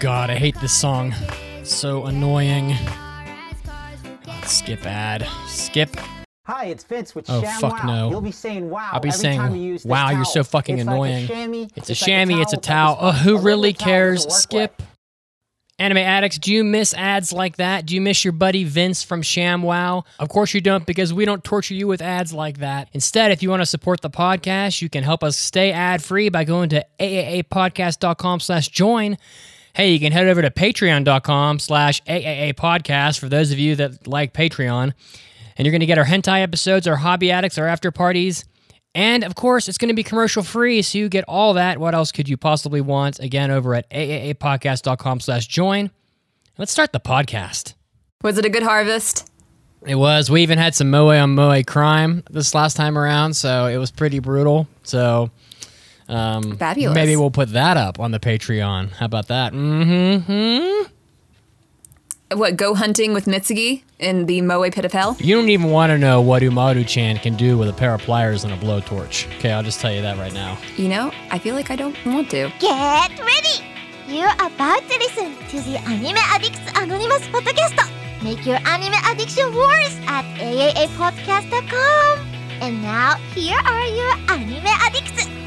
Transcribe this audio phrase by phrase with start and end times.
[0.00, 1.14] god, I hate this song.
[1.62, 2.74] So annoying.
[4.44, 5.26] Skip ad.
[5.46, 5.94] Skip.
[6.46, 7.86] Hi, it's Vince with Oh, Sham fuck Wow.
[7.86, 8.10] no.
[8.10, 8.90] You'll be saying wow.
[8.92, 10.32] I'll be every saying, time you use this wow, you're towel.
[10.32, 11.22] so fucking It's annoying.
[11.26, 12.98] Like a chamois, It's a like chamois, it's a towel.
[13.00, 14.24] Oh, who A really cares?
[14.34, 14.82] Skip.
[15.78, 17.86] Anime addicts, do you miss ads like that?
[17.86, 20.04] Do you miss your buddy Vince from ShamWow?
[20.18, 22.88] Of course you don't, because we don't torture you with ads like that.
[22.92, 26.44] Instead, if you want to support the podcast, you can help us stay ad-free by
[26.44, 29.16] going to aaapodcast.com slash join.
[29.80, 34.34] Hey, you can head over to patreon.com slash aaapodcast for those of you that like
[34.34, 34.92] Patreon.
[35.56, 38.44] And you're going to get our hentai episodes, our hobby addicts, our after parties,
[38.94, 41.78] and of course, it's going to be commercial free, so you get all that.
[41.78, 43.20] What else could you possibly want?
[43.20, 45.90] Again, over at aaapodcast.com slash join.
[46.58, 47.72] Let's start the podcast.
[48.22, 49.30] Was it a good harvest?
[49.86, 50.30] It was.
[50.30, 53.90] We even had some Moe on Moe crime this last time around, so it was
[53.90, 54.68] pretty brutal.
[54.82, 55.30] So
[56.10, 56.94] um, Fabulous.
[56.94, 58.90] maybe we'll put that up on the Patreon.
[58.92, 59.52] How about that?
[59.52, 60.88] Mm-hmm.
[62.32, 65.16] What, go hunting with Mitsugi in the Moe Pit of Hell?
[65.18, 68.44] You don't even want to know what Umaru-chan can do with a pair of pliers
[68.44, 69.26] and a blowtorch.
[69.38, 70.56] Okay, I'll just tell you that right now.
[70.76, 72.52] You know, I feel like I don't want to.
[72.60, 73.64] Get ready!
[74.06, 77.90] You're about to listen to the Anime Addicts Anonymous podcast.
[78.22, 82.18] Make your anime addiction worse at aaapodcast.com.
[82.60, 85.39] And now, here are your anime addicts.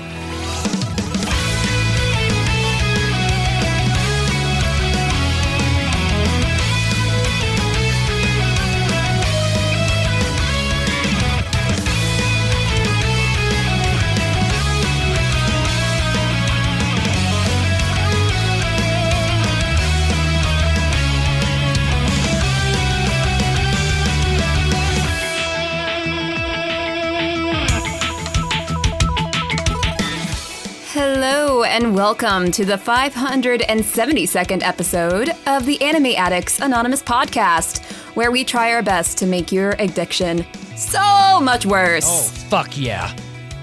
[30.96, 37.84] Hello, and welcome to the 572nd episode of the Anime Addicts Anonymous podcast,
[38.16, 40.46] where we try our best to make your addiction
[40.76, 42.06] so much worse.
[42.06, 43.12] Oh, fuck yeah.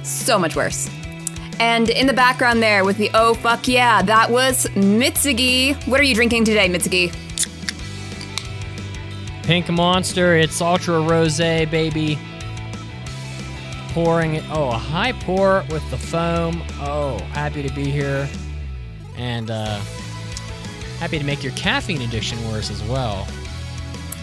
[0.03, 0.91] so much worse.
[1.61, 5.77] And in the background there with the oh fuck yeah, that was Mitsugi.
[5.87, 7.15] What are you drinking today, Mitsugi?
[9.45, 12.19] Pink Monster, it's Ultra Rose, baby.
[13.93, 14.45] Pouring it.
[14.51, 16.63] Oh, a high pour with the foam.
[16.81, 18.29] Oh, happy to be here.
[19.17, 19.81] And uh,
[20.99, 23.27] happy to make your caffeine addiction worse as well.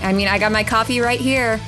[0.02, 1.60] I mean, I got my coffee right here.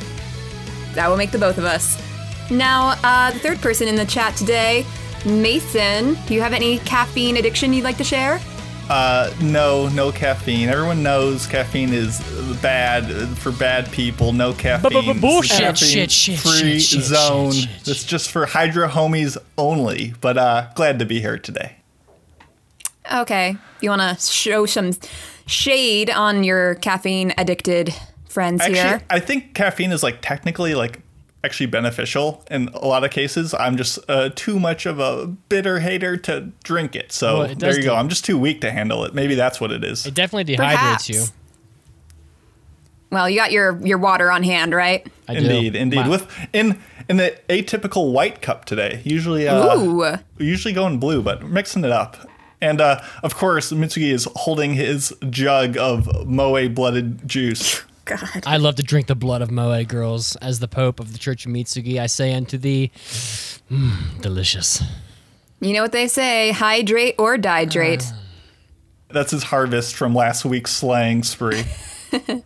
[0.94, 2.02] That will make the both of us.
[2.50, 4.86] Now, uh, the third person in the chat today,
[5.26, 6.18] Mason.
[6.26, 8.40] Do you have any caffeine addiction you'd like to share?
[8.90, 10.68] Uh, no, no caffeine.
[10.68, 12.20] Everyone knows caffeine is
[12.62, 13.06] bad
[13.38, 14.34] for bad people.
[14.34, 15.20] No caffeine.
[15.20, 17.52] bullshit, Caffeine shit, shit, Free shit, shit, zone.
[17.52, 20.14] shit, shit, It's just for Hydra homies only.
[20.22, 21.76] But uh, glad to be here today.
[23.14, 23.58] Okay.
[23.82, 24.92] You want to show some
[25.46, 27.94] shade on your caffeine addicted
[28.28, 29.02] friends Actually, here?
[29.10, 31.00] I think caffeine is like technically like
[31.44, 33.54] actually beneficial in a lot of cases.
[33.54, 37.12] I'm just uh, too much of a bitter hater to drink it.
[37.12, 37.90] So Well, it there you go.
[37.92, 39.14] do- I'm just too weak to handle it.
[39.14, 40.06] Maybe that's what it is.
[40.06, 41.10] It definitely dehydrates Perhaps.
[41.10, 41.24] you.
[43.12, 45.08] Well, you got your, your water on hand, right?
[45.28, 45.40] I do.
[45.40, 45.98] Indeed, indeed.
[46.02, 46.10] Wow.
[46.12, 46.80] With in
[47.10, 49.02] in the atypical white cup today.
[49.04, 50.16] Usually, uh, Ooh.
[50.38, 52.18] usually go in blue, but mixing it up.
[52.62, 57.84] And uh, of course, Mitsugi is holding his jug of moe blooded juice.
[58.10, 58.44] God.
[58.46, 60.36] I love to drink the blood of Moe girls.
[60.38, 62.92] As the Pope of the Church of Mitsugi, I say unto thee,
[63.70, 64.82] mm, delicious.
[65.60, 68.12] You know what they say hydrate or dihydrate.
[69.10, 71.64] That's his harvest from last week's slaying spree.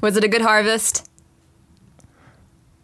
[0.00, 1.08] Was it a good harvest?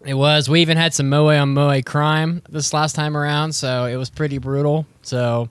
[0.05, 0.49] It was.
[0.49, 4.09] We even had some Moe on Moe crime this last time around, so it was
[4.09, 4.87] pretty brutal.
[5.03, 5.49] So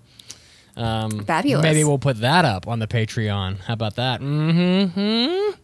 [0.78, 1.64] um, Fabulous.
[1.64, 3.60] maybe we'll put that up on the Patreon.
[3.60, 4.22] How about that?
[4.22, 5.60] Mm-hmm.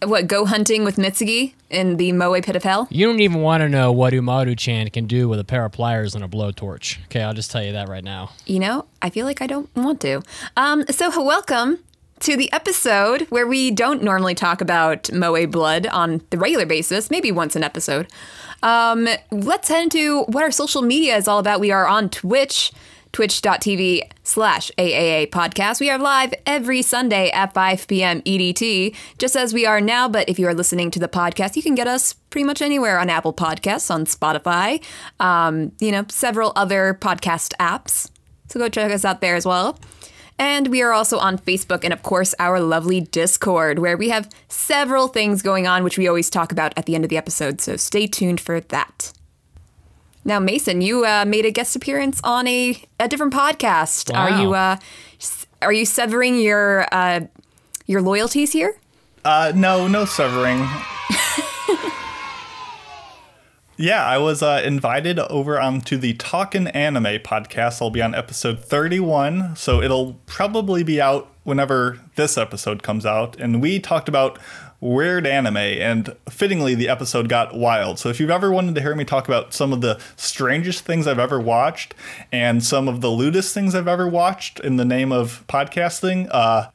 [0.00, 2.86] What, go hunting with Mitsugi in the Moe Pit of Hell?
[2.88, 6.14] You don't even want to know what Umaru-chan can do with a pair of pliers
[6.14, 6.98] and a blowtorch.
[7.06, 8.30] Okay, I'll just tell you that right now.
[8.46, 10.22] You know, I feel like I don't want to.
[10.56, 11.80] Um, so, welcome
[12.20, 17.10] to the episode where we don't normally talk about Moe blood on the regular basis,
[17.10, 18.06] maybe once an episode.
[18.62, 21.58] Um, let's head into what our social media is all about.
[21.58, 22.70] We are on Twitch,
[23.12, 25.80] twitch.tv slash AAA podcast.
[25.80, 28.22] We are live every Sunday at 5 p.m.
[28.22, 30.08] EDT, just as we are now.
[30.08, 32.98] But if you are listening to the podcast, you can get us pretty much anywhere
[32.98, 34.82] on Apple Podcasts, on Spotify,
[35.20, 38.10] um, you know, several other podcast apps.
[38.48, 39.78] So go check us out there as well.
[40.38, 44.28] And we are also on Facebook and, of course, our lovely Discord, where we have
[44.46, 47.60] several things going on, which we always talk about at the end of the episode.
[47.60, 49.12] So stay tuned for that.
[50.28, 54.12] Now, Mason, you uh, made a guest appearance on a, a different podcast.
[54.12, 54.20] Wow.
[54.20, 54.76] Are you uh,
[55.62, 57.20] Are you severing your uh,
[57.86, 58.78] your loyalties here?
[59.24, 60.58] Uh, no, no severing.
[63.78, 67.80] yeah, I was uh, invited over onto the Talkin' Anime podcast.
[67.80, 73.34] I'll be on episode 31, so it'll probably be out whenever this episode comes out.
[73.40, 74.38] And we talked about
[74.80, 77.98] weird anime, and fittingly, the episode got wild.
[77.98, 81.06] So if you've ever wanted to hear me talk about some of the strangest things
[81.06, 81.94] I've ever watched
[82.30, 86.70] and some of the lewdest things I've ever watched in the name of podcasting, uh,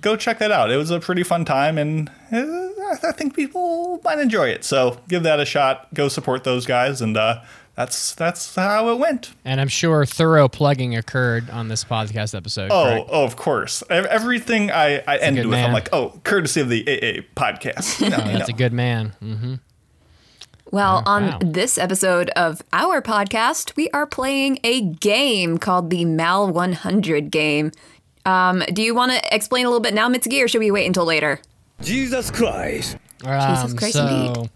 [0.00, 0.70] go check that out.
[0.70, 2.68] It was a pretty fun time, and uh,
[3.04, 4.64] I think people might enjoy it.
[4.64, 5.92] So give that a shot.
[5.94, 7.42] Go support those guys, and uh,
[7.78, 9.30] that's that's how it went.
[9.44, 12.72] And I'm sure thorough plugging occurred on this podcast episode.
[12.72, 13.08] Oh, correct?
[13.12, 13.84] oh, of course.
[13.88, 18.00] Everything I, I end good with, I'm like, oh, courtesy of the AA podcast.
[18.08, 18.54] You know, Oh, that's know.
[18.54, 19.10] a good man.
[19.20, 19.54] hmm
[20.72, 21.38] Well, on wow.
[21.40, 27.70] this episode of our podcast, we are playing a game called the Mal 100 game.
[28.26, 30.86] Um, do you want to explain a little bit now, Mitsugi, or should we wait
[30.86, 31.38] until later?
[31.80, 32.96] Jesus Christ.
[33.24, 34.50] Um, Christ, so, indeed.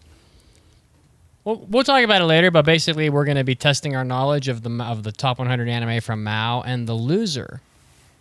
[1.44, 4.48] We'll, we'll talk about it later, but basically, we're going to be testing our knowledge
[4.48, 7.60] of the of the top 100 anime from Mal, and the loser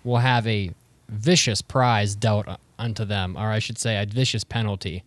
[0.04, 0.72] will have a
[1.08, 2.48] vicious prize dealt
[2.80, 5.04] unto them, or I should say, a vicious penalty.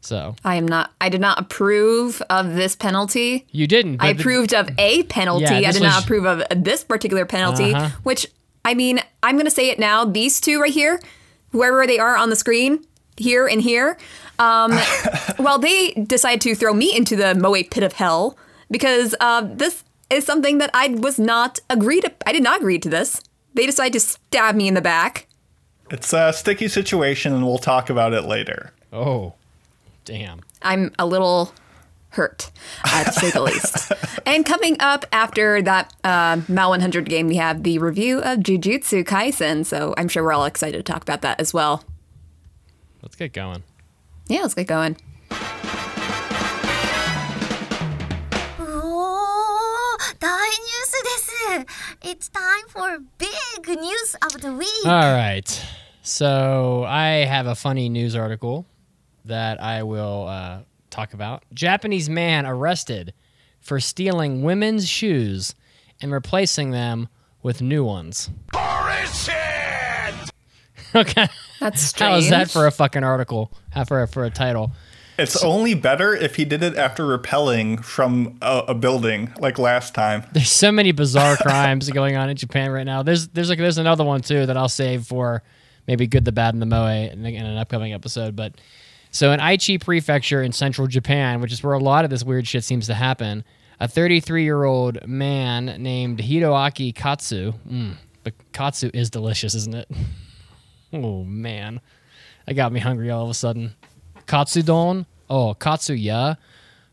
[0.00, 0.92] So I am not.
[1.00, 3.46] I did not approve of this penalty.
[3.52, 4.00] you didn't.
[4.02, 5.44] I but the- approved of a penalty.
[5.44, 7.90] Yeah, I did not approve of this particular penalty, Uh-huh.
[8.02, 8.26] which
[8.64, 10.04] I mean, I'm going to say it now.
[10.04, 11.00] These two right here,
[11.50, 12.84] whoever they are on the screen,
[13.22, 13.96] here and here,
[14.38, 14.78] um,
[15.38, 18.36] well, they decide to throw me into the Moe pit of hell
[18.70, 22.02] because uh, this is something that I was not agreed.
[22.02, 23.20] To, I did not agree to this.
[23.54, 25.26] They decide to stab me in the back.
[25.90, 28.72] It's a sticky situation, and we'll talk about it later.
[28.92, 29.34] Oh,
[30.04, 30.40] damn.
[30.62, 31.52] I'm a little
[32.10, 32.50] hurt,
[32.84, 33.92] uh, to say the least.
[34.24, 39.04] And coming up after that uh, Mal 100 game, we have the review of Jujutsu
[39.04, 39.66] Kaisen.
[39.66, 41.84] So I'm sure we're all excited to talk about that as well.
[43.02, 43.62] Let's get going.
[44.28, 44.96] Yeah, let's get going.
[48.58, 49.96] Oh,
[52.04, 54.86] it's time for big news of the week.
[54.86, 55.66] All right.
[56.02, 58.66] So I have a funny news article
[59.24, 60.58] that I will uh,
[60.90, 61.42] talk about.
[61.54, 63.14] Japanese man arrested
[63.60, 65.54] for stealing women's shoes
[66.00, 67.08] and replacing them
[67.42, 68.30] with new ones.
[71.00, 71.28] okay.
[71.60, 72.10] That's strange.
[72.10, 73.52] How is that for a fucking article?
[73.70, 74.72] How for a, for a title?
[75.18, 79.94] It's only better if he did it after repelling from a, a building like last
[79.94, 80.24] time.
[80.32, 83.02] There's so many bizarre crimes going on in Japan right now.
[83.02, 85.42] There's there's like there's another one too that I'll save for
[85.86, 88.34] maybe good, the bad, and the moe in, in an upcoming episode.
[88.34, 88.54] But
[89.10, 92.46] so in Aichi Prefecture in central Japan, which is where a lot of this weird
[92.48, 93.44] shit seems to happen,
[93.80, 97.52] a 33 year old man named Hiroaki Katsu.
[97.68, 99.90] Mm, but Katsu is delicious, isn't it?
[100.92, 101.80] oh man,
[102.46, 103.74] that got me hungry all of a sudden.
[104.26, 105.06] Katsudon.
[105.28, 106.36] Oh, Katsuya.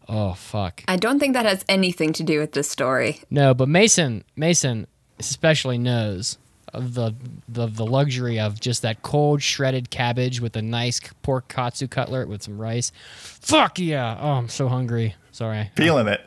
[0.08, 0.84] Oh fuck.
[0.88, 3.22] I don't think that has anything to do with this story.
[3.30, 4.88] No, but Mason Mason
[5.20, 6.38] especially knows
[6.74, 7.14] of the
[7.48, 12.28] the the luxury of just that cold shredded cabbage with a nice pork katsu cutlet
[12.28, 12.92] with some rice.
[13.18, 14.18] Fuck yeah!
[14.20, 15.16] Oh, I'm so hungry.
[15.32, 15.70] Sorry.
[15.76, 16.22] Feeling it.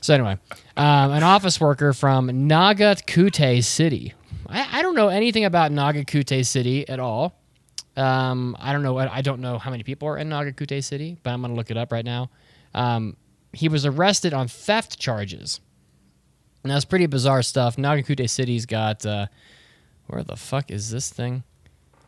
[0.00, 0.38] So anyway,
[0.76, 4.14] um, an office worker from Nagakute City.
[4.48, 7.34] I, I don't know anything about Nagakute City at all.
[7.96, 8.96] Um, I don't know.
[8.96, 11.76] I don't know how many people are in Nagakute City, but I'm gonna look it
[11.76, 12.30] up right now.
[12.74, 13.16] Um,
[13.52, 15.60] he was arrested on theft charges.
[16.64, 17.76] Now that's pretty bizarre stuff.
[17.76, 19.26] Nagakute City's got uh,
[20.06, 21.42] where the fuck is this thing?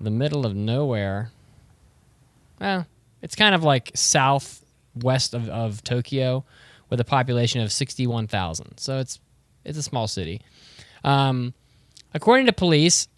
[0.00, 1.32] The middle of nowhere.
[2.60, 2.86] Well,
[3.22, 6.44] it's kind of like southwest of, of Tokyo,
[6.88, 8.78] with a population of sixty-one thousand.
[8.78, 9.18] So it's
[9.64, 10.40] it's a small city.
[11.04, 11.54] Um,
[12.14, 13.08] according to police,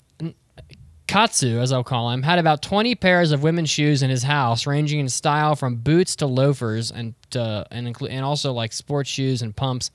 [1.12, 4.66] Katsu, as I'll call him, had about 20 pairs of women's shoes in his house,
[4.66, 9.10] ranging in style from boots to loafers, and uh, and inclu- and also like sports
[9.10, 9.90] shoes and pumps.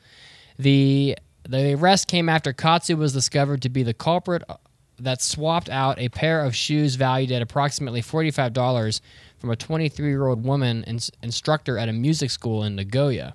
[0.59, 1.17] The
[1.49, 4.57] the arrest came after Katsu was discovered to be the culprit uh,
[4.99, 9.01] that swapped out a pair of shoes valued at approximately forty-five dollars
[9.39, 13.33] from a twenty-three-year-old woman ins- instructor at a music school in Nagoya.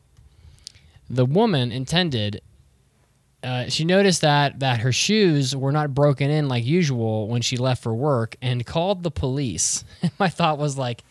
[1.11, 2.42] The woman intended
[3.43, 7.57] uh, she noticed that that her shoes were not broken in like usual when she
[7.57, 9.85] left for work and called the police.
[10.19, 11.03] My thought was like,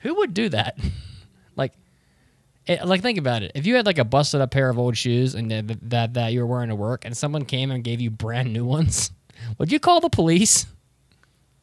[0.00, 0.78] who would do that?
[1.56, 1.72] like,
[2.66, 3.52] it, like think about it.
[3.54, 6.32] If you had like a busted up pair of old shoes and that, that that
[6.32, 9.10] you were wearing to work, and someone came and gave you brand new ones,
[9.58, 10.66] would you call the police?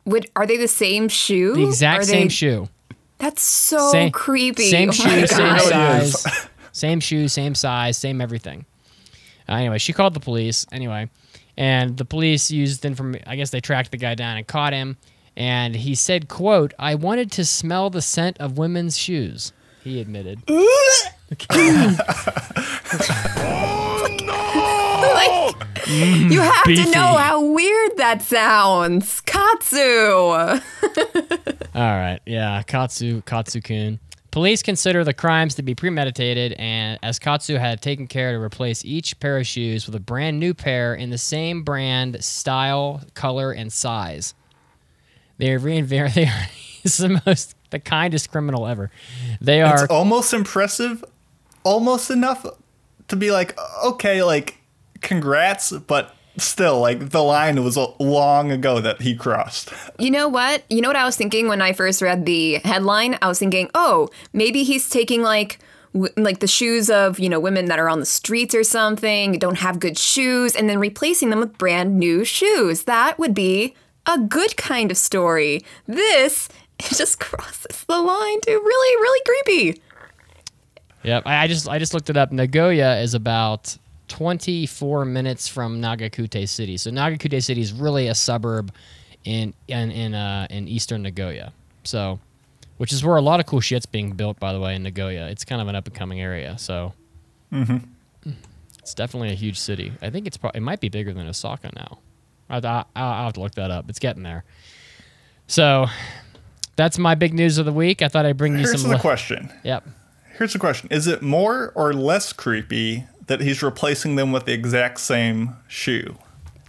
[0.05, 1.53] Would are they the same shoe?
[1.55, 2.69] The exact Are same they- shoe,
[3.17, 4.69] That's so same creepy.
[4.69, 6.01] same Oh shoe, same God.
[6.01, 6.21] It is.
[6.21, 8.65] size, same shoe, same size, same everything.
[9.49, 10.65] Uh, anyway, she called the police.
[10.71, 11.09] Anyway,
[11.57, 13.15] And the police used inform.
[13.25, 14.97] I guess they tracked the guy down and caught him.
[15.35, 20.39] And he said, "quote I wanted to smell the scent of women's shoes." He admitted.
[20.49, 21.47] like,
[25.87, 26.83] you have beefy.
[26.83, 29.21] to know how weird that sounds.
[29.21, 29.79] Katsu.
[29.79, 30.61] All
[31.75, 33.99] right, yeah, Katsu Katsu-kun.
[34.31, 38.83] Police consider the crimes to be premeditated, and as Katsu had taken care to replace
[38.83, 43.51] each pair of shoes with a brand new pair in the same brand, style, color,
[43.51, 44.33] and size.
[45.37, 46.13] They are reinvent.
[46.15, 46.47] They are
[46.81, 48.91] he's the most, the kindest criminal ever.
[49.39, 51.03] They are It's almost impressive,
[51.63, 52.45] almost enough
[53.07, 54.57] to be like, okay, like,
[55.01, 59.73] congrats, but still, like, the line was long ago that he crossed.
[59.99, 60.63] You know what?
[60.69, 63.17] You know what I was thinking when I first read the headline?
[63.21, 65.59] I was thinking, oh, maybe he's taking like
[65.93, 69.33] w- like the shoes of you know women that are on the streets or something
[69.39, 73.73] don't have good shoes and then replacing them with brand new shoes that would be
[74.05, 79.81] a good kind of story this it just crosses the line to really really creepy
[81.03, 82.33] Yep, I, I just I just looked it up.
[82.33, 83.77] Nagoya is about
[84.07, 86.77] 24 minutes from Nagakute City.
[86.77, 88.73] So Nagakute City is really a suburb
[89.23, 91.53] in in in uh, in eastern Nagoya.
[91.83, 92.19] So,
[92.77, 95.27] which is where a lot of cool shit's being built, by the way, in Nagoya.
[95.27, 96.57] It's kind of an up and coming area.
[96.57, 96.93] So,
[98.79, 99.93] it's definitely a huge city.
[100.01, 101.99] I think it's pro- it might be bigger than Osaka now.
[102.49, 103.89] I, I, I'll have to look that up.
[103.89, 104.43] It's getting there.
[105.47, 105.87] So.
[106.77, 108.03] That's my big news of the week.
[108.03, 108.79] I thought I'd bring you some.
[108.81, 109.51] Here's the question.
[109.63, 109.87] Yep.
[110.37, 110.89] Here's the question.
[110.91, 116.17] Is it more or less creepy that he's replacing them with the exact same shoe?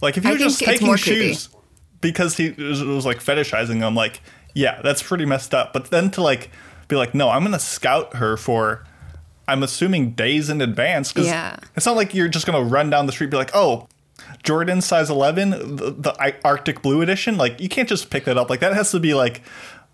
[0.01, 1.33] Like, if was just taking more creepy.
[1.33, 1.49] shoes
[2.01, 4.21] because he was, was like fetishizing them, like,
[4.53, 5.73] yeah, that's pretty messed up.
[5.73, 6.49] But then to like
[6.87, 8.85] be like, no, I'm going to scout her for,
[9.47, 11.11] I'm assuming days in advance.
[11.11, 11.57] Cause Yeah.
[11.75, 13.87] It's not like you're just going to run down the street be like, oh,
[14.43, 17.37] Jordan size 11, the, the Arctic Blue edition.
[17.37, 18.49] Like, you can't just pick that up.
[18.49, 19.41] Like, that has to be like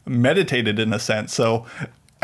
[0.05, 1.33] meditated in a sense.
[1.33, 1.65] So,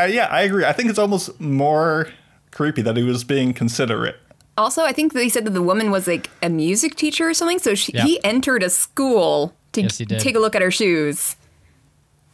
[0.00, 0.64] uh, yeah, I agree.
[0.64, 2.08] I think it's almost more
[2.50, 4.16] creepy that he was being considerate.
[4.58, 7.58] Also, I think they said that the woman was like a music teacher or something.
[7.58, 8.04] So she, Yeah.
[8.04, 10.20] he entered a school to Yes, he did.
[10.20, 11.36] take a look at her shoes.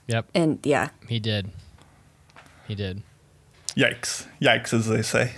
[0.08, 0.26] Yep.
[0.34, 1.50] And yeah, He did.
[2.66, 3.02] He did.
[3.76, 4.26] Yikes.
[4.42, 5.32] Yikes, as they say.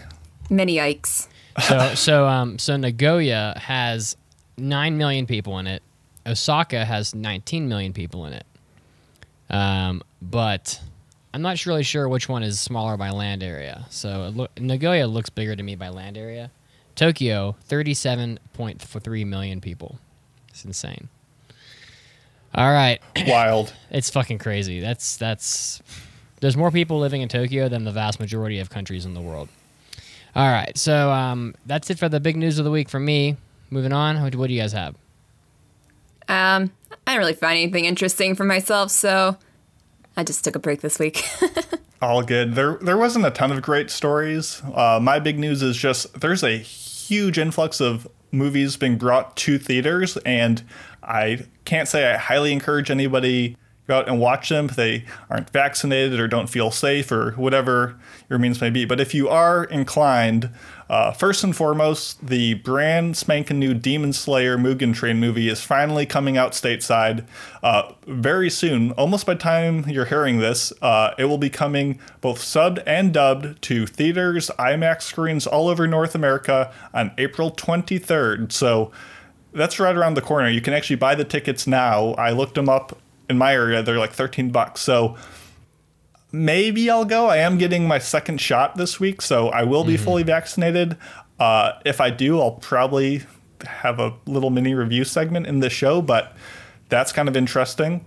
[0.49, 1.28] many yikes.
[1.60, 4.16] So so um so Nagoya has
[4.56, 5.82] nine million people in it.
[6.26, 8.46] Osaka has 19 million people in it.
[9.50, 10.80] Um, but
[11.34, 13.87] I'm not really sure which one is smaller by land area.
[13.90, 16.50] So it loo- Nagoya looks bigger to me by land area.
[17.00, 19.99] Tokyo, 37.3 million people.
[20.50, 21.09] It's insane.
[22.54, 23.00] All right.
[23.26, 23.73] Wild.
[23.90, 24.80] It's fucking crazy.
[24.80, 25.80] That's that's
[26.40, 29.49] there's more people living in Tokyo than the vast majority of countries in the world.
[30.37, 33.38] All right, so um, that's it for the big news of the week for me.
[33.71, 34.95] Moving on, what, what do you guys have?
[36.28, 36.71] Um,
[37.07, 39.38] I didn't really find anything interesting for myself, so
[40.19, 41.25] I just took a break this week.
[42.02, 42.54] All good.
[42.54, 44.62] There, there wasn't a ton of great stories.
[44.75, 46.62] Uh, my big news is just there's a
[47.11, 50.62] huge influx of movies being brought to theaters, and
[51.02, 53.57] I can't say I highly encourage anybody
[53.88, 57.99] go out and watch them if they aren't vaccinated or don't feel safe or whatever
[58.29, 58.85] your means may be.
[58.85, 60.50] But if you are inclined,
[60.90, 66.04] uh, first and foremost, the brand spanking new Demon Slayer Mugen Train movie is finally
[66.04, 67.25] coming out stateside
[67.62, 68.90] uh, very soon.
[68.92, 73.62] Almost by time you're hearing this, uh, it will be coming both subbed and dubbed
[73.62, 78.50] to theaters, IMAX screens all over North America on April 23rd.
[78.50, 78.90] So
[79.52, 80.49] that's right around the corner.
[80.49, 82.14] You can actually buy the tickets now.
[82.14, 83.80] I looked them up in my area.
[83.80, 84.80] They're like 13 bucks.
[84.80, 85.16] So
[86.32, 87.26] maybe I'll go.
[87.26, 90.96] I am getting my second shot this week, so I will be fully vaccinated.
[91.38, 93.22] Uh, if I do, I'll probably
[93.64, 96.37] have a little mini review segment in the show, but
[96.88, 98.04] that's kind of interesting.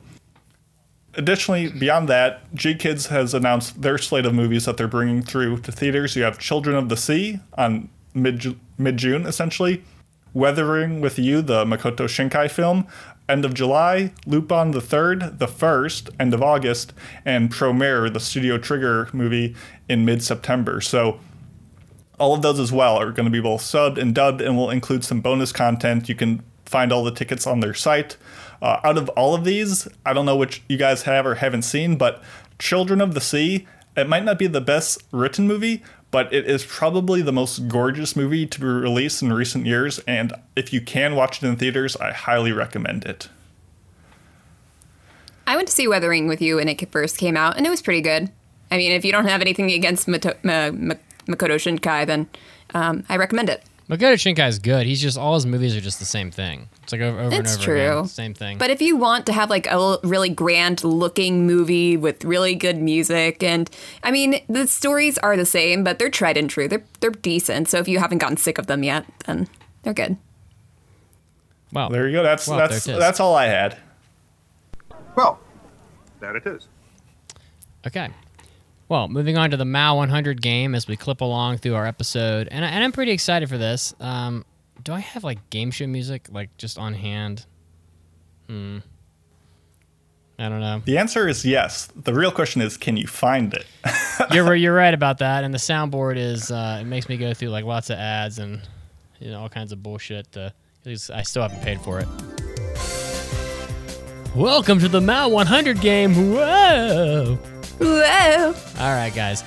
[1.16, 5.72] Additionally, beyond that, GKIDS has announced their slate of movies that they're bringing through to
[5.72, 6.16] theaters.
[6.16, 9.84] You have Children of the Sea on mid mid June, essentially.
[10.34, 12.88] Weathering with You, the Makoto Shinkai film.
[13.30, 18.58] End of July, Lupin the Third, the First, end of August, and Promare, the Studio
[18.58, 19.56] Trigger movie,
[19.88, 20.82] in mid September.
[20.82, 21.20] So
[22.20, 24.70] all of those as well are going to be both subbed and dubbed and will
[24.70, 26.10] include some bonus content.
[26.10, 28.18] You can find all the tickets on their site.
[28.62, 31.64] Uh, out of all of these, I don't know which you guys have or haven't
[31.64, 32.24] seen, but
[32.60, 35.84] Children of the Sea, it might not be the best written movie,
[36.14, 39.98] but it is probably the most gorgeous movie to be released in recent years.
[40.06, 43.30] And if you can watch it in theaters, I highly recommend it.
[45.48, 47.82] I went to see Weathering with you when it first came out, and it was
[47.82, 48.30] pretty good.
[48.70, 50.94] I mean, if you don't have anything against Mato- Ma- Ma-
[51.28, 52.30] Makoto Shinkai, then
[52.76, 53.64] um, I recommend it.
[53.94, 54.88] Makoto Shinkai is good.
[54.88, 56.68] He's just all his movies are just the same thing.
[56.82, 58.00] It's like over, over and over true.
[58.00, 58.58] again, same thing.
[58.58, 62.82] But if you want to have like a really grand looking movie with really good
[62.82, 63.70] music and
[64.02, 66.68] I mean the stories are the same, but they're tried and true.
[66.68, 67.70] They're they're decent.
[67.70, 69.48] So if you haven't gotten sick of them yet, then
[69.84, 70.18] they're good.
[71.72, 72.24] well, There you go.
[72.24, 73.00] That's Well, that's there it is.
[73.04, 73.78] that's all I had.
[75.16, 75.40] Well,
[76.20, 76.68] that it is.
[77.86, 78.10] Okay.
[78.90, 82.48] Well, moving on to the Mal 100 game as we clip along through our episode,
[82.52, 83.94] and, I, and I'm pretty excited for this.
[84.00, 84.46] Um,
[84.84, 87.46] do I have like game show music like just on hand?
[88.48, 88.80] Hmm.
[90.38, 90.82] I don't know.
[90.84, 91.88] The answer is yes.
[91.96, 93.66] The real question is, can you find it?
[94.34, 95.44] you're you're right about that.
[95.44, 98.60] And the soundboard is uh, it makes me go through like lots of ads and
[99.20, 100.36] you know all kinds of bullshit.
[100.36, 100.50] Uh,
[100.84, 102.08] 'cause I still haven't paid for it.
[104.36, 106.34] Welcome to the Mal 100 game.
[106.34, 107.38] Whoa!
[107.80, 108.54] Whoa.
[108.80, 109.44] All right, guys.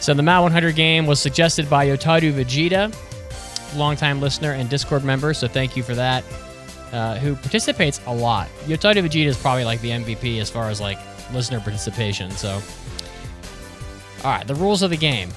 [0.00, 2.94] So the Mal 100 game was suggested by Yotaru Vegeta,
[3.76, 5.34] longtime listener and Discord member.
[5.34, 6.24] So thank you for that.
[6.92, 8.48] Uh, who participates a lot.
[8.64, 10.98] Yotaru Vegeta is probably like the MVP as far as like
[11.32, 12.30] listener participation.
[12.30, 12.62] So,
[14.24, 15.30] all right, the rules of the game.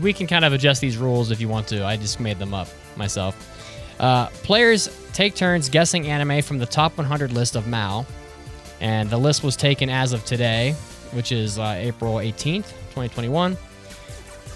[0.00, 1.84] We can kind of adjust these rules if you want to.
[1.86, 3.36] I just made them up myself.
[4.00, 8.06] Uh, players take turns guessing anime from the top 100 list of Mal,
[8.80, 10.72] and the list was taken as of today,
[11.12, 13.56] which is uh, April 18th, 2021.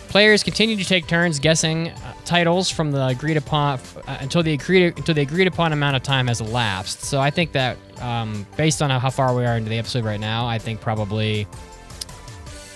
[0.08, 4.52] Players continue to take turns guessing uh, titles from the agreed upon uh, until the
[4.52, 7.00] agreed until the agreed upon amount of time has elapsed.
[7.02, 10.20] So I think that um, based on how far we are into the episode right
[10.20, 11.48] now, I think probably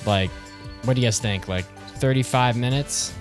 [0.05, 0.31] like
[0.85, 1.47] what do you guys think?
[1.47, 1.65] Like
[1.99, 3.13] 35 minutes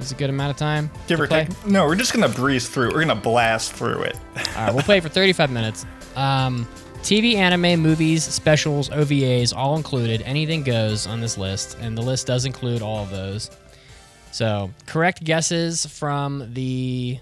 [0.00, 0.90] is a good amount of time.
[1.06, 1.46] Give to or play?
[1.46, 1.66] take.
[1.66, 2.92] No, we're just gonna breeze through.
[2.92, 4.16] We're gonna blast through it.
[4.36, 5.86] All right, we'll play for 35 minutes.
[6.14, 6.68] Um,
[7.06, 10.22] TV, anime, movies, specials, OVAs, all included.
[10.22, 13.48] Anything goes on this list, and the list does include all of those.
[14.32, 17.20] So, correct guesses from the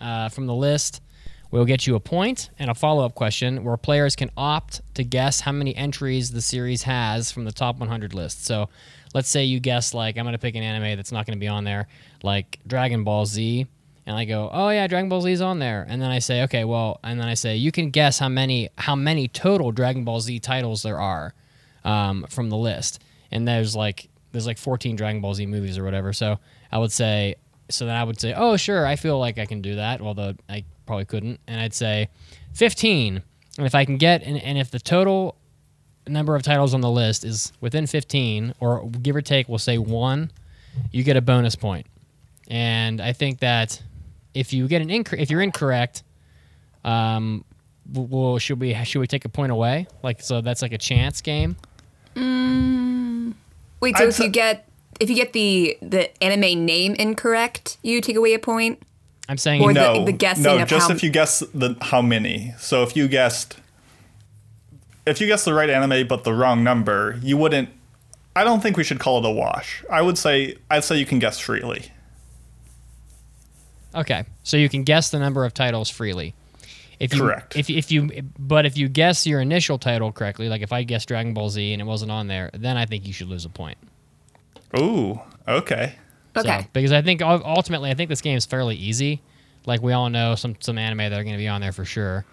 [0.00, 1.02] uh, from the list
[1.50, 5.40] will get you a point and a follow-up question where players can opt to guess
[5.40, 8.46] how many entries the series has from the top 100 list.
[8.46, 8.68] So,
[9.12, 11.40] let's say you guess like I'm going to pick an anime that's not going to
[11.40, 11.88] be on there,
[12.22, 13.66] like Dragon Ball Z,
[14.10, 16.42] and I go, "Oh yeah, Dragon Ball Z is on there." And then I say,
[16.42, 20.02] "Okay, well," and then I say, "You can guess how many how many total Dragon
[20.02, 21.32] Ball Z titles there are
[21.84, 25.84] um, from the list." And there's like there's like 14 Dragon Ball Z movies or
[25.84, 26.12] whatever.
[26.12, 26.40] So
[26.72, 27.36] I would say,
[27.68, 30.34] so then I would say, "Oh sure, I feel like I can do that," although
[30.48, 31.38] I probably couldn't.
[31.46, 32.08] And I'd say
[32.54, 33.22] 15.
[33.58, 35.36] And if I can get and, and if the total
[36.08, 39.78] number of titles on the list is within 15 or give or take we'll say
[39.78, 40.32] one
[40.90, 41.86] you get a bonus point.
[41.86, 41.86] point
[42.48, 43.80] and i think that
[44.34, 46.02] if you get an inc- if you're incorrect
[46.84, 47.44] um
[47.92, 51.20] well should we should we take a point away like so that's like a chance
[51.20, 51.56] game
[52.16, 53.34] Mm.
[53.80, 58.00] Wait, so I'd if you get if you get the the anime name incorrect, you
[58.00, 58.82] take away a point.
[59.28, 61.40] i'm saying Or if- the- no, the guessing no, of just how- if you guess
[61.54, 62.52] the how many.
[62.58, 63.56] So if you guessed,
[65.06, 67.68] if you guessed the right anime but the wrong number, you wouldn't.
[68.36, 69.84] I don't think we should call it a wash.
[69.90, 71.92] I would say I'd say you can guess freely.
[73.94, 76.34] Okay so you can guess the number of titles freely
[77.00, 77.56] if you, Correct.
[77.56, 81.08] If, if you, but if you guess your initial title correctly, like if I guessed
[81.08, 83.48] Dragon Ball Z and it wasn't on there, then I think you should lose a
[83.48, 83.78] point.
[84.78, 85.94] Ooh, okay.
[86.34, 86.68] So, Okay.
[86.74, 89.22] because I think ultimately, I think this game is fairly easy.
[89.64, 91.86] Like we all know, some some anime that are going to be on there for
[91.86, 92.26] sure.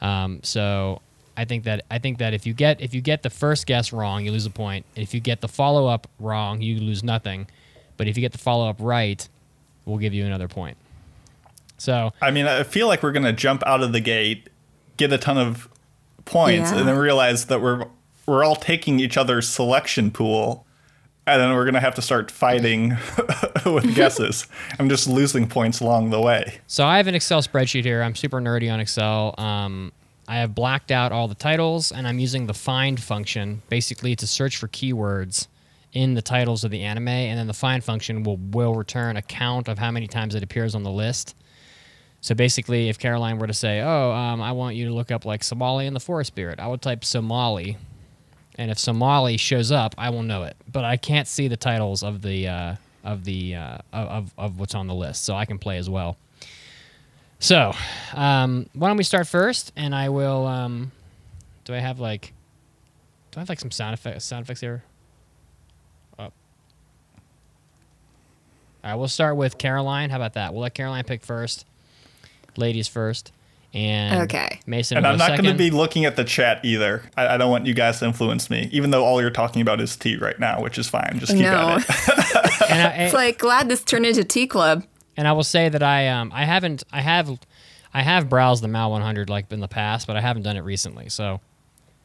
[0.00, 1.02] Um, so
[1.36, 3.92] I think that I think that if you get if you get the first guess
[3.92, 4.86] wrong, you lose a point.
[4.94, 7.48] If you get the follow up wrong, you lose nothing.
[7.96, 9.28] But if you get the follow up right,
[9.84, 10.76] we'll give you another point.
[11.82, 14.48] So I mean, I feel like we're gonna jump out of the gate,
[14.96, 15.68] get a ton of
[16.24, 16.78] points, Yeah.
[16.78, 17.86] and then realize that we're
[18.24, 20.64] we're all taking each other's selection pool,
[21.26, 22.90] and then we're gonna have to start fighting
[23.66, 24.46] with guesses.
[24.78, 26.60] I'm just losing points along the way.
[26.68, 28.00] So I have an Excel spreadsheet here.
[28.02, 29.34] I'm super nerdy on Excel.
[29.38, 29.90] Um,
[30.28, 34.26] I have blacked out all the titles, and I'm using the find function basically to
[34.28, 35.48] search for keywords
[35.92, 39.22] in the titles of the anime, and then the find function will will return a
[39.22, 41.34] count of how many times it appears on the list.
[42.22, 45.24] So basically, if Caroline were to say, "Oh, um, I want you to look up
[45.24, 47.76] like Somali and the Forest Spirit," I would type Somali,
[48.54, 50.56] and if Somali shows up, I will know it.
[50.70, 54.76] But I can't see the titles of the uh, of the uh, of of what's
[54.76, 56.16] on the list, so I can play as well.
[57.40, 57.72] So,
[58.14, 59.72] um, why don't we start first?
[59.74, 60.46] And I will.
[60.46, 60.92] Um,
[61.64, 62.32] do I have like?
[63.32, 64.24] Do I have like some sound effects?
[64.24, 64.84] Sound effects here.
[66.20, 66.22] Oh.
[66.22, 66.32] All
[68.84, 70.10] right, we'll start with Caroline.
[70.10, 70.52] How about that?
[70.52, 71.66] We'll let Caroline pick first.
[72.56, 73.32] Ladies first,
[73.74, 74.60] and Okay.
[74.66, 74.98] Mason.
[74.98, 77.02] And I'm not going to be looking at the chat either.
[77.16, 79.80] I, I don't want you guys to influence me, even though all you're talking about
[79.80, 81.18] is tea right now, which is fine.
[81.18, 81.78] Just keep No.
[81.78, 82.62] at it.
[82.70, 84.84] And I- It's like glad this turned into tea club.
[85.16, 87.30] And I will say that I um I haven't I have
[87.94, 90.60] I have browsed the Mal 100 like in the past, but I haven't done it
[90.62, 91.08] recently.
[91.10, 91.40] So,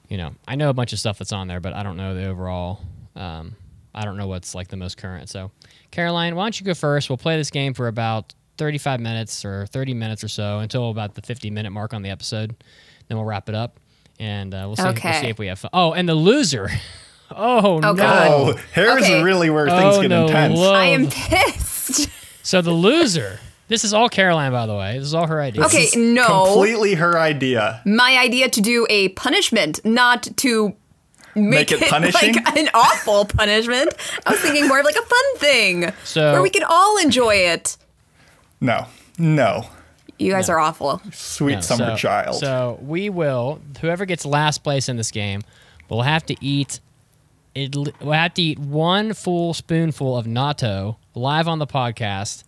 [0.10, 2.14] you know, I know a bunch of stuff that's on there, but I don't know
[2.14, 2.82] the overall.
[3.16, 3.56] Um,
[3.96, 5.30] I don't know what's like the most current.
[5.30, 5.52] So,
[5.92, 7.10] Caroline, why don't you go first?
[7.10, 11.15] We'll play this game for about 35 minutes or 30 minutes or so until about
[11.15, 12.56] the 50 minute mark on the episode.
[13.08, 13.80] Then we'll wrap it up,
[14.20, 15.70] and uh, we'll, see, we'll see if we have fun.
[15.74, 16.70] Oh, and the loser.
[17.30, 17.93] Oh, no.
[17.93, 18.28] God.
[18.32, 19.22] Oh, here's Okay.
[19.22, 20.58] really where things Oh, get no, intense.
[20.58, 20.74] look.
[20.74, 22.10] I am pissed.
[22.41, 23.41] So the loser.
[23.67, 24.98] This is all Caroline, by the way.
[24.98, 25.65] This is all her idea.
[25.65, 26.46] Okay, This is no.
[26.46, 27.82] Completely her idea.
[27.86, 30.74] My idea to do a punishment, not to
[31.36, 32.36] make, Make it punishing?
[32.36, 33.93] like an awful punishment.
[34.26, 37.36] I was thinking more of like a fun thing So- where we could all enjoy
[37.36, 37.76] it.
[38.60, 39.67] No, no.
[40.20, 41.00] You guys are awful.
[41.12, 42.36] Sweet No, summer so, child.
[42.36, 43.62] So we will.
[43.82, 45.43] Whoever gets last place in this game
[45.89, 46.80] will have to eat.
[47.54, 52.43] It, we'll have to eat one full spoonful of natto live on the podcast.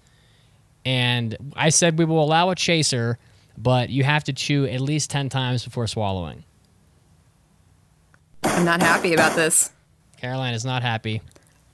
[0.83, 3.19] And I said we will allow a chaser,
[3.57, 6.43] but you have to chew at least ten times before swallowing.
[8.43, 9.71] I'm not happy about this.
[10.17, 11.21] Caroline is not happy.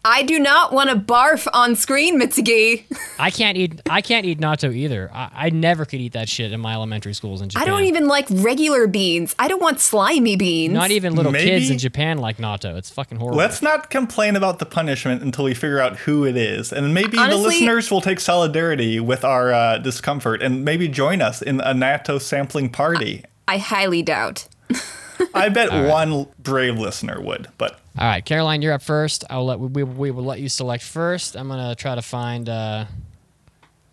[0.07, 2.83] I do not want to barf on screen, Mitsugi.
[3.19, 3.81] I can't eat.
[3.89, 5.09] I can't eat natto either.
[5.11, 7.67] I, I never could eat that shit in my elementary schools in Japan.
[7.67, 9.35] I don't even like regular beans.
[9.39, 10.75] I don't want slimy beans.
[10.75, 12.77] Not even little kids in Japan like natto.
[12.77, 13.39] It's fucking horrible.
[13.39, 16.71] Let's not complain about the punishment until we figure out who it is.
[16.71, 21.23] And maybe the Honestly- listeners will take solidarity with our uh, discomfort and maybe join
[21.23, 23.23] us in a natto sampling party.
[23.47, 24.47] I highly doubt.
[25.33, 29.23] I bet one brave listener would, but All right, Caroline, you're up first.
[29.29, 31.37] I'll let we, we will let you select first.
[31.37, 32.49] I'm gonna try to find.
[32.49, 32.85] Uh,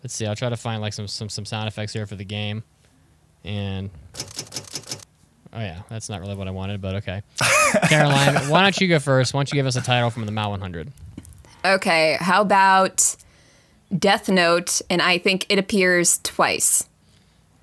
[0.03, 0.25] let's see.
[0.25, 2.63] I'll try to find like some some some sound effects here for the game,
[3.45, 3.89] and
[5.53, 7.21] oh yeah, that's not really what I wanted, but okay.
[7.87, 9.33] Caroline, why don't you go first?
[9.33, 10.91] Why don't you give us a title from the Mal 100?
[11.63, 13.15] Okay, how about
[13.97, 14.81] Death Note?
[14.89, 16.89] And I think it appears twice.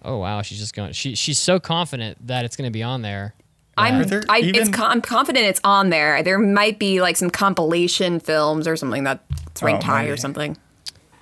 [0.02, 0.92] Oh wow, she's just going.
[0.92, 3.34] She she's so confident that it's gonna be on there.
[3.80, 6.22] I'm there I, it's even- con- I'm confident it's on there.
[6.22, 10.56] There might be like some compilation films or something that's ranked Oh, high or something.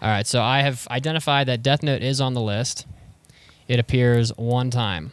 [0.01, 2.87] All right, so I have identified that Death Note is on the list.
[3.66, 5.11] It appears one time.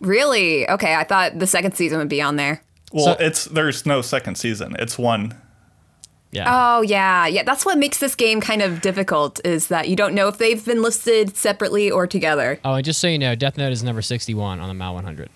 [0.00, 0.68] Really?
[0.68, 2.62] Okay, I thought the second season would be on there.
[2.92, 4.76] well, So- it's there's no second season.
[4.78, 5.34] It's one.
[6.30, 6.44] Yeah.
[6.78, 7.42] Oh yeah, yeah.
[7.42, 10.64] That's what makes this game kind of difficult is that you don't know if they've
[10.64, 12.58] been listed separately or together.
[12.64, 15.28] Oh, and just so you know, Death Note is number 61 on the Mal 100.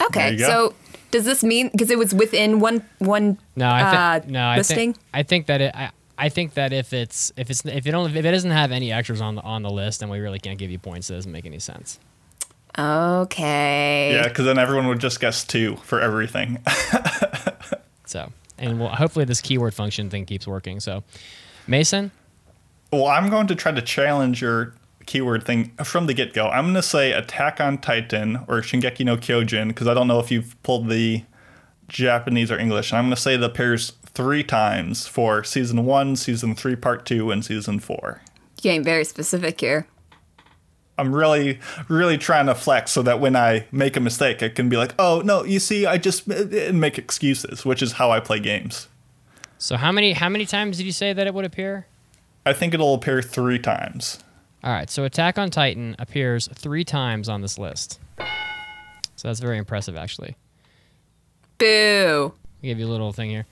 [0.00, 0.74] There Okay, so
[1.10, 4.56] does this mean because it was within one one No, I uh, think no, I
[4.56, 4.94] listing?
[4.94, 7.90] think I think that it, I I think that if it's if it's if it
[7.90, 10.38] don't if it doesn't have any extras on the on the list, then we really
[10.38, 11.08] can't give you points.
[11.10, 11.98] It doesn't make any sense.
[12.78, 14.12] Okay.
[14.14, 16.58] Yeah, because then everyone would just guess two for everything.
[18.10, 20.80] So, and we'll, hopefully this keyword function thing keeps working.
[20.80, 21.04] So,
[21.68, 22.10] Mason,
[22.92, 24.74] well, I'm going to try to challenge your
[25.06, 26.48] keyword thing from the get go.
[26.48, 30.20] I'm going to say Attack on Titan or Shingeki no Kyojin because I don't know
[30.20, 31.24] if you've pulled the
[31.88, 32.92] Japanese or English.
[32.92, 37.06] And I'm going to say the pairs three times for season one, season three, part
[37.06, 38.22] two, and season four.
[38.60, 39.86] Getting very specific here.
[40.98, 41.58] I'm really,
[41.88, 44.94] really trying to flex so that when I make a mistake, I can be like,
[44.98, 48.38] oh, no, you see, I just uh, uh, make excuses, which is how I play
[48.38, 48.86] games.
[49.56, 51.86] so how many how many times did you say that it would appear?
[52.44, 54.18] I think it'll appear three times.
[54.62, 57.98] All right, so Attack on Titan appears three times on this list.
[59.16, 60.36] So that's very impressive, actually.
[61.58, 62.34] Boo.
[62.34, 63.46] I'll give you a little thing here.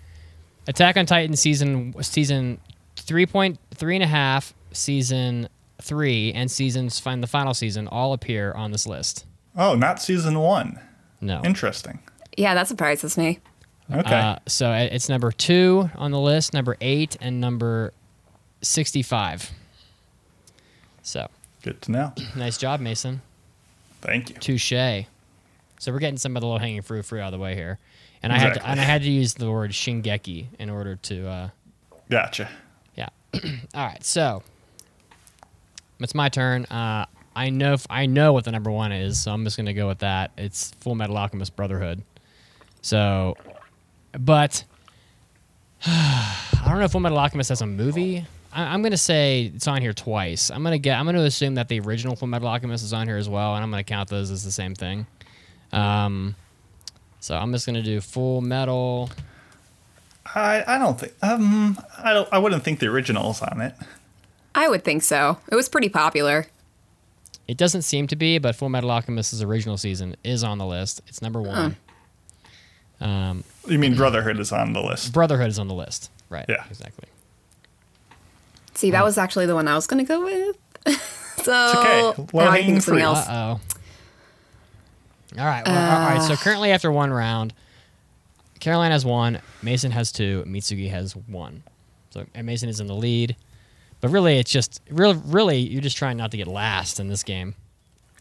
[0.67, 2.61] Attack on Titan season season
[2.97, 5.49] three point three and a half, season
[5.81, 9.25] three, and seasons find the final season all appear on this list.
[9.57, 10.79] Oh, not season one.
[11.23, 11.41] No.
[11.43, 12.01] Interesting.
[12.37, 13.41] Yeah, that surprises me.
[13.91, 14.15] Okay.
[14.15, 17.95] Uh, so it's number two on the list, number eight, and number
[18.61, 19.51] sixty-five.
[21.09, 21.29] So
[21.63, 22.13] Good to know.
[22.37, 23.23] nice job, Mason.
[24.03, 24.37] Thank you.
[24.37, 25.07] Touche.
[25.81, 27.79] So we're getting some of the low-hanging fruit fruit out of the way here,
[28.23, 31.29] and I had to, and I had to use the word Shingeki in order to.
[31.29, 31.49] Uh,
[32.11, 32.49] Gotcha.
[32.97, 33.09] Yeah.
[33.75, 34.03] All right.
[34.05, 34.43] So
[36.01, 36.65] it's my turn.
[36.67, 39.73] Uh, I know f- I know what the number one is, so I'm just gonna
[39.75, 40.33] go with that.
[40.37, 42.03] It's Full Metal Alchemist Brotherhood.
[42.83, 43.37] So,
[44.13, 44.65] but
[45.87, 48.27] I don't know if Full Metal Alchemist has a movie.
[48.59, 50.51] I, I'm gonna say it's on here twice.
[50.51, 50.99] I'm gonna get.
[50.99, 53.63] I'm gonna assume that the original Full Metal Alchemist is on here as well, and
[53.63, 55.07] I'm gonna count those as the same thing.
[55.73, 56.35] Um,
[57.21, 59.11] so I'm just gonna do Full Metal.
[60.35, 63.75] I, I don't think um I don't I wouldn't think the original's on it.
[64.55, 65.39] I would think so.
[65.51, 66.47] It was pretty popular.
[67.47, 71.01] It doesn't seem to be, but Full Metal Alchemist's original season is on the list.
[71.07, 71.77] It's number one.
[73.01, 75.13] Um, You mean Brotherhood is on the list?
[75.15, 76.11] Brotherhood is on the list.
[76.29, 76.45] Right.
[76.49, 76.65] Yeah.
[76.69, 77.09] Exactly.
[78.79, 80.57] See, that was actually the one I was going to go with.
[81.43, 82.29] so okay.
[82.33, 83.27] now I think of something else.
[83.27, 83.61] Uh oh.
[85.37, 85.67] All right.
[85.67, 86.23] Well, all right.
[86.23, 87.55] So currently, after one round,
[88.61, 91.65] Caroline has one, Mason has two, Mitsugi has one.
[92.11, 93.35] So and Mason is in the lead.
[94.01, 97.25] But really, it's just really, really, you're just trying not to get last in this
[97.25, 97.57] game.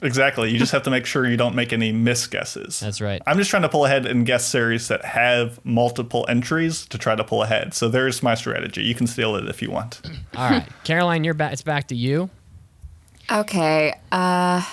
[0.01, 0.51] Exactly.
[0.51, 2.79] You just have to make sure you don't make any misguesses.
[2.79, 3.21] That's right.
[3.25, 7.15] I'm just trying to pull ahead and guess series that have multiple entries to try
[7.15, 7.73] to pull ahead.
[7.73, 8.83] So there's my strategy.
[8.83, 10.01] You can steal it if you want.
[10.36, 11.53] All right, Caroline, you're back.
[11.53, 12.29] It's back to you.
[13.31, 13.91] Okay.
[14.12, 14.63] Uh,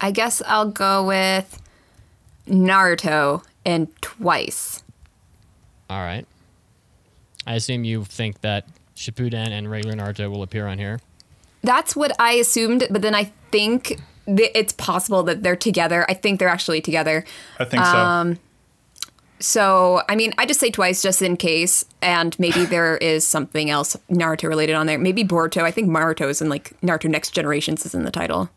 [0.00, 1.60] I guess I'll go with
[2.46, 4.82] Naruto and twice.
[5.88, 6.26] All right.
[7.46, 11.00] I assume you think that Shippuden and regular Naruto will appear on here.
[11.62, 16.04] That's what I assumed, but then I think th- it's possible that they're together.
[16.08, 17.24] I think they're actually together.
[17.58, 17.90] I think so.
[17.96, 18.38] Um,
[19.40, 23.68] So, I mean, I just say twice just in case, and maybe there is something
[23.68, 24.98] else Naruto related on there.
[24.98, 25.62] Maybe Boruto.
[25.62, 28.48] I think Naruto is in like Naruto Next Generations is in the title.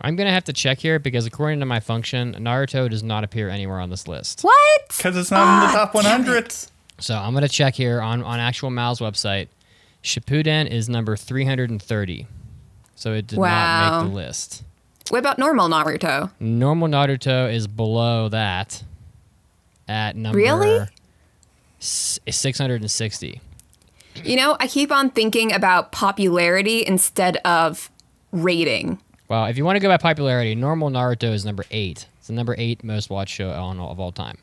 [0.00, 3.48] I'm gonna have to check here because according to my function, Naruto does not appear
[3.48, 4.42] anywhere on this list.
[4.42, 4.82] What?
[4.88, 6.54] Because it's not in the top 100.
[6.98, 9.48] So I'm gonna check here on on actual Mal's website.
[10.02, 12.26] Shippuden is number 330,
[12.94, 14.02] so it did not Wow.
[14.02, 14.62] make the list.
[15.10, 16.30] What about normal Naruto?
[16.40, 18.82] Normal Naruto is below that
[19.86, 20.86] at number Really?
[21.78, 23.40] 660.
[24.24, 27.90] You know, I keep on thinking about popularity instead of
[28.32, 28.98] rating.
[29.28, 32.06] Well, if you want to go by popularity, normal Naruto is number eight.
[32.18, 34.38] It's the number eight most watched show on of all time.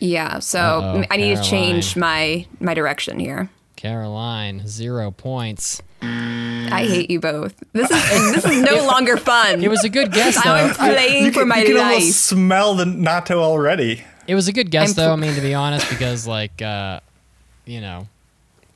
[0.00, 3.48] Yeah, so Uh-oh, I need to change my my direction here.
[3.76, 5.82] Caroline, zero points.
[6.74, 7.54] I hate you both.
[7.72, 9.62] This is this is no longer fun.
[9.62, 11.92] It was a good guess, I'm playing You for can, my you can life.
[11.94, 14.04] almost smell the natto already.
[14.26, 15.12] It was a good guess, I'm though.
[15.12, 17.00] I mean, to be honest, because like, uh,
[17.66, 18.08] you know,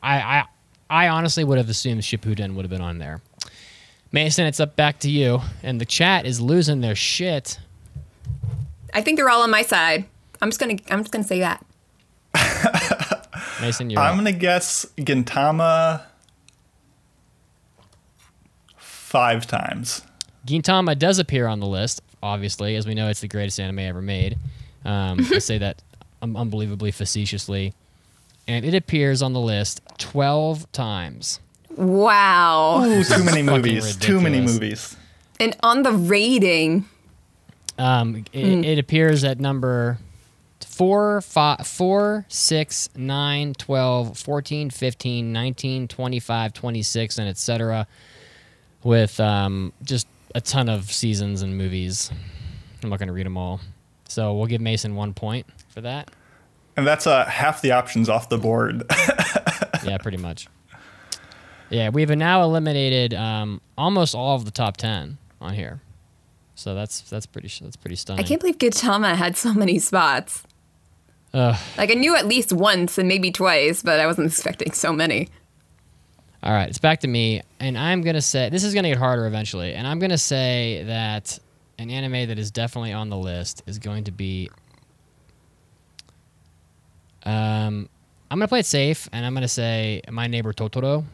[0.02, 0.44] I, I,
[0.90, 3.20] I honestly would have assumed Shippuden would have been on there.
[4.12, 7.58] Mason, it's up back to you, and the chat is losing their shit.
[8.94, 10.06] I think they're all on my side.
[10.40, 11.64] I'm just gonna I'm just gonna say that.
[13.60, 14.24] Mason, you're I'm up.
[14.24, 16.02] going to guess Gintama
[19.08, 20.02] five times.
[20.46, 24.02] Gintama does appear on the list, obviously, as we know it's the greatest anime ever
[24.02, 24.36] made.
[24.84, 25.82] Um, I say that
[26.22, 27.74] um, unbelievably facetiously.
[28.46, 31.40] And it appears on the list 12 times.
[31.76, 32.82] Wow.
[32.84, 33.96] Ooh, too many movies.
[33.96, 34.96] Too many movies.
[35.40, 36.84] And on the rating,
[37.78, 39.98] Um, it, it appears at number
[40.66, 47.86] 4, 5, 4, 6, 9, 12, 14, 15, 19, 25, 26, and etc.
[48.88, 52.10] With um, just a ton of seasons and movies.
[52.82, 53.60] I'm not going to read them all.
[54.08, 56.10] So we'll give Mason one point for that.
[56.74, 58.84] And that's uh, half the options off the board.
[59.84, 60.48] Yeah, pretty much.
[61.70, 65.80] Yeah, we've now eliminated um, almost all of the top 10 on here.
[66.54, 68.24] So that's that's pretty that's pretty stunning.
[68.24, 70.42] I can't believe Gintama had so many spots.
[71.32, 71.56] Ugh.
[71.76, 75.28] Like I knew at least once and maybe twice, but I wasn't expecting so many.
[76.42, 79.26] All right, it's back to me, and I'm gonna say this is gonna get harder
[79.26, 81.38] eventually, and I'm gonna say that
[81.78, 84.50] an anime that is definitely on the list is going to be.
[87.24, 87.88] Um,
[88.30, 91.04] I'm gonna play it safe, and I'm gonna say My Neighbor Totoro.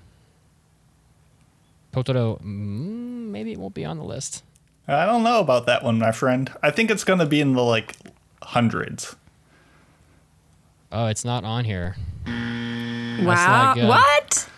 [1.95, 4.43] Totoro, mm, maybe it won't be on the list.
[4.87, 6.53] I don't know about that one, my friend.
[6.63, 7.97] I think it's going to be in the like
[8.43, 9.17] hundreds.
[10.93, 11.97] Oh, it's not on here.
[12.27, 13.25] wow.
[13.25, 13.89] not good.
[13.89, 14.49] What?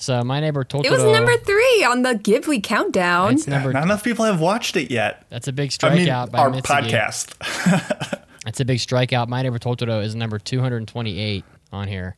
[0.00, 0.86] So My Neighbor Totoro.
[0.86, 3.34] It was number three on the Ghibli countdown.
[3.34, 3.70] It's number.
[3.70, 5.26] Not enough people have watched it yet.
[5.28, 6.90] That's a big I mean, strikeout by our Mitsugi.
[6.90, 8.22] podcast.
[8.44, 9.28] That's a big strikeout.
[9.28, 12.16] My Neighbor Totoro is number 228 on here.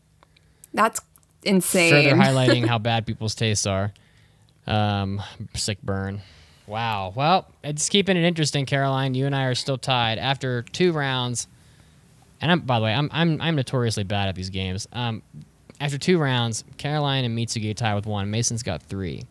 [0.72, 1.00] That's
[1.42, 1.90] insane.
[1.90, 3.92] Further highlighting how bad people's tastes are.
[4.68, 5.20] Um,
[5.54, 6.22] sick burn.
[6.68, 7.12] Wow.
[7.16, 9.14] Well, it's keeping it interesting, Caroline.
[9.14, 11.48] You and I are still tied after two rounds.
[12.40, 14.86] And I'm, by the way, I'm, I'm, I'm notoriously bad at these games.
[14.92, 15.22] Um,
[15.82, 18.30] after two rounds, Caroline and Mitsugi tie with one.
[18.30, 19.24] Mason's got three.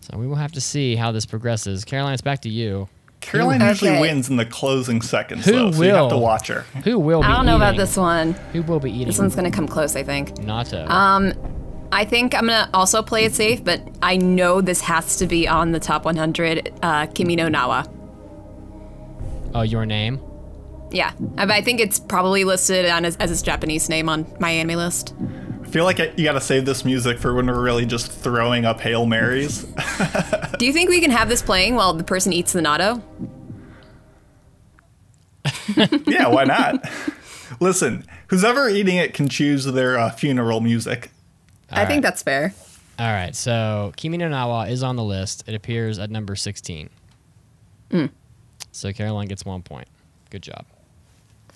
[0.00, 1.84] So we will have to see how this progresses.
[1.84, 2.88] Caroline, it's back to you.
[3.20, 4.00] Caroline usually Okay.
[4.00, 6.60] wins in the closing seconds, Who though, so you have to watch her.
[6.84, 8.34] Who will be I don't know about this one.
[8.52, 10.34] Who will be eating This one's gonna come close, I think.
[10.36, 10.88] natto?
[10.88, 11.32] Um,
[11.90, 15.48] I think I'm gonna also play it safe, but I know this has to be
[15.48, 16.72] on the top 100.
[16.82, 17.84] Uh, Kimi no Na wa.
[19.54, 20.20] oh, your name?
[20.90, 24.50] Yeah, I, I think it's probably listed on as, as its Japanese name on my
[24.50, 25.14] anime list.
[25.62, 28.64] I feel like you got to save this music for when we're really just throwing
[28.64, 29.64] up Hail Marys.
[30.58, 33.02] Do you think we can have this playing while the person eats the natto?
[36.06, 36.88] yeah, why not?
[37.60, 41.10] Listen, who's ever eating it can choose their uh, funeral music.
[41.70, 42.54] I think that's fair.
[42.98, 45.44] All right, so Kimi no Na wa is on the list.
[45.46, 46.88] It appears at number 16.
[48.72, 49.88] So Caroline gets one point.
[50.30, 50.64] Good job.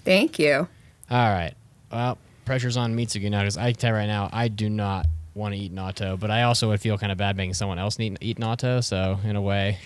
[0.04, 0.68] Thank you.
[1.10, 1.54] All right.
[1.90, 5.06] Well, pressure's on Mitsuki now because I can tell you right now, I do not
[5.34, 7.98] want to eat natto, but I also would feel kind of bad making someone else
[8.00, 8.82] eat, eat natto.
[8.82, 9.78] So in a way,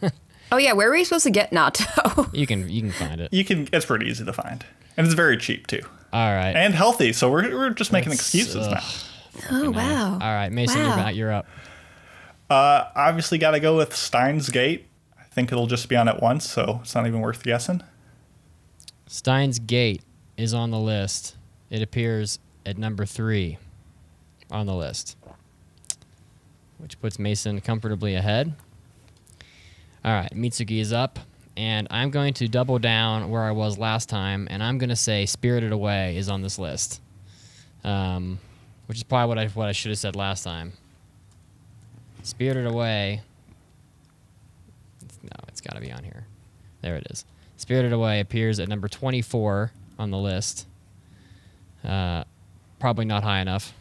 [0.52, 2.32] Oh yeah, where were you supposed to get natto?
[2.32, 3.32] you can you can find it.
[3.32, 3.68] You can.
[3.72, 4.64] It's pretty easy to find,
[4.96, 6.54] and it's very cheap too, All right.
[6.54, 7.12] and healthy.
[7.12, 8.74] So we're, we're just making That's, excuses ugh.
[8.74, 8.82] now.
[9.50, 10.12] oh wow.
[10.12, 11.46] All right, Mason, you're, back, you're up.
[12.48, 14.86] Uh, obviously, got to go with Steins Gate.
[15.18, 17.82] I think it'll just be on at once, so it's not even worth guessing.
[19.06, 20.02] Steins Gate
[20.36, 21.36] is on the list.
[21.70, 23.58] It appears at number three
[24.50, 25.16] on the list,
[26.78, 28.54] which puts Mason comfortably ahead.
[30.04, 31.18] All right, Mitsuki is up,
[31.56, 34.96] and I'm going to double down where I was last time, and I'm going to
[34.96, 37.00] say Spirited Away is on this list,
[37.84, 38.38] um,
[38.86, 40.72] which is probably what I what I should have said last time.
[42.22, 43.22] Spirited Away.
[45.22, 46.24] No, it's got to be on here.
[46.82, 47.24] There it is.
[47.56, 50.66] Spirited Away appears at number 24 on the list.
[51.84, 52.24] Uh,
[52.78, 53.72] probably not high enough.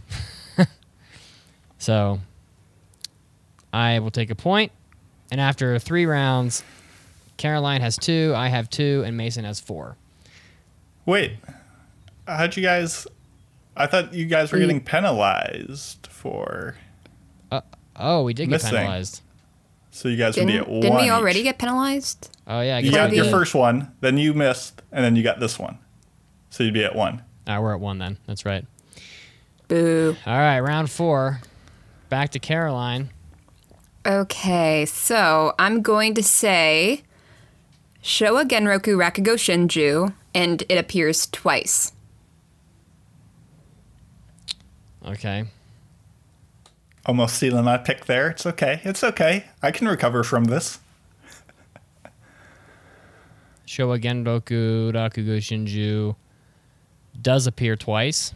[1.77, 2.19] so
[3.73, 4.71] I will take a point,
[5.31, 6.63] and after three rounds,
[7.37, 9.97] Caroline has two, I have two, and Mason has four.
[11.05, 11.33] Wait,
[12.27, 13.05] how'd you guys?
[13.75, 16.75] I thought you guys were getting penalized for.
[17.97, 18.71] Oh, we did get Missing.
[18.71, 19.21] penalized.
[19.95, 20.81] So you guys would be Didn't, at one.
[20.81, 21.45] didn't we already each.
[21.45, 22.29] get penalized?
[22.47, 25.39] Oh yeah, I You got your first one, then you missed, and then you got
[25.39, 25.77] this one.
[26.49, 27.23] So you'd be at one.
[27.47, 28.17] Ah, we're at one then.
[28.27, 28.65] That's right.
[29.69, 30.17] Boo.
[30.25, 31.39] All right, round four.
[32.09, 33.09] Back to Caroline.
[34.05, 37.03] Okay, so I'm going to say
[38.03, 41.93] Showa Genroku Rakugo Shinju, and it appears twice.
[45.05, 45.45] Okay.
[47.05, 48.29] Almost stealing my pick there.
[48.29, 48.81] It's okay.
[48.83, 49.45] It's okay.
[49.61, 50.79] I can recover from this.
[53.67, 56.15] Showa Genroku Rakugo Shinju
[57.21, 58.33] does appear twice.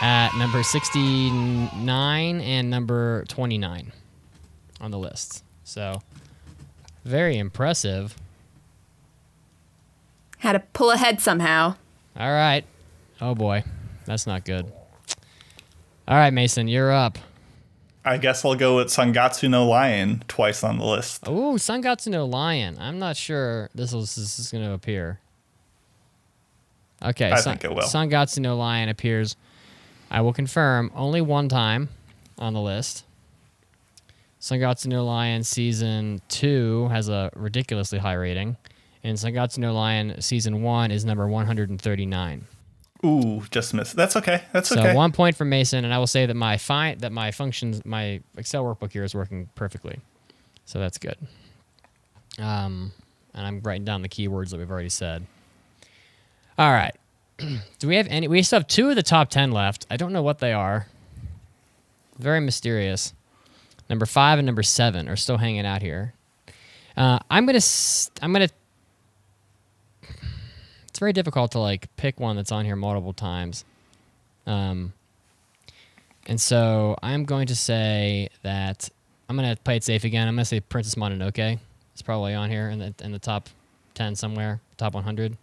[0.00, 3.92] At number 69 and number 29
[4.80, 5.44] on the list.
[5.62, 6.02] So,
[7.04, 8.16] very impressive.
[10.38, 11.76] Had to pull ahead somehow.
[12.16, 12.64] All right.
[13.20, 13.62] Oh boy.
[14.06, 14.72] That's not good.
[16.08, 17.18] All right, Mason, you're up.
[18.04, 21.28] I guess I'll go with Sangatsu no Lion twice on the list.
[21.28, 22.76] Ooh, Sangatsu no Lion.
[22.80, 25.20] I'm not sure this, is this is going to appear.
[27.00, 27.84] Okay, I San- think it will.
[27.84, 29.36] Sangatsu no Lion appears,
[30.10, 31.88] I will confirm, only one time
[32.38, 33.04] on the list.
[34.40, 38.56] Sangatsu no Lion Season 2 has a ridiculously high rating,
[39.04, 42.46] and Sangatsu no Lion Season 1 is number 139.
[43.04, 43.96] Ooh, just missed.
[43.96, 44.44] That's okay.
[44.52, 44.92] That's So okay.
[44.92, 47.84] So one point for Mason, and I will say that my fi- that my functions,
[47.84, 49.98] my Excel workbook here is working perfectly.
[50.66, 51.16] So that's good.
[52.38, 52.92] Um,
[53.34, 55.26] and I'm writing down the keywords that we've already said.
[56.58, 56.94] All right.
[57.78, 58.28] Do we have any?
[58.28, 59.86] We still have two of the top ten left.
[59.90, 60.86] I don't know what they are.
[62.18, 63.14] Very mysterious.
[63.90, 66.14] Number five and number seven are still hanging out here.
[66.96, 67.58] Uh, I'm gonna.
[68.20, 68.48] i am gonna
[71.02, 73.64] very difficult to like pick one that's on here multiple times.
[74.46, 74.92] Um,
[76.28, 78.88] and so I'm going to say that
[79.28, 80.28] I'm going to play it safe again.
[80.28, 81.58] I'm going to say Princess Mononoke.
[81.92, 83.48] It's probably on here in the in the top
[83.94, 85.36] ten somewhere, top 100.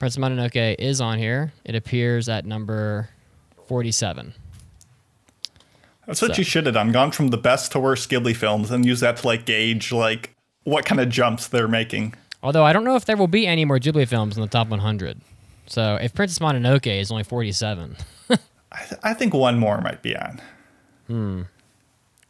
[0.00, 1.52] Princess Mononoke is on here.
[1.64, 3.10] It appears at number
[3.68, 4.34] 47.
[6.04, 6.90] That's what so- you should have done.
[6.90, 10.34] Gone from the best to worst Ghibli films and use that to like gauge like
[10.64, 12.14] what kind of jumps they're making.
[12.42, 14.68] Although I don't know if there will be any more Ghibli films in the top
[14.68, 15.20] 100.
[15.66, 17.96] So if Princess Mononoke is only 47,
[18.30, 18.36] I,
[18.88, 20.40] th- I think one more might be on.
[21.06, 21.42] Hmm.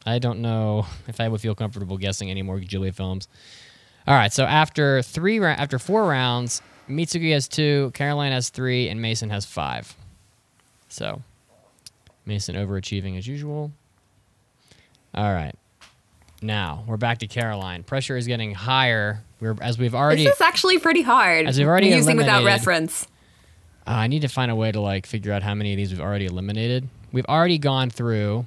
[0.05, 3.27] I don't know if I would feel comfortable guessing any more Ghibli films.
[4.07, 8.89] All right, so after three ra- after four rounds, Mitsuki has two, Caroline has three,
[8.89, 9.95] and Mason has five.
[10.89, 11.21] So
[12.25, 13.71] Mason overachieving as usual.
[15.13, 15.53] All right,
[16.41, 17.83] now we're back to Caroline.
[17.83, 19.23] Pressure is getting higher.
[19.41, 20.23] We're as we've already.
[20.23, 21.47] This is actually pretty hard.
[21.47, 23.07] As we've already using without reference.
[23.87, 25.89] Uh, I need to find a way to like figure out how many of these
[25.91, 26.87] we've already eliminated.
[27.11, 28.45] We've already gone through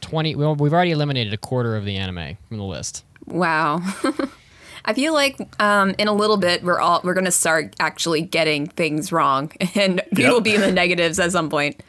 [0.00, 0.34] twenty.
[0.34, 3.04] Well, we've already eliminated a quarter of the anime from the list.
[3.26, 3.80] Wow.
[4.88, 8.66] I feel like um, in a little bit we're all we're gonna start actually getting
[8.68, 10.32] things wrong, and we Yep.
[10.32, 11.82] will be in the negatives at some point.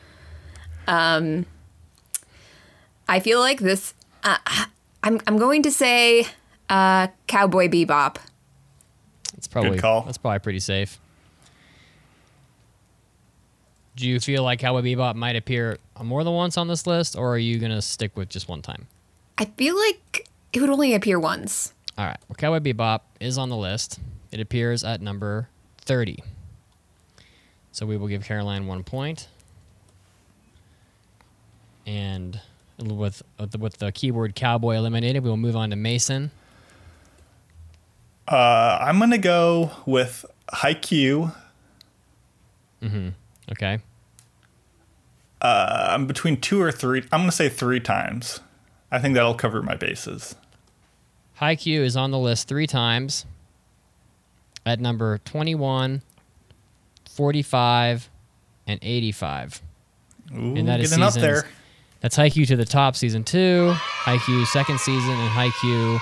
[0.88, 1.45] Um,
[3.07, 3.93] I feel like this.
[4.23, 4.38] Uh,
[5.04, 6.26] I'm I'm going to say
[6.70, 8.18] uh, Cowboy Bebop.
[9.38, 10.02] It's probably Good call.
[10.02, 11.00] that's probably pretty safe.
[13.95, 17.34] Do you feel like Cowboy Bebop might appear more than once on this list, or
[17.34, 18.88] are you gonna stick with just one time?
[19.38, 21.74] I feel like it would only appear once.
[21.98, 22.18] All right.
[22.28, 24.00] Well, Cowboy Bebop is on the list.
[24.32, 25.50] It appears at number
[25.82, 26.24] 30.
[27.72, 29.28] So we will give Caroline one point.
[31.86, 32.39] And
[32.80, 36.32] with with the, with the keyword cowboy eliminated, we will move on to Mason.
[38.28, 41.34] Uh, I'm gonna go with Haikyuu.
[43.51, 43.80] Okay.
[45.41, 47.01] Uh, I'm between two or three.
[47.11, 48.39] I'm gonna say three times.
[48.91, 50.36] I think that'll cover my bases.
[51.41, 53.25] Haikyuu is on the list three times
[54.65, 56.01] at number 21,
[57.09, 58.09] 45,
[58.65, 59.61] and 85.
[60.34, 61.47] Ooh, And that is getting up seasons- there.
[62.02, 63.74] That's Haikyuu to the top season two,
[64.04, 66.00] Haikyuu second season, and Haikyuu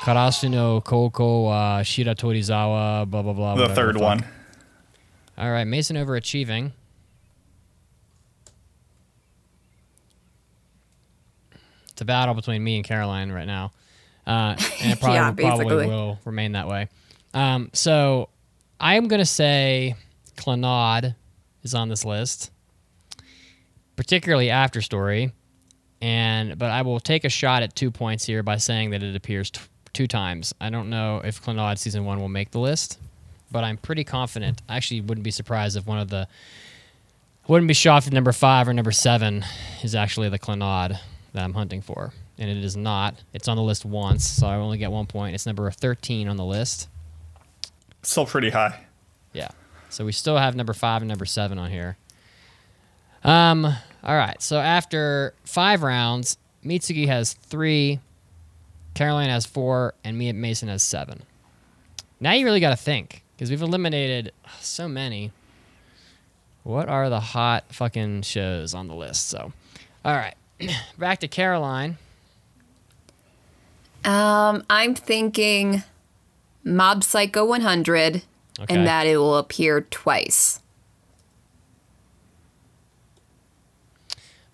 [0.00, 3.54] Karasu no Koko uh, Shiratorizawa, blah, blah, blah.
[3.56, 4.02] The third fuck.
[4.02, 4.24] one.
[5.36, 6.72] All right, Mason overachieving.
[11.92, 13.72] It's a battle between me and Caroline right now.
[14.26, 16.88] Uh, and it probably, Yeah, probably will remain that way.
[17.34, 18.28] Um, so
[18.78, 19.96] I'm going to say
[20.36, 21.16] Clannad
[21.62, 22.50] is on this list,
[23.98, 25.32] particularly after story.
[26.00, 29.16] And but I will take a shot at two points here by saying that it
[29.16, 29.60] appears t-
[29.92, 30.54] two times.
[30.60, 33.00] I don't know if Clannad season one will make the list,
[33.50, 34.62] but I'm pretty confident.
[34.68, 36.28] I actually wouldn't be surprised if one of the
[37.48, 39.44] wouldn't be shocked if number five or number seven
[39.82, 40.96] is actually the Clannad
[41.32, 43.16] that I'm hunting for, and it is not.
[43.32, 45.34] It's on the list once, so I only get one point.
[45.34, 46.88] It's number 13 on the list.
[48.04, 48.78] Still pretty high.
[49.32, 49.48] Yeah.
[49.88, 51.96] So we still have number five and number seven on here.
[53.24, 53.74] Um.
[54.04, 54.40] All right.
[54.42, 58.00] So after five rounds, Mitsuki has three,
[58.94, 61.22] Caroline has four, and me and Mason has seven.
[62.20, 65.32] Now you really got to think because we've eliminated so many.
[66.64, 69.28] What are the hot fucking shows on the list?
[69.28, 69.52] So,
[70.04, 70.34] all right,
[70.98, 71.96] back to Caroline.
[74.04, 75.82] Um, I'm thinking
[76.64, 78.22] Mob Psycho 100,
[78.60, 78.74] Okay.
[78.74, 80.60] and that it will appear twice.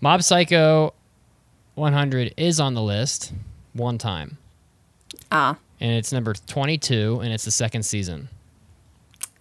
[0.05, 0.93] Mob Psycho
[1.77, 3.33] 100 is on the list
[3.73, 4.37] one time,
[5.33, 5.57] Ah.
[5.81, 8.29] and it's number 22, and it's the second season.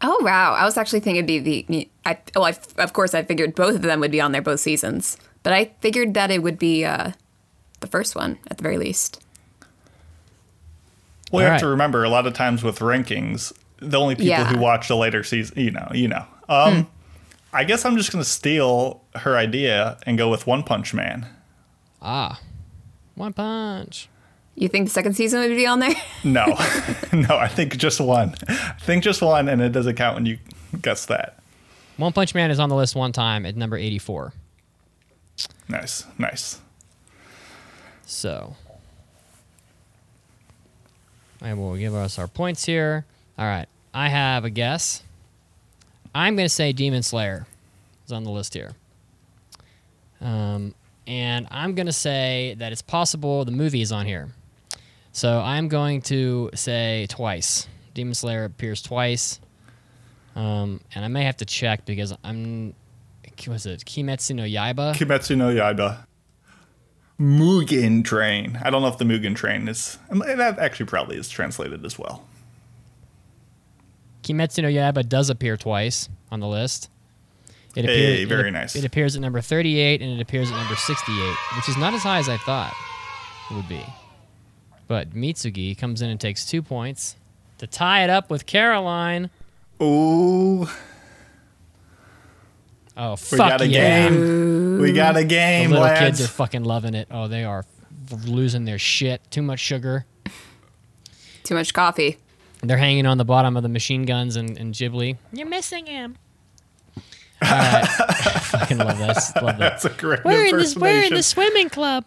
[0.02, 0.54] Oh wow!
[0.54, 1.90] I was actually thinking it'd be the.
[2.06, 4.62] I well, I, of course, I figured both of them would be on there both
[4.62, 7.12] seasons, but I figured that it would be uh,
[7.82, 9.22] the first one at the very least.
[11.30, 14.30] Well, you All have to remember a lot of times with rankings, the only people
[14.30, 14.48] Yeah.
[14.48, 16.26] who watch the later season, you know, you know.
[16.48, 16.88] Um,
[17.54, 21.28] I guess I'm just gonna steal her idea and go with One Punch Man.
[22.02, 22.40] Ah,
[23.16, 24.10] One Punch.
[24.56, 25.94] You think the second season would be on there?
[26.24, 26.46] No,
[27.14, 28.34] no, I think just one.
[28.48, 30.38] I think just one, and it doesn't count when you
[30.82, 31.38] guess that.
[31.98, 34.34] One Punch Man is on the list one time at number 84.
[35.68, 36.60] Nice, nice.
[38.06, 38.56] So,
[41.42, 43.06] I will give us our points here.
[43.38, 45.04] All right, I have a guess.
[46.16, 47.46] I'm going to say Demon Slayer
[48.06, 48.74] is on the list here.
[50.22, 50.74] Um,
[51.08, 54.30] and I'm going to say that it's possible the movie is on here.
[55.12, 57.68] So I'm going to say twice.
[57.94, 59.40] Demon Slayer appears twice.
[60.36, 62.74] Um, and I may have to check because I'm.
[63.48, 64.94] Was it Kimetsu no Yaiba?
[64.96, 66.06] Kimetsu no Yaiba.
[67.20, 68.60] Mugen Train.
[68.64, 69.98] I don't know if the Mugen Train is.
[70.10, 72.26] That actually probably is translated as well.
[74.24, 76.90] Kimetsu no Yaiba does appear twice on the list.
[77.76, 78.76] It Hey, very ap- nice.
[78.76, 82.02] It appears at number 38 and it appears at number 68, which is not as
[82.04, 82.74] high as I thought
[83.50, 83.84] it would be.
[84.88, 87.16] But Mitsugi comes in and takes two points
[87.58, 89.30] to tie it up with Caroline.
[89.82, 90.68] Ooh,
[92.96, 94.10] Oh, fuck we got a yeah.
[94.10, 94.80] game.
[94.80, 96.20] We got a game, The little lads.
[96.20, 97.08] kids are fucking loving it.
[97.10, 97.66] Oh, they are
[98.12, 99.20] f- losing their shit.
[99.32, 100.06] Too much sugar.
[101.44, 102.18] Too much coffee.
[102.64, 105.18] They're hanging on the bottom of the machine guns and, and Ghibli.
[105.32, 106.16] You're missing him.
[107.42, 107.86] All right.
[108.44, 109.18] fucking love that.
[109.36, 109.60] Love that.
[109.60, 110.76] That's a great We're in this.
[110.76, 112.06] We're in the swimming club.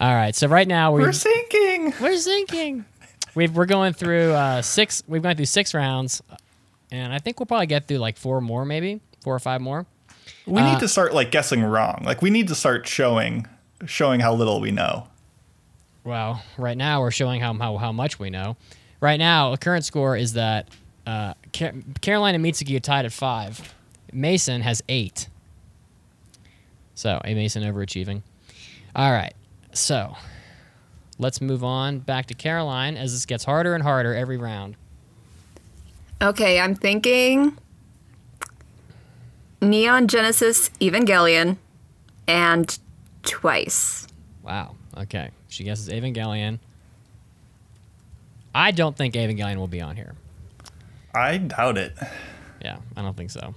[0.00, 0.34] All right.
[0.34, 1.94] So right now we're, We're sinking.
[2.00, 2.84] we're sinking.
[3.36, 5.04] We've, we're going through uh, six.
[5.06, 6.20] We've gone through six rounds,
[6.90, 9.86] and I think we'll probably get through like four more, maybe four or five more.
[10.46, 12.02] We Uh, need to start like guessing wrong.
[12.04, 13.46] Like we need to start showing
[13.86, 15.06] showing how little we know.
[16.02, 18.56] Well, right now we're showing how how, how much we know.
[19.00, 20.68] Right now, the current score is that
[21.06, 23.74] uh, Car- Caroline and Mitsuki are tied at five.
[24.12, 25.28] Mason has eight.
[26.94, 28.22] So, a Mason overachieving.
[28.94, 29.32] All right.
[29.72, 30.16] So,
[31.18, 34.76] let's move on back to Caroline as this gets harder and harder every round.
[36.20, 37.56] Okay, I'm thinking
[39.62, 41.56] Neon Genesis Evangelion,
[42.26, 42.78] and
[43.22, 44.06] Twice.
[44.42, 44.76] Wow.
[44.96, 45.30] Okay.
[45.48, 46.58] She guesses Evangelion.
[48.54, 50.14] I don't think Evangelion will be on here.
[51.14, 51.96] I doubt it.
[52.62, 53.54] Yeah, I don't think so.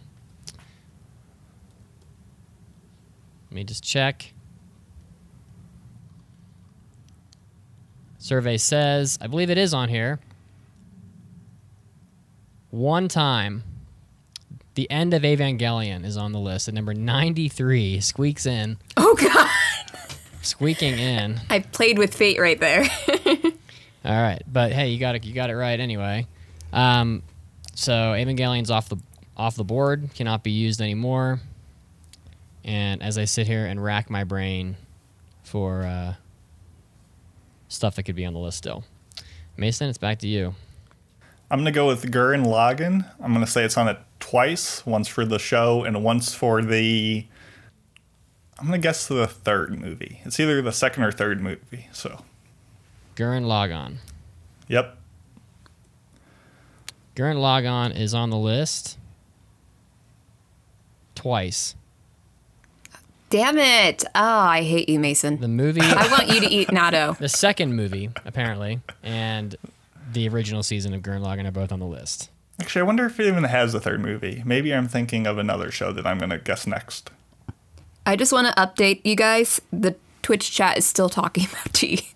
[3.50, 4.34] Let me just check.
[8.18, 10.20] Survey says, I believe it is on here.
[12.70, 13.64] One time,
[14.76, 18.00] the end of Evangelion is on the list at number 93.
[18.00, 18.78] Squeaks in.
[18.98, 19.50] Oh god,
[20.42, 21.42] Squeaking in.
[21.50, 22.86] I played with fate right there.
[24.06, 25.24] All right, but hey, you got it.
[25.26, 26.28] You got it right anyway.
[26.74, 27.24] Um,
[27.76, 28.98] so Evangelion's off the
[29.38, 31.40] off the board, cannot be used anymore.
[32.64, 34.78] And as I sit here and rack my brain
[35.44, 36.14] for uh,
[37.68, 38.84] stuff that could be on the list still,
[39.58, 40.56] Mason, it's back to you.
[41.50, 43.10] I'm gonna go with Gurren Lagann.
[43.22, 47.26] I'm gonna say it's on it twice, once for the show and once for the.
[48.58, 50.22] I'm gonna guess the third movie.
[50.26, 51.90] It's either the second or third movie.
[51.92, 52.24] So,
[53.16, 53.98] Gurren Lagann.
[54.68, 54.98] yep.
[57.16, 58.98] Gurren Lagann is on the list
[61.16, 61.76] twice.
[63.30, 64.04] Damn it!
[64.14, 65.40] Oh, I hate you, Mason.
[65.40, 67.18] The movie, I want you to eat natto.
[67.20, 69.56] the second movie apparently, and
[70.12, 72.30] the original season of Gurren Lagann are both on the list.
[72.62, 74.44] Actually, I wonder if it even has a third movie.
[74.46, 77.10] Maybe I'm thinking of another show that I'm gonna guess next.
[78.06, 79.62] I just want to update you guys.
[79.72, 82.10] The Twitch chat is still talking about tea.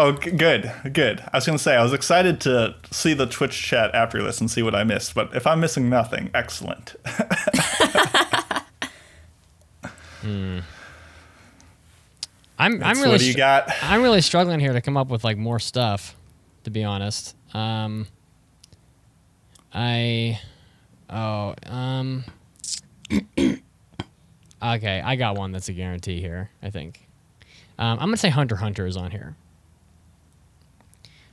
[0.00, 1.24] Oh, good, good.
[1.32, 4.48] I was gonna say I was excited to see the Twitch chat after this and
[4.48, 5.12] see what I missed.
[5.12, 6.94] But if I'm missing nothing, excellent.
[12.58, 13.70] I'm I'm really what do you got?
[13.82, 16.16] I'm really struggling here to come up with like more stuff,
[16.62, 17.34] to be honest.
[17.52, 18.06] Um,
[19.72, 20.40] I,
[21.10, 22.24] oh, um,
[23.38, 26.50] okay, I got one that's a guarantee here.
[26.62, 27.08] I think.
[27.78, 29.36] Um, I'm gonna say Hunter Hunter is on here.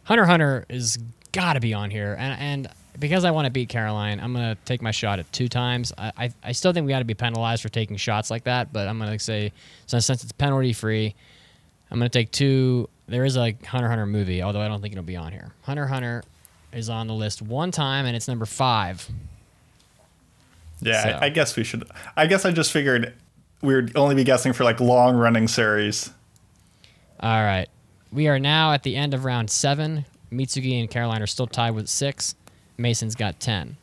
[0.06, 0.98] Hunter Hunter is
[1.32, 2.68] gotta be on here, and and
[3.00, 5.92] because I want to beat Caroline, I'm gonna take my shot at two times.
[5.98, 8.72] I I, I still think we got to be penalized for taking shots like that,
[8.72, 9.52] but I'm gonna say
[9.86, 11.14] since since it's penalty free,
[11.92, 12.90] I'm gonna take two.
[13.08, 15.52] There is a Hunter Hunter movie, although I don't think it'll be on here.
[15.64, 16.24] Hunter Hunter
[16.74, 19.08] is on the list one time, and it's number five.
[20.82, 21.84] Yeah, So- I, I guess we should.
[22.18, 23.14] I guess I just figured
[23.62, 26.12] we would only be guessing for like long running series.
[27.20, 27.68] All right,
[28.12, 30.06] we are now at the end of round seven.
[30.32, 32.36] Mitsugi and Caroline are still tied with six.
[32.78, 33.78] Mason's got ten.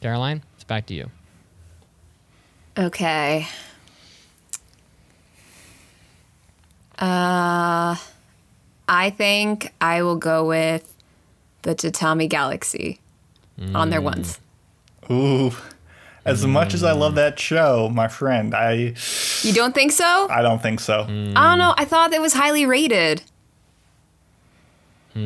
[0.00, 1.10] Caroline, it's back to you.
[2.76, 3.46] Okay.
[6.98, 7.96] Uh,
[8.88, 10.92] I think I will go with
[11.62, 13.00] the Tatami Galaxy
[13.74, 14.40] on their ones.
[15.10, 15.52] Ooh,
[16.24, 18.94] as much as I love that show, my friend, I
[19.42, 20.26] You don't think so?
[20.30, 21.02] I don't think so.
[21.02, 21.74] I don't know.
[21.76, 23.22] I thought it was highly rated.
[25.16, 25.22] All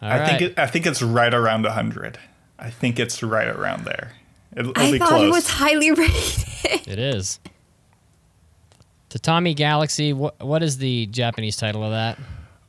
[0.00, 0.28] I right.
[0.28, 2.18] think it, I think it's right around hundred.
[2.58, 4.12] I think it's right around there.
[4.56, 5.22] It'll, it'll I be thought close.
[5.24, 6.88] it was highly rated.
[6.88, 7.40] It is.
[9.10, 10.12] Tatami Galaxy.
[10.12, 12.18] What what is the Japanese title of that?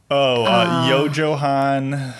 [0.10, 2.14] oh, uh, Yojohan,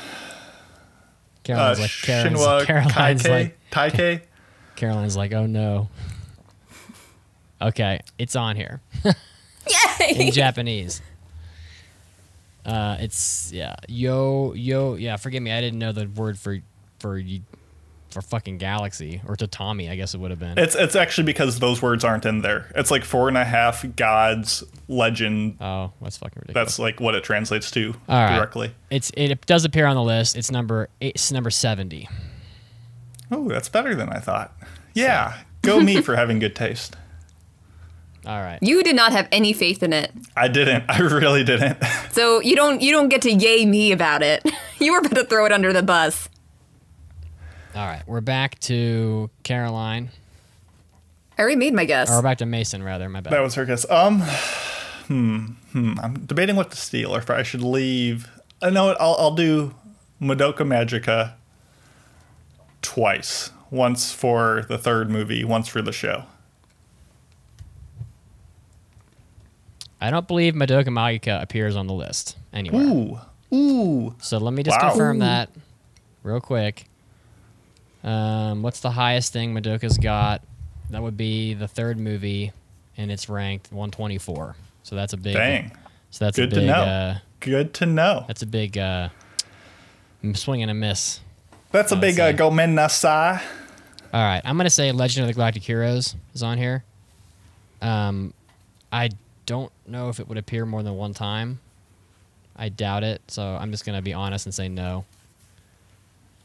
[1.44, 4.22] Caroline's uh, like Caroline's, Shinwa Caroline's Kaike, like Taike.
[4.76, 5.90] Caroline's like, oh no.
[7.62, 10.16] Okay, it's on here Yay!
[10.28, 11.02] in Japanese.
[12.66, 15.18] Uh, it's yeah, yo yo yeah.
[15.18, 16.60] Forgive me, I didn't know the word for
[17.00, 17.42] for y-
[18.10, 19.90] for fucking galaxy or tatami.
[19.90, 20.58] I guess it would have been.
[20.58, 22.72] It's it's actually because those words aren't in there.
[22.76, 25.58] It's like four and a half gods legend.
[25.62, 26.54] oh, that's fucking ridiculous.
[26.72, 28.36] That's like what it translates to All right.
[28.38, 28.74] directly.
[28.90, 30.36] It's it does appear on the list.
[30.36, 32.10] It's number eight, it's number seventy.
[33.32, 34.54] Oh, that's better than I thought.
[34.94, 36.96] Yeah, go me for having good taste.
[38.26, 38.60] All right.
[38.62, 40.12] You did not have any faith in it.
[40.38, 40.84] I didn't.
[40.88, 41.78] I really didn't.
[42.12, 44.44] So you don't you don't get to yay me about it.
[44.80, 46.28] You were about to throw it under the bus.
[47.76, 48.02] All right.
[48.08, 50.10] We're back to Caroline.
[51.38, 52.10] I already made my guess.
[52.10, 53.08] Or back to Mason, rather.
[53.08, 53.32] My bad.
[53.32, 53.90] That was her guess.
[53.92, 54.22] Um,
[55.06, 55.38] hmm,
[55.72, 55.94] hmm.
[56.02, 58.28] I'm debating what to steal, or if I should leave.
[58.60, 59.00] I know what.
[59.00, 59.76] I'll I'll do
[60.20, 61.34] Madoka Magica
[62.82, 63.52] twice.
[63.70, 66.24] Once for the third movie, once for the show.
[70.00, 72.84] I don't believe Madoka Magica appears on the list anywhere.
[72.84, 73.20] Ooh,
[73.56, 74.16] ooh.
[74.20, 74.90] So let me just Wow.
[74.90, 75.50] confirm that
[76.24, 76.86] real quick.
[78.04, 80.42] Um, what's the highest thing Madoka's got?
[80.90, 82.52] That would be the third movie,
[82.98, 84.56] and it's ranked 124.
[84.84, 85.36] So that's a big.
[85.36, 85.72] Dang.
[86.10, 86.68] So that's Good a to big.
[86.68, 86.82] know.
[86.82, 88.26] Uh, Good to know.
[88.28, 89.10] that's a big uh,
[90.34, 91.22] swing and a miss.
[91.72, 93.42] That's a I'd big uh, gomen nasai.
[94.14, 96.84] All right, I'm gonna say Legend of the Galactic Heroes is on here.
[97.82, 98.34] Um,
[98.92, 99.10] I
[99.46, 101.60] don't know if it would appear more than one time.
[102.58, 105.06] I doubt it, so I'm just gonna be honest and say no.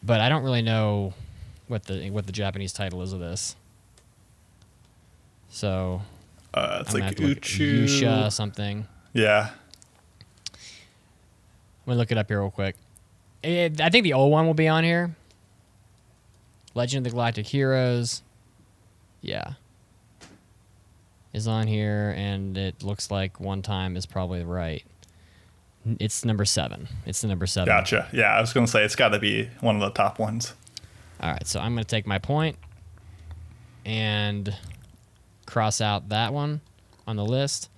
[0.03, 1.13] But I don't really know
[1.67, 3.57] what the what the Japanese title is of this.
[5.51, 6.03] So
[6.55, 7.85] Uh, it's I'm like have to look- Uchu.
[7.85, 8.87] Yusha something.
[9.13, 9.51] Yeah.
[10.55, 12.77] I'm gonna look it up here real quick.
[13.45, 15.15] Eh, I think the old one will be on here.
[16.75, 18.23] Legend of the Galactic Heroes.
[19.21, 19.55] Yeah.
[21.33, 24.85] Is on here, and it looks like one time is probably right.
[26.01, 26.89] It's number seven.
[27.05, 27.67] It's the number seven.
[27.67, 28.09] Gotcha.
[28.13, 30.55] Yeah, I was gonna say it's got to be one of the top ones.
[31.21, 32.57] All right, so I'm gonna take my point
[33.85, 34.55] and
[35.47, 36.61] cross out that one
[37.07, 37.71] on the list,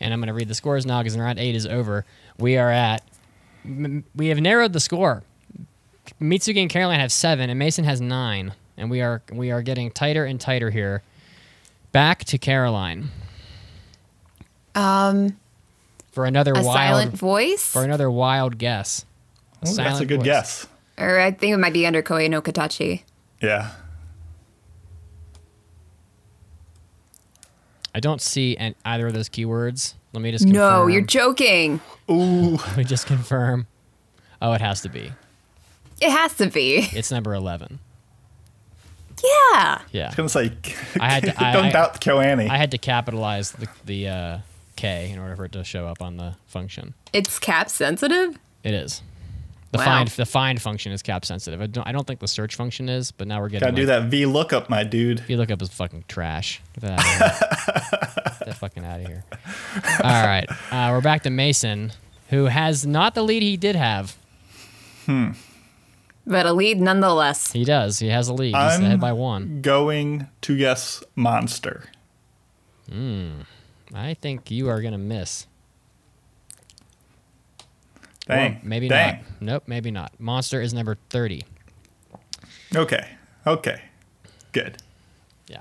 [0.00, 2.04] and I'm gonna read the scores now because round eight is over.
[2.38, 3.02] We are at
[3.64, 5.22] we have narrowed the score.
[6.20, 9.90] Mitsuki and Caroline have seven, and Mason has nine, and we are we are getting
[9.90, 11.02] tighter and tighter here.
[11.92, 13.10] Back to Caroline
[14.74, 15.36] Um,
[16.10, 19.04] for another a wild silent voice, for another wild guess.
[19.68, 20.24] Ooh, that's a good voice.
[20.24, 20.66] guess.
[20.98, 23.02] or I think it might be under Koe no Katachi.
[23.40, 23.70] Yeah.
[27.94, 29.94] I don't see an, either of those keywords.
[30.12, 30.54] Let me just confirm.
[30.80, 31.80] No, you're joking.
[32.10, 32.56] Ooh.
[32.56, 33.66] Let me just confirm.
[34.40, 35.12] Oh, it has to be.
[36.00, 36.88] It has to be.
[36.92, 37.78] It's number eleven.
[39.22, 39.80] Yeah.
[39.92, 40.52] Yeah, I was gonna say.
[41.00, 42.48] I had to- I- don't I- doubt KyoAni.
[42.50, 44.38] I had to capitalize the the uh,
[44.76, 46.94] K in order for it to show up on the function.
[47.12, 48.36] It's cap sensitive.
[48.64, 49.02] It is.
[49.72, 49.84] The Wow.
[49.84, 51.60] find the find function is cap sensitive.
[51.62, 53.86] I don't, I don't think the search function is, but now we're getting Gotta do
[53.86, 55.20] that V lookup, my dude.
[55.20, 56.60] If you look up is fucking trash.
[56.74, 58.10] Get that, out of here.
[58.38, 59.24] Get that fucking out of here.
[60.04, 61.92] All right, uh, we're back to Mason,
[62.28, 64.14] who has not the lead he did have.
[65.06, 65.30] Hmm.
[66.26, 67.50] But a lead nonetheless.
[67.52, 67.98] He does.
[67.98, 68.48] He has a lead.
[68.48, 69.62] He's I'm- ahead by one.
[69.62, 71.84] Going to guess monster.
[72.90, 73.40] Hmm.
[73.94, 75.46] I think you are gonna miss.
[78.26, 78.52] Dang.
[78.54, 79.16] Or maybe Dang.
[79.16, 79.24] not.
[79.40, 80.12] Nope, maybe not.
[80.18, 81.44] Monster is number 30.
[82.74, 83.06] Okay.
[83.46, 83.82] Okay.
[84.52, 84.78] Good.
[85.48, 85.60] Yeah.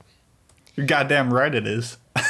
[0.76, 1.98] You're goddamn right it is.
[2.16, 2.24] All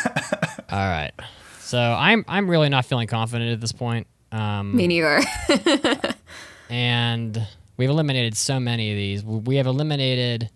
[0.72, 1.12] right.
[1.60, 4.08] So I'm I'm really not feeling confident at this point.
[4.32, 5.20] Um, Me neither.
[6.70, 9.24] and we've eliminated so many of these.
[9.24, 10.50] We have eliminated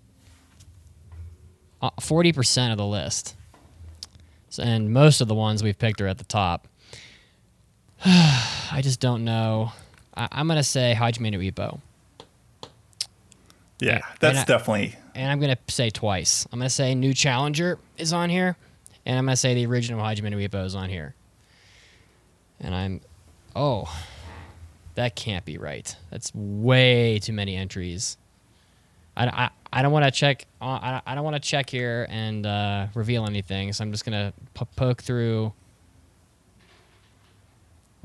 [1.82, 3.36] uh, forty percent of the list,
[4.50, 6.68] so, and most of the ones we've picked are at the top.
[8.06, 9.72] I just don't know.
[10.16, 11.80] I, I'm gonna say Hajime no Ippo,
[13.80, 14.96] Yeah, And that's I- definitely.
[15.14, 16.46] and I'm gonna say twice.
[16.52, 18.56] I'm gonna say New Challenger is on here,
[19.06, 21.16] and I'm gonna say the original Hajime no Ippo is on here.
[22.60, 23.02] And I'm,
[23.56, 23.94] oh,
[24.96, 25.94] that can't be right.
[26.10, 28.18] That's way too many entries.
[29.18, 30.46] I, I, I don't want to check.
[30.62, 33.72] uh, I, I don't want to check here and uh, reveal anything.
[33.74, 35.52] So I'm just gonna p- poke through.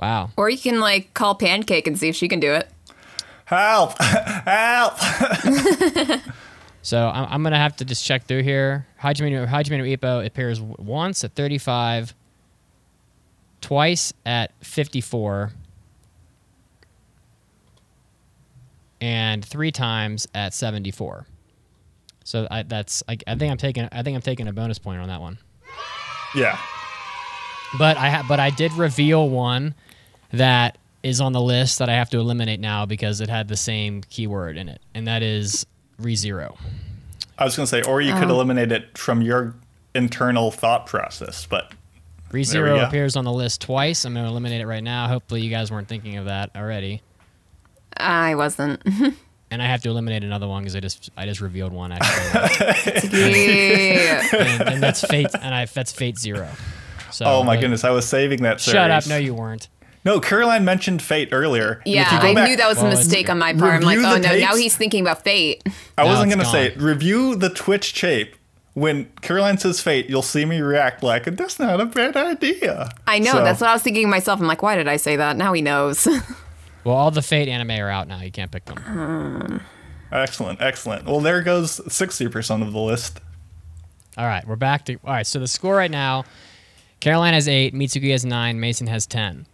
[0.01, 0.31] Wow.
[0.37, 2.71] or you can like call Pancake and see if she can do it.
[3.45, 3.99] Help!
[4.01, 4.95] Help!
[6.83, 8.87] So I'm, I'm gonna have to just check through here.
[9.03, 12.15] Hajime no, Hajime no Ippo appears once at 35,
[13.61, 15.53] twice at 54,
[19.01, 21.27] and three times at 74.
[22.25, 25.01] So I, that's I, I think I'm taking I think I'm taking a bonus point
[25.01, 25.39] on that one.
[26.35, 26.59] yeah.
[27.79, 29.75] But I ha- but I did reveal one
[30.33, 33.57] that is on the list that I have to eliminate now because it had the
[33.57, 35.67] same keyword in it, and that is
[36.01, 36.57] ReZero.
[37.39, 38.35] I was gonna say, or you could oh.
[38.35, 39.55] eliminate it from your
[39.95, 41.73] internal thought process, but
[42.31, 44.05] There we ReZero appears on the list twice.
[44.05, 45.09] I'm going to eliminate it right now.
[45.09, 47.03] Hopefully, you guys weren't thinking of that already.
[47.97, 48.83] I wasn't.
[49.53, 53.11] And I have to eliminate another one because I just I just revealed one actually,
[53.19, 54.25] yeah.
[54.33, 55.27] and, and that's fate.
[55.35, 56.49] And I that's fate zero.
[57.11, 58.61] So oh my goodness, I was saving that.
[58.61, 59.09] Shut up!
[59.09, 59.69] No, you weren't.
[60.05, 61.83] No, Caroline mentioned Fate earlier.
[61.85, 63.75] Yeah, I back- knew that was a Well, it's- mistake on my part.
[63.75, 65.63] I'm like, oh the no, now he's thinking about fate.
[65.99, 66.85] I No, wasn't it's gonna say gone.
[66.85, 68.37] review the Twitch tape.
[68.73, 72.89] When Caroline says Fate, you'll see me react like that's not a bad idea.
[73.07, 73.33] I know.
[73.33, 74.41] So, That's what I was thinking myself.
[74.41, 75.37] I'm like, why did I say that?
[75.37, 76.07] Now he knows.
[76.83, 78.23] Well, all the fate anime are out now.
[78.23, 79.61] You can't pick them.
[80.11, 81.05] Uh, excellent, excellent.
[81.05, 83.21] Well, there goes sixty percent of the list.
[84.17, 85.27] All right, we're back to all right.
[85.27, 86.25] So the score right now:
[87.01, 89.45] Caroline has eight, Mitsuki has nine, Mason has ten.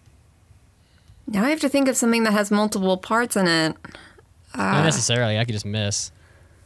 [1.27, 3.77] Now I have to think of something that has multiple parts in it.
[4.57, 4.83] Not ah.
[4.85, 5.39] necessarily.
[5.39, 6.11] I could just miss.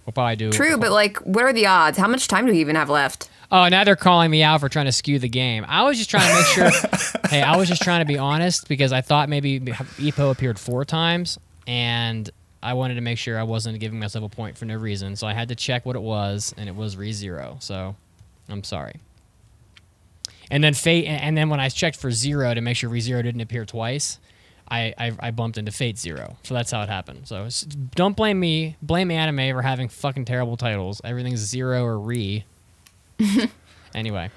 [0.07, 0.51] We'll probably do.
[0.51, 1.99] True, but like, what are the odds?
[1.99, 3.31] How much time do we even have left?
[3.53, 5.65] Oh, now they're calling me out for trying to skew the game.
[5.67, 6.91] I was just trying to make sure.
[7.29, 10.85] hey, I was just trying to be honest because I thought maybe Ippo appeared four
[10.85, 12.31] times, and
[12.63, 15.27] I wanted to make sure I wasn't giving myself a point for no reason, so
[15.27, 17.61] I had to check what it was, and it was ReZero.
[17.61, 17.97] So
[18.49, 19.01] I'm sorry.
[20.51, 23.41] And then Fate, and then when I checked for zero to make sure ReZero didn't
[23.41, 24.19] appear twice,
[24.71, 26.37] I, I I bumped into Fate Zero.
[26.43, 27.27] So that's how it happened.
[27.27, 27.49] So
[27.95, 28.77] don't blame me.
[28.83, 31.01] Blame anime for having fucking terrible titles.
[31.05, 32.45] Everything's zero or re.
[33.95, 34.31] anyway.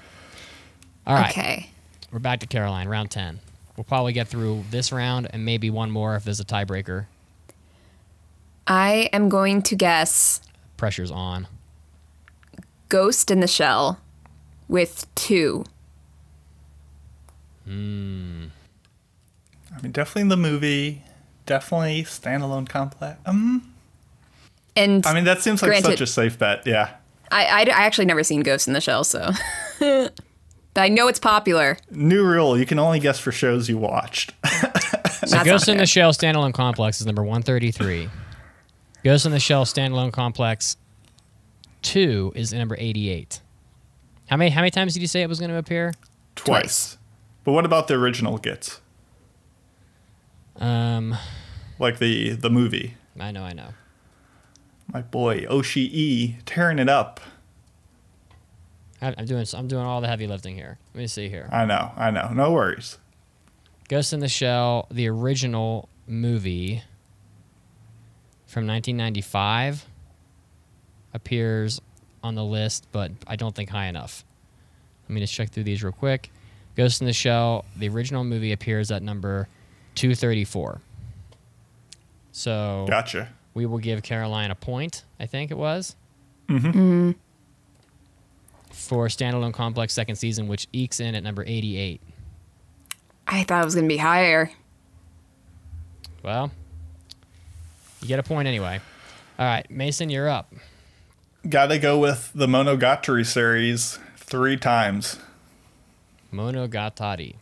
[1.06, 1.30] All right.
[1.30, 1.70] Okay.
[2.10, 3.40] We're back to Caroline, round 10.
[3.76, 7.06] We'll probably get through this round and maybe one more if there's a tiebreaker.
[8.66, 10.40] I am going to guess
[10.76, 11.48] Pressure's on.
[12.88, 14.00] Ghost in the Shell
[14.68, 15.64] with two.
[17.64, 18.46] Hmm.
[19.76, 21.02] I mean, definitely the movie,
[21.46, 23.18] definitely standalone complex.
[23.26, 23.74] Um,
[24.76, 26.66] And I mean, that seems like Granted- such a safe bet.
[26.66, 26.90] Yeah.
[27.30, 29.30] I, I, I actually never seen Ghost in the Shell, so.
[29.80, 30.12] but
[30.76, 31.76] I know it's popular.
[31.90, 34.32] New rule: you can only guess for shows you watched.
[35.26, 38.10] So That's Ghost in the Shell standalone complex is number 133.
[39.04, 40.76] Ghost in the Shell standalone complex
[41.80, 43.40] 2 is number 88.
[44.28, 45.94] How many how many times did you say it was going to appear?
[46.36, 46.98] Twice.
[47.44, 48.82] But what about the original gets?
[50.60, 51.16] Um
[51.78, 52.94] Like the the movie.
[53.18, 53.70] I know, I know.
[54.92, 57.20] My boy Oshi E tearing it up.
[59.00, 60.78] I'm doing I'm doing all the heavy lifting here.
[60.94, 61.48] Let me see here.
[61.52, 62.28] I know, I know.
[62.28, 62.98] No worries.
[63.88, 66.82] Ghost in the Shell, the original movie
[68.46, 69.84] from 1995,
[71.12, 71.80] appears
[72.22, 74.24] on the list, but I don't think high enough.
[75.06, 76.30] Let me just check through these real quick.
[76.76, 79.48] Ghost in the Shell, the original movie appears at number
[79.94, 80.80] 234.
[82.32, 83.28] So Gotcha.
[83.54, 85.96] we will give Caroline a point, I think it was.
[86.48, 87.12] Mm-hmm.
[88.70, 92.00] For Standalone Complex second season, which ekes in at number 88.
[93.26, 94.50] I thought it was going to be higher.
[96.22, 96.50] Well,
[98.00, 98.80] you get a point anyway.
[99.38, 100.52] All right, Mason, you're up.
[101.48, 105.18] Gotta go with the Monogatari series three times.
[106.32, 107.34] Monogatari.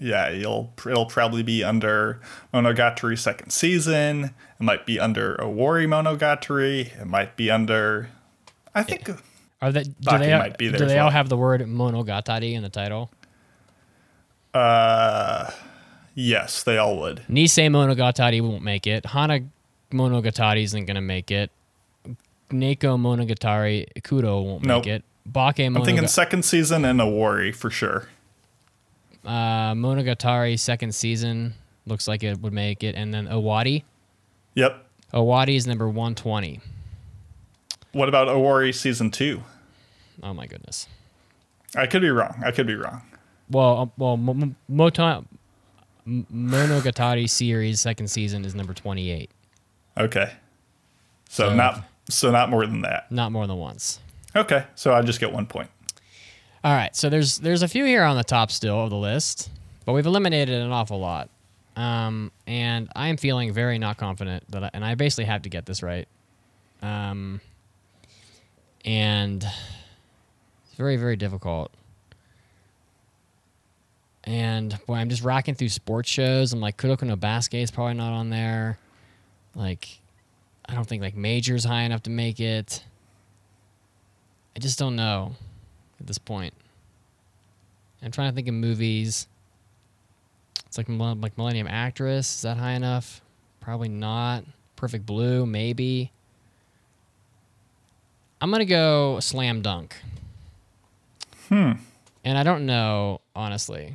[0.00, 2.20] Yeah, you'll it'll probably be under
[2.54, 4.24] Monogatari second season.
[4.24, 4.32] It
[4.62, 6.98] might be under Owari Monogatari.
[7.00, 8.08] It might be under.
[8.74, 9.10] I think
[9.60, 9.82] Are they?
[9.84, 11.12] Do they, might be there do they all well.
[11.12, 13.10] have the word Monogatari in the title?
[14.54, 15.50] Uh,
[16.14, 17.22] yes, they all would.
[17.28, 19.06] Nise Monogatari won't make it.
[19.06, 19.40] Hana
[19.92, 21.50] Monogatari isn't gonna make it.
[22.50, 24.86] Neko Monogatari Kuro won't Nope.
[24.86, 25.04] make it.
[25.30, 28.08] Bake I'm thinking second season and Owari for sure.
[29.24, 31.54] Uh, Monogatari second season
[31.86, 33.82] looks like it would make it, and then Owari.
[34.54, 34.84] Yep.
[35.14, 36.60] Owari is number 120.
[37.92, 39.42] What about Owari season two?
[40.22, 40.86] Oh my goodness.
[41.76, 42.40] I could be wrong.
[42.44, 43.02] I could be wrong.
[43.50, 45.24] Well, uh, well, Mo- Mo- Moto-
[46.06, 49.30] M- Monogatari series second season is number 28.
[49.98, 50.32] Okay.
[51.28, 53.10] So, So- not so not more than that.
[53.12, 54.00] Not more than once.
[54.34, 54.64] Okay.
[54.74, 55.70] So I just get one point.
[56.62, 59.50] All right, so there's there's a few here on the top still of the list,
[59.86, 61.30] but we've eliminated an awful lot.
[61.74, 65.48] Um, and I am feeling very not confident that, I, and I basically have to
[65.48, 66.06] get this right.
[66.82, 67.40] Um,
[68.84, 71.72] and it's very very difficult.
[74.24, 76.52] And boy, I'm just racking through sports shows.
[76.52, 78.78] I'm like, Kuroko no Basket is probably not on there.
[79.54, 79.88] Like,
[80.68, 82.84] I don't think like Major's high enough to make it.
[84.54, 85.36] I just don't know
[86.00, 86.54] at this point.
[88.02, 89.28] I'm trying to think of movies.
[90.66, 92.36] It's like like Millennium Actress.
[92.36, 93.20] Is that high enough?
[93.60, 94.44] Probably not.
[94.76, 96.10] Perfect Blue, maybe.
[98.40, 99.96] I'm gonna go Slam Dunk.
[101.48, 101.72] Hmm.
[102.24, 103.94] And I don't know, honestly.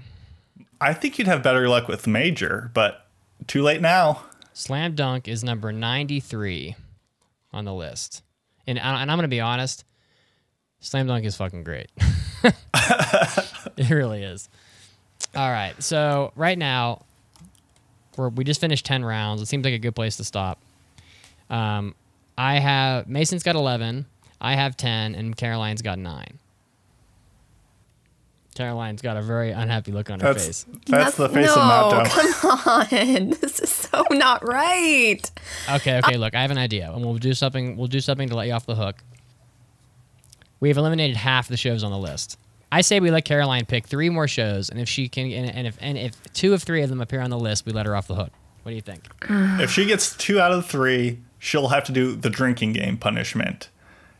[0.81, 3.07] I think you'd have better luck with Major, but
[3.47, 4.23] too late now.
[4.53, 6.75] Slam Dunk is number 93
[7.53, 8.23] on the list.
[8.67, 9.85] And, and I'm going to be honest,
[10.79, 11.89] Slam Dunk is fucking great.
[13.77, 14.49] it really is.
[15.35, 15.81] All right.
[15.81, 17.03] So, right now,
[18.17, 19.41] we're, we just finished 10 rounds.
[19.41, 20.59] It seems like a good place to stop.
[21.49, 21.95] Um,
[22.37, 24.05] I have, Mason's got 11,
[24.41, 26.39] I have 10, and Caroline's got 9.
[28.55, 30.65] Caroline's got a very unhappy look on her face.
[30.87, 32.33] that's the face no, of not done.
[32.33, 33.29] come on.
[33.41, 35.29] This is so not right.
[35.69, 36.15] Okay, okay.
[36.15, 37.75] Look, I have an idea, and we'll do something.
[37.75, 39.03] We'll do something to let you off the hook.
[40.59, 42.37] We've eliminated half the shows on the list.
[42.71, 45.67] I say we let Caroline pick three more shows, and if she can, and, and
[45.67, 47.95] if and if two of three of them appear on the list, we let her
[47.95, 48.31] off the hook.
[48.63, 49.03] What do you think?
[49.61, 53.69] If she gets two out of three, she'll have to do the drinking game punishment.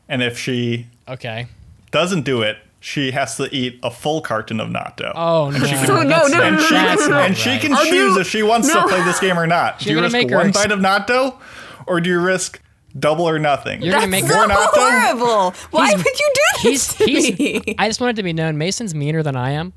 [0.07, 1.47] And if she Okay.
[1.91, 5.11] doesn't do it, she has to eat a full carton of natto.
[5.15, 5.59] Oh no!
[5.65, 7.61] she can- No, no, That's- no, and no, she, that's not and she right.
[7.61, 8.83] can Are choose you- if she wants No.
[8.83, 9.79] to play this game or not.
[9.79, 11.39] Do You're you gonna risk make her one ex- bite of natto,
[11.87, 12.61] or do you risk
[12.99, 13.81] double or nothing?
[13.81, 15.51] You're gonna make so her- More horrible.
[15.71, 17.31] Why He's- would you do this He's to me?
[17.65, 17.75] he's.
[17.77, 18.57] I just want it to be known.
[18.57, 19.73] Mason's meaner than I am.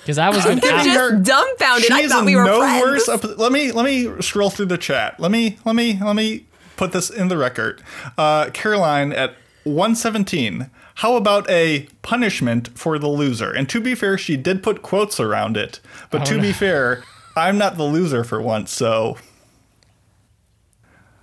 [0.00, 0.44] Because I was.
[0.44, 1.92] I'm just her- dumbfounded.
[1.92, 3.06] I thought we were no friends.
[3.08, 3.24] worse.
[3.38, 5.18] Let me let me scroll through the chat.
[5.20, 7.80] Let me let me let me put this in the record.
[8.18, 10.68] Uh, Caroline at 117.
[10.96, 13.50] How about a punishment for the loser?
[13.50, 15.78] And to be fair, she did put quotes around it.
[16.10, 16.42] But Oh, to no.
[16.42, 17.02] be fair,
[17.36, 19.16] I'm not the loser for once, so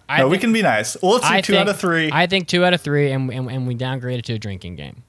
[0.10, 0.98] I no, we can be nice.
[1.04, 2.10] Well, let's do two think, out of three.
[2.12, 4.76] I think two out of three, and, and, and we downgrade it to a drinking
[4.76, 5.04] game.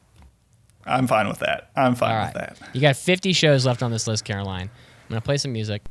[0.84, 1.70] I'm fine with that.
[1.74, 2.58] I'm fine All with that.
[2.74, 4.68] You got 50 shows left on this list, Caroline.
[4.70, 5.82] I'm gonna play some music.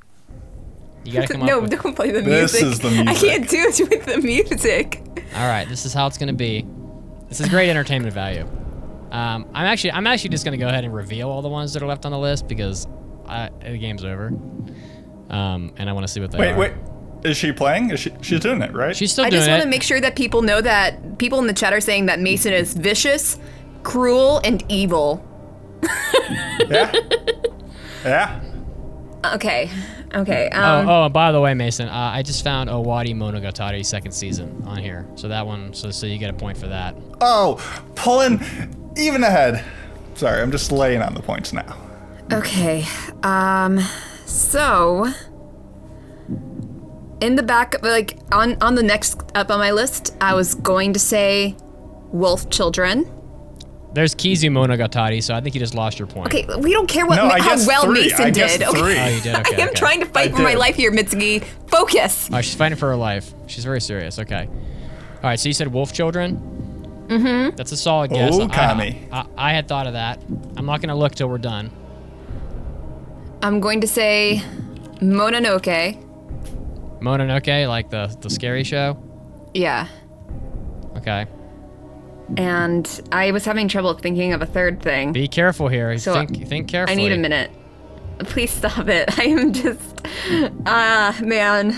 [1.04, 1.72] You gotta come no, up with.
[1.72, 2.62] don't play the music.
[2.62, 3.08] This is the music.
[3.08, 5.02] I can't do it with the music.
[5.36, 6.68] All right, this is how it's gonna be.
[7.30, 8.48] This is great entertainment value.
[9.12, 11.82] Um, I'm actually, I'm actually just gonna go ahead and reveal all the ones that
[11.82, 12.88] are left on the list because
[13.26, 14.28] I, the game's over.
[15.30, 16.58] Um, and I want to see what they Wait, are.
[16.58, 16.99] Wait, wait.
[17.24, 17.90] Is she playing?
[17.92, 18.96] Is she she's doing it, right?
[18.96, 19.34] She's still playing.
[19.34, 19.66] I doing just want it.
[19.66, 22.54] to make sure that people know that people in the chat are saying that Mason
[22.54, 23.38] is vicious,
[23.84, 25.26] cruel, and evil.
[26.70, 26.92] yeah.
[28.04, 28.42] Yeah.
[29.34, 29.70] Okay.
[30.16, 30.50] Okay.
[30.54, 34.12] Oh, Um, oh, and by the way, Mason, uh, I just found Owari Monogatari second
[34.14, 35.06] season on here.
[35.16, 36.96] So that one, so so you get a point for that.
[37.22, 37.60] Oh,
[37.96, 38.40] pulling
[38.98, 39.64] even ahead.
[40.16, 41.78] Sorry, I'm just laying on the points now.
[42.32, 42.86] Okay.
[43.24, 43.80] Um
[44.26, 45.12] so
[47.22, 50.94] in the back like on on the next up on my list, I was going
[50.94, 51.56] to say
[52.12, 53.12] Wolf Children.
[53.92, 56.28] There's Kizu Monogatari, so I think you just lost your point.
[56.28, 58.02] Okay, we don't care what No, ma- I how guess well three.
[58.04, 58.68] Mason I guess did.
[58.68, 58.80] Okay.
[58.80, 59.00] three.
[59.00, 59.36] Oh, you did.
[59.40, 59.56] Okay.
[59.56, 59.76] I am okay.
[59.80, 61.44] trying to fight I for my life here, Mitsuki.
[61.68, 62.30] Focus.
[62.32, 63.34] Oh, she's fighting for her life.
[63.48, 64.20] She's very serious.
[64.20, 64.48] Okay.
[64.48, 65.40] All right.
[65.40, 66.38] So you said Wolf Children.
[67.08, 67.56] Mm-hmm.
[67.56, 68.36] That's a solid guess.
[68.36, 69.08] Oh, I- Kami.
[69.12, 70.22] I, I, I had thought of that.
[70.56, 71.72] I'm not gonna look till we're done.
[73.42, 74.44] I'm going to say
[75.02, 76.06] Mononoke.
[77.02, 79.02] Mononoke, like the the scary show.
[79.54, 79.88] Yeah.
[80.98, 81.28] Okay.
[82.38, 85.14] And I was having trouble thinking of a third thing.
[85.14, 85.98] Be careful here.
[85.98, 87.00] So, think think carefully.
[87.00, 87.52] I need a minute.
[88.20, 89.10] Please stop it.
[89.20, 90.08] I am just
[90.66, 91.76] ah man.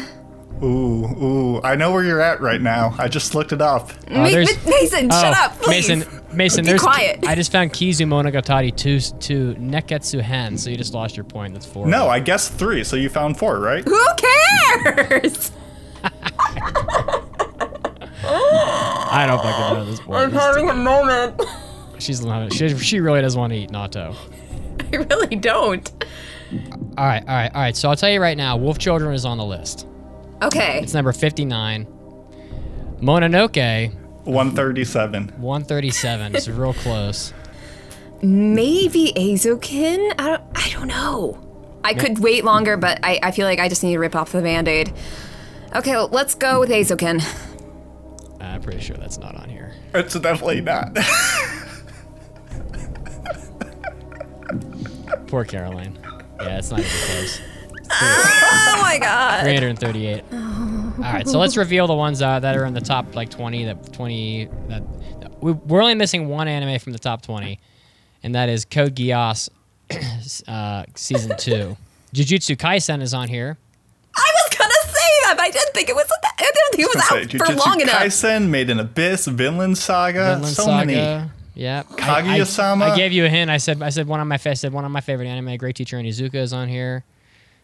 [0.64, 1.62] Ooh, ooh.
[1.64, 2.94] I know where you're at right now.
[3.00, 3.92] I just looked it up.
[4.12, 5.90] Oh, Ma- there's- Ma- Mason, oh, shut Oh, up, please.
[5.90, 6.82] Mason, Mason, Be there's.
[6.82, 7.26] quiet.
[7.28, 11.54] I just found Kizu Monogatari to to Nekketsu Hen, so you just lost your point.
[11.54, 11.88] That's four.
[11.88, 13.84] No, I guessed three, so you found four, right?
[13.84, 15.52] Who cares?
[19.14, 20.20] I don't fucking know this point.
[20.22, 21.42] I'm having a moment.
[22.00, 24.16] She's she, she really doesn't want to eat natto.
[24.94, 25.90] I really don't.
[26.98, 27.76] All right, all right, all right.
[27.76, 29.88] So I'll tell you right now, Wolf Children is on the list.
[30.42, 30.80] Okay.
[30.82, 31.86] It's number 59.
[33.00, 33.94] Mononoke,
[34.26, 35.28] 137.
[35.38, 36.36] 137.
[36.36, 37.34] it's real close.
[38.22, 40.14] Maybe Azokin?
[40.20, 41.40] I don't I don't know.
[41.84, 44.32] I could wait longer, but I, I feel like I just need to rip off
[44.32, 44.94] the band-aid.
[45.76, 47.24] Okay, well, let's go with Azokin.
[48.40, 49.74] I'm pretty sure that's not on here.
[49.96, 50.96] It's definitely not.
[55.28, 55.98] Poor Caroline.
[56.40, 57.42] Yeah, it's not even close.
[57.94, 59.44] Oh my god.
[59.44, 60.24] 338.
[60.32, 63.66] All right, so let's reveal the ones uh, that are in the top like 20.
[63.66, 64.84] That 20 that
[65.42, 67.60] we- we're only missing one anime from the top 20,
[68.24, 69.50] and that is Code Geass
[70.48, 71.76] uh, season two.
[72.14, 73.58] Jujutsu Kaisen is on here.
[74.16, 76.96] I was gonna say that, but I didn't think it was I didn't think it
[76.96, 77.96] was Say, out for Jujutsu long enough.
[78.02, 80.86] Kaisen, Made in Abyss, Vinland Saga, Vinland so Saga.
[80.86, 81.30] many.
[81.56, 81.84] Yeah.
[82.00, 82.86] I- I- Kaguya-sama?
[82.86, 83.50] I, gave you a hint.
[83.50, 85.58] I said I said one of my fa- I said one of my favorite anime,
[85.58, 87.04] Great Teacher Onizuka is on here.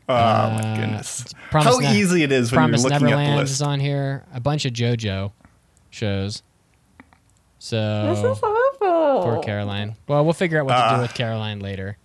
[0.09, 1.25] Oh Uh, my goodness.
[1.51, 3.51] How Ne- easy it is when Promise you're looking Neverland at the list.
[3.53, 4.23] is on here.
[4.33, 5.31] A bunch of JoJo
[5.89, 6.43] shows.
[7.59, 9.23] So this is awful.
[9.23, 9.95] poor Caroline.
[10.07, 10.95] Well, we'll figure out what to Ah.
[10.97, 11.97] do with Caroline later.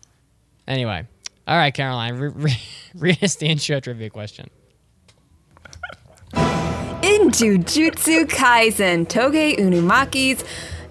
[0.66, 1.07] Anyway,
[1.46, 2.61] all right, Caroline, re- re-
[2.94, 4.48] read us the intro trivia question.
[6.34, 10.44] In Jujutsu Kaisen, Toge Inumaki's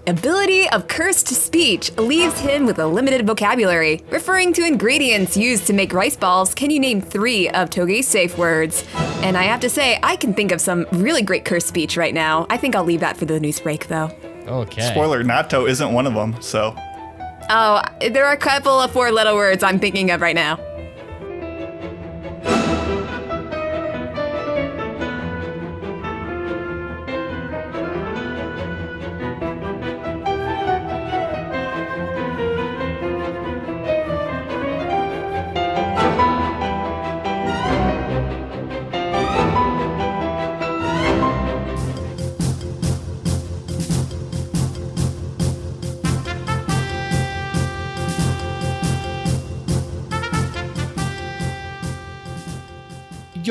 [0.08, 4.02] ability of cursed speech leaves him with a limited vocabulary.
[4.10, 8.38] Referring to ingredients used to make rice balls, can you name three of Toge's safe
[8.38, 8.86] words?
[9.24, 12.14] And I have to say, I can think of some really great cursed speech right
[12.14, 12.48] now.
[12.50, 14.12] I think I'll leave that for the news break, though.
[14.48, 14.90] Okay.
[14.90, 16.76] Spoiler, Natto isn't one of them, so.
[17.50, 20.60] Oh, there are a couple of four letter words I'm thinking of right now.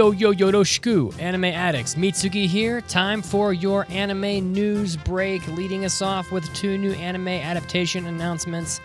[0.00, 1.94] Yo yo yoroshiku, anime addicts.
[1.94, 2.80] Mitsugi here.
[2.80, 8.80] Time for your anime news break, leading us off with two new anime adaptation announcements.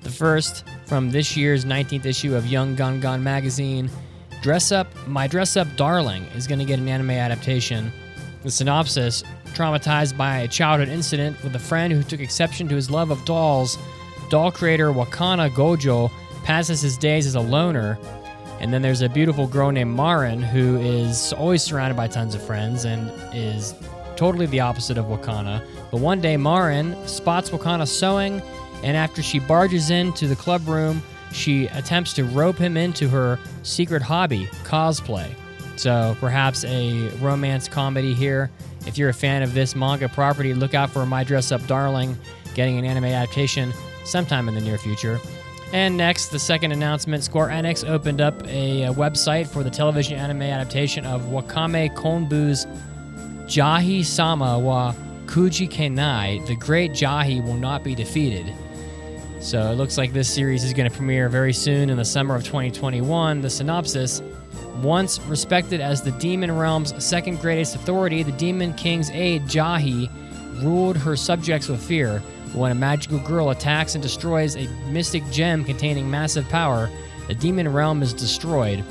[0.00, 3.90] The first from this year's 19th issue of Young Gangan magazine.
[4.40, 7.92] Dress Up, My Dress Up Darling is going to get an anime adaptation.
[8.42, 12.90] The synopsis traumatized by a childhood incident with a friend who took exception to his
[12.90, 13.76] love of dolls,
[14.30, 16.10] doll creator Wakana Gojo
[16.44, 17.98] passes his days as a loner.
[18.60, 22.42] And then there's a beautiful girl named Marin who is always surrounded by tons of
[22.42, 23.74] friends and is
[24.16, 25.62] totally the opposite of Wakana.
[25.90, 28.40] But one day, Marin spots Wakana sewing,
[28.82, 31.02] and after she barges into the club room,
[31.32, 35.28] she attempts to rope him into her secret hobby, cosplay.
[35.76, 38.50] So perhaps a romance comedy here.
[38.86, 42.16] If you're a fan of this manga property, look out for My Dress Up Darling
[42.54, 43.72] getting an anime adaptation
[44.04, 45.20] sometime in the near future.
[45.72, 50.18] And next, the second announcement Square Enix opened up a, a website for the television
[50.18, 52.66] anime adaptation of Wakame Konbu's
[53.46, 54.94] Jahi Sama wa
[55.26, 58.54] Kuji Kenai, The Great Jahi Will Not Be Defeated.
[59.40, 62.34] So it looks like this series is going to premiere very soon in the summer
[62.34, 63.40] of 2021.
[63.40, 64.22] The synopsis
[64.82, 70.10] once respected as the demon realm's second greatest authority, the demon king's aide, Jahi,
[70.62, 72.22] ruled her subjects with fear.
[72.54, 76.90] When a magical girl attacks and destroys a mystic gem containing massive power,
[77.28, 78.84] the demon realm is destroyed.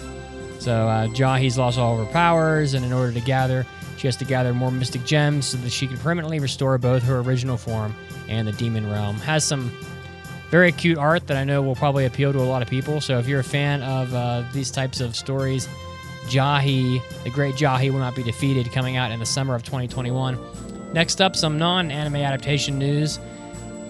[0.60, 3.66] So uh, Jahi's lost all of her powers, and in order to gather,
[3.98, 7.20] she has to gather more mystic gems so that she can permanently restore both her
[7.20, 7.96] original form
[8.28, 9.16] and the demon realm.
[9.18, 9.72] Has some
[10.50, 13.02] very cute art that I know will probably appeal to a lot of people.
[13.02, 15.68] So if you're a fan of uh, these types of stories,
[16.28, 20.38] Jahi, the great Jahi, will not be defeated, coming out in the summer of 2021.
[20.94, 23.20] Next up, some non-anime adaptation news.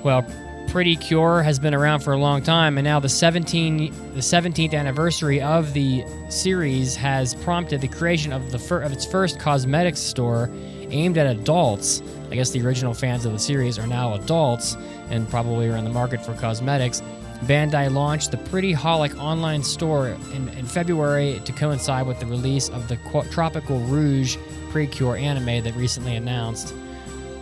[0.06, 0.24] Well,
[0.68, 4.76] Pretty Cure has been around for a long time, and now the 17 the 17th
[4.76, 10.00] anniversary of the series has prompted the creation of the fir- of its first cosmetics
[10.00, 10.52] store
[10.92, 12.04] aimed at adults.
[12.30, 14.78] I guess the original fans of the series are now adults
[15.10, 17.02] and probably are in the market for cosmetics.
[17.46, 22.70] Bandai launched the Pretty Holic online store in, in February to coincide with the release
[22.70, 22.98] of the
[23.32, 24.38] Tropical Rouge
[24.70, 26.76] Precure anime that recently announced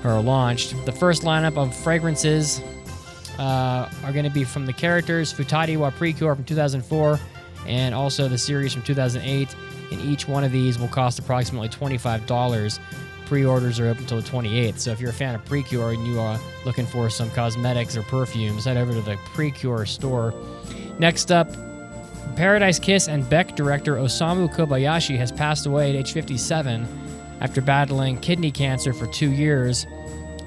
[0.04, 0.86] or launched.
[0.86, 2.62] The first lineup of fragrances
[3.40, 7.20] uh, are going to be from the characters Futari wa Precure from 2004
[7.68, 9.56] and also the series from 2008.
[9.92, 12.80] And each one of these will cost approximately $25.
[13.26, 14.80] Pre-orders are open until the 28th.
[14.80, 18.04] So if you're a fan of Precure and you are looking for some cosmetics or
[18.04, 20.34] perfumes, head over to the Precure store.
[21.00, 21.50] Next up,
[22.36, 26.86] Paradise Kiss and Beck director Osamu Kobayashi has passed away at age 57
[27.44, 29.86] after battling kidney cancer for two years.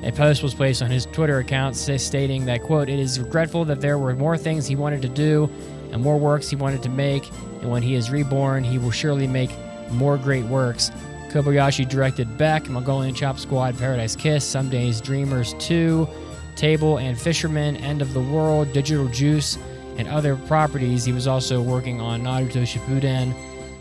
[0.02, 3.80] A post was placed on his Twitter account stating that, quote, it is regretful that
[3.80, 5.50] there were more things he wanted to do
[5.92, 7.30] and more works he wanted to make,
[7.60, 9.50] and when he is reborn, he will surely make
[9.90, 10.90] more great works.
[11.28, 16.08] Kobayashi directed Beck, Mongolian Chop Squad, Paradise Kiss, Some Days Dreamers 2,
[16.56, 19.58] Table and Fisherman, End of the World, Digital Juice,
[19.98, 21.04] and other properties.
[21.04, 23.34] He was also working on Naruto Shippuden,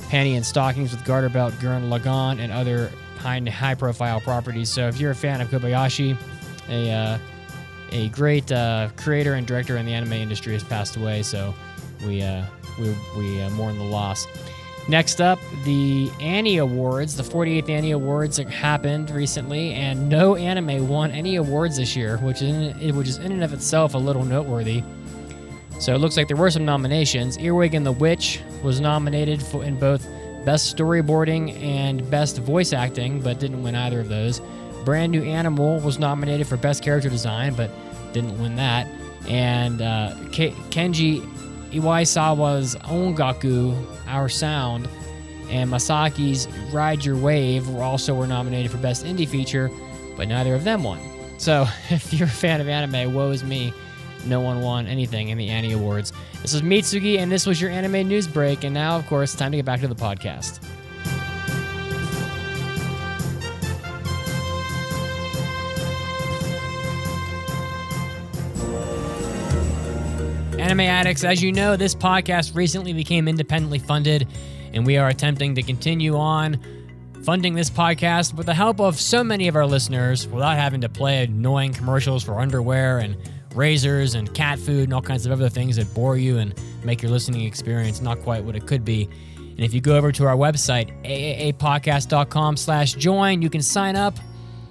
[0.09, 2.91] Panty and Stockings with Garter Belt, Gurren Lagann, and other
[3.25, 4.69] high, high-profile properties.
[4.69, 6.15] So if you're a fan of Kobayashi,
[6.69, 7.17] a uh,
[7.91, 11.23] a great uh, creator and director in the anime industry has passed away.
[11.23, 11.53] So
[12.05, 12.45] we uh,
[12.79, 14.27] we we uh, mourn the loss.
[14.87, 17.15] Next up, the Annie Awards.
[17.15, 22.43] The 48th Annie Awards happened recently, and no anime won any awards this year, which
[22.43, 24.83] is in, which is in and of itself a little noteworthy.
[25.79, 27.37] So it looks like there were some nominations.
[27.37, 30.07] Earwig and the Witch was nominated for in both
[30.45, 34.41] Best Storyboarding and Best Voice Acting, but didn't win either of those.
[34.83, 37.71] Brand New Animal was nominated for Best Character Design, but
[38.13, 38.87] didn't win that.
[39.27, 41.21] And uh, Ke- Kenji
[41.71, 43.75] Iwaisawa's Ongaku,
[44.07, 44.87] Our Sound,
[45.49, 49.71] and Masaki's Ride Your Wave were also were nominated for Best Indie Feature,
[50.15, 50.99] but neither of them won.
[51.37, 53.73] So if you're a fan of anime, woe is me.
[54.25, 56.11] No one won anything in the Annie Awards.
[56.41, 58.63] This was Mitsugi, and this was your anime news break.
[58.63, 60.59] And now, of course, time to get back to the podcast.
[70.59, 74.27] Anime Addicts, as you know, this podcast recently became independently funded,
[74.73, 76.59] and we are attempting to continue on
[77.23, 80.89] funding this podcast with the help of so many of our listeners without having to
[80.89, 83.15] play annoying commercials for underwear and
[83.55, 86.53] razors and cat food and all kinds of other things that bore you and
[86.83, 89.09] make your listening experience not quite what it could be.
[89.37, 94.17] And if you go over to our website, aaapodcast.com slash join, you can sign up.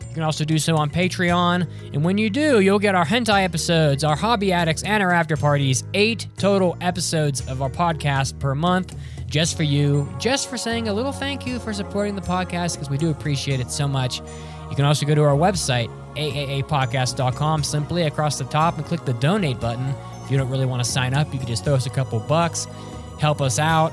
[0.01, 1.67] You can also do so on Patreon.
[1.93, 5.37] And when you do, you'll get our hentai episodes, our hobby addicts, and our after
[5.37, 5.83] parties.
[5.95, 8.95] Eight total episodes of our podcast per month.
[9.27, 12.89] just for you, just for saying a little thank you for supporting the podcast because
[12.89, 14.21] we do appreciate it so much.
[14.71, 19.15] You can also go to our website, aaapodcast.com, simply across the top and click the
[19.15, 19.95] donate button.
[20.25, 22.19] If you don't really want to sign up, you can just throw us a couple
[22.21, 22.67] bucks,
[23.21, 23.93] help us out.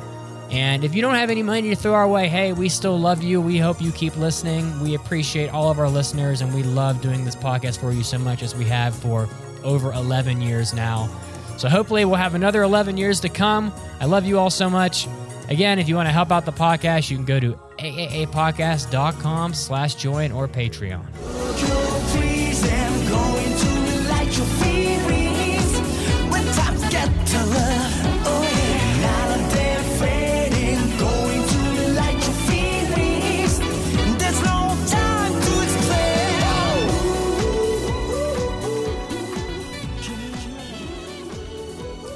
[0.49, 3.23] And if you don't have any money to throw our way, hey, we still love
[3.23, 3.39] you.
[3.39, 4.81] We hope you keep listening.
[4.81, 8.17] We appreciate all of our listeners, and we love doing this podcast for you so
[8.17, 9.29] much as we have for
[9.63, 11.09] over 11 years now.
[11.57, 13.71] So hopefully we'll have another 11 years to come.
[13.99, 15.07] I love you all so much.
[15.47, 19.95] Again, if you want to help out the podcast, you can go to aaapodcast.com slash
[19.95, 21.80] join or Patreon.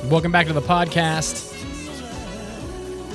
[0.09, 1.51] Welcome back to the podcast.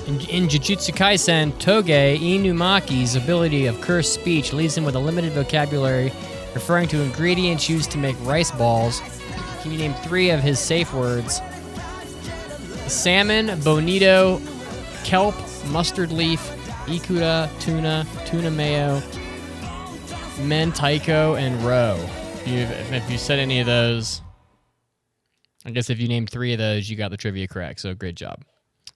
[0.08, 5.32] In, in Jujutsu Kaisen, Toge Inumaki's ability of cursed speech leaves him with a limited
[5.32, 6.12] vocabulary,
[6.52, 9.00] referring to ingredients used to make rice balls.
[9.62, 11.40] Can you name three of his safe words?
[12.88, 14.40] Salmon, bonito,
[15.04, 15.36] kelp,
[15.68, 16.40] mustard leaf,
[16.86, 18.98] ikura, tuna, tuna mayo,
[20.38, 21.96] mentaiko, and roe.
[22.46, 24.22] If if you said any of those,
[25.64, 27.80] I guess if you named three of those, you got the trivia correct.
[27.80, 28.42] So great job.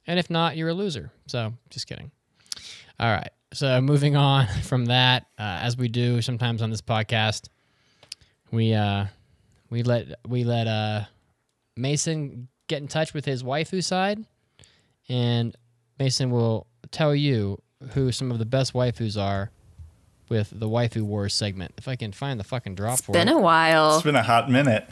[0.06, 1.10] And if not, you're a loser.
[1.26, 2.10] So just kidding.
[2.98, 3.30] All right.
[3.52, 7.48] So moving on from that, uh, as we do sometimes on this podcast,
[8.50, 9.06] we uh,
[9.70, 11.02] we let we let uh,
[11.76, 14.24] Mason get in touch with his waifu side,
[15.08, 15.54] and
[15.98, 17.60] Mason will tell you
[17.92, 19.50] who some of the best waifus are
[20.28, 21.74] with the waifu wars segment.
[21.76, 23.34] If I can find the fucking drop for Been it.
[23.34, 23.94] a while.
[23.96, 24.88] It's been a hot minute.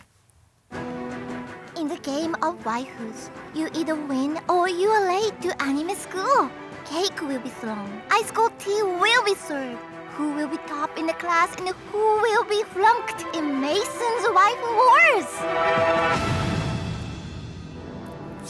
[2.02, 6.50] Game of waifus, you either win or you are late to anime school.
[6.84, 9.78] Cake will be thrown, ice cold tea will be served.
[10.16, 14.74] Who will be top in the class and who will be flunked in Mason's waifu
[14.80, 15.28] wars?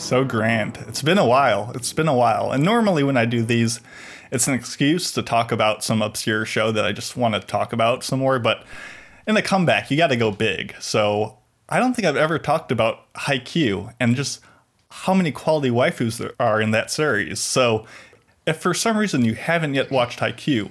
[0.00, 0.78] So grand.
[0.88, 1.72] It's been a while.
[1.74, 2.52] It's been a while.
[2.52, 3.80] And normally when I do these,
[4.30, 7.74] it's an excuse to talk about some obscure show that I just want to talk
[7.74, 8.38] about some more.
[8.38, 8.64] But
[9.26, 10.74] in the comeback, you got to go big.
[10.80, 11.36] So
[11.72, 14.40] I don't think I've ever talked about Haikyuu and just
[14.90, 17.40] how many quality waifus there are in that series.
[17.40, 17.86] So
[18.46, 20.70] if for some reason you haven't yet watched Haikyuu,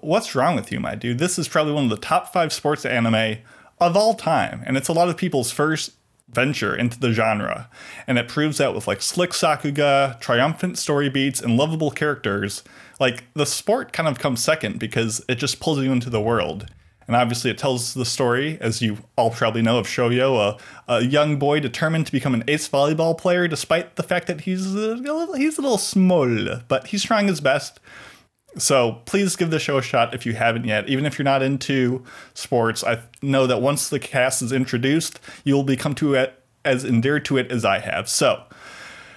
[0.00, 1.18] what's wrong with you, my dude?
[1.18, 3.38] This is probably one of the top five sports anime
[3.80, 5.92] of all time, and it's a lot of people's first
[6.28, 7.70] venture into the genre.
[8.06, 12.62] And it proves that with like slick sakuga, triumphant story beats, and lovable characters,
[13.00, 16.66] like the sport kind of comes second because it just pulls you into the world.
[17.06, 21.02] And obviously, it tells the story, as you all probably know, of Shoyo, a, a
[21.02, 24.94] young boy determined to become an ace volleyball player, despite the fact that he's a,
[24.96, 26.22] little, he's a little small,
[26.68, 27.80] but he's trying his best.
[28.58, 30.88] So please give the show a shot if you haven't yet.
[30.88, 35.64] Even if you're not into sports, I know that once the cast is introduced, you'll
[35.64, 38.08] become to it as endeared to it as I have.
[38.08, 38.44] So,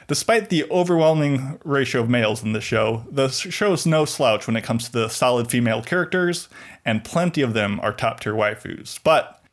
[0.07, 4.63] despite the overwhelming ratio of males in the show, the show's no slouch when it
[4.63, 6.49] comes to the solid female characters,
[6.83, 8.99] and plenty of them are top tier waifus.
[9.03, 9.43] But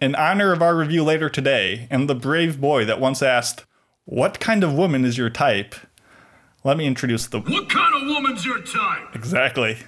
[0.00, 3.64] in honor of our review later today, and the brave boy that once asked,
[4.04, 5.74] "What kind of woman is your type?"
[6.64, 9.14] Let me introduce the What kind of woman's your type?
[9.14, 9.78] Exactly.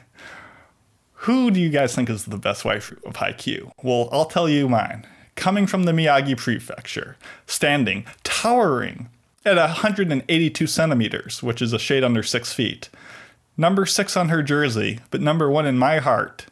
[1.24, 3.72] Who do you guys think is the best wife of Haikyuu?
[3.82, 5.06] Well, I'll tell you mine.
[5.34, 7.16] Coming from the Miyagi Prefecture,
[7.46, 9.08] standing, towering
[9.44, 12.88] at 182 centimeters, which is a shade under six feet.
[13.56, 16.46] Number six on her jersey, but number one in my heart.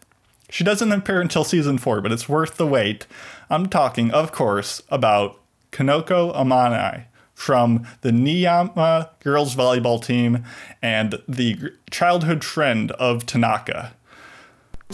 [0.51, 3.07] She doesn't appear until season four, but it's worth the wait.
[3.51, 5.39] I'm talking, of course, about
[5.73, 7.05] Kanoka Amanai
[7.35, 10.45] from the Niiyama girls volleyball team
[10.83, 13.93] and the childhood friend of Tanaka.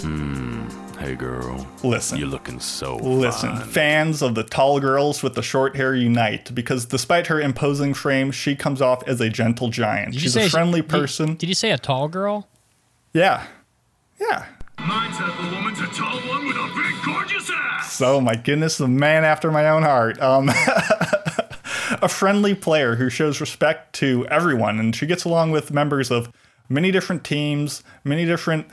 [0.00, 0.84] Hmm.
[0.98, 2.18] Hey girl, Listen.
[2.18, 3.66] you're looking so Listen, fine.
[3.66, 8.30] fans of the tall girls with the short hair unite because despite her imposing frame,
[8.30, 10.12] she comes off as a gentle giant.
[10.12, 11.34] Did She's a friendly did- person.
[11.34, 12.48] Did, you say a tall girl?
[13.12, 13.46] yeah.
[14.20, 14.46] Yeah.
[14.78, 17.92] My type of woman's a tall one with a big gorgeous ass.
[17.92, 20.20] So, my goodness, the man after my own heart.
[20.22, 20.48] Um,
[22.00, 26.30] a friendly player who shows respect to everyone, and she gets along with members of
[26.68, 28.66] many different teams, many different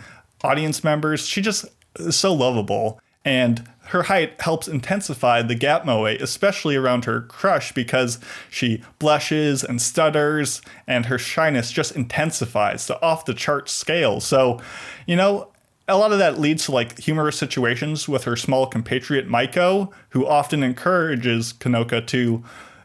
[0.44, 1.26] audience members.
[1.28, 1.72] She just is
[2.10, 8.20] so lovable, and her height helps intensify the gap moe, especially around her crush, because
[8.50, 14.22] she blushes and stutters, and her shyness just intensifies to off the chart scale.
[14.22, 14.62] So,
[15.06, 15.50] you know,
[15.88, 20.26] a lot of that leads to like humorous situations with her small compatriot Maiko, who
[20.26, 22.44] often encourages Kanoka to,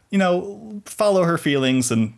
[0.09, 2.13] you know, follow her feelings and,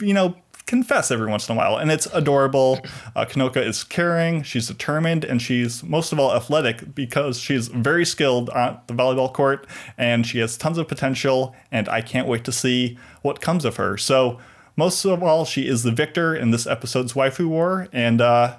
[0.00, 0.34] you know,
[0.72, 2.80] confess every once in a while, and it's adorable.
[3.14, 8.06] Uh, Kanoka is caring, she's determined, and she's most of all athletic because she's very
[8.06, 9.66] skilled on the volleyball court,
[9.98, 11.54] and she has tons of potential.
[11.70, 13.98] And I can't wait to see what comes of her.
[13.98, 14.38] So
[14.74, 18.56] most of all, she is the victor in this episode's waifu war, and uh,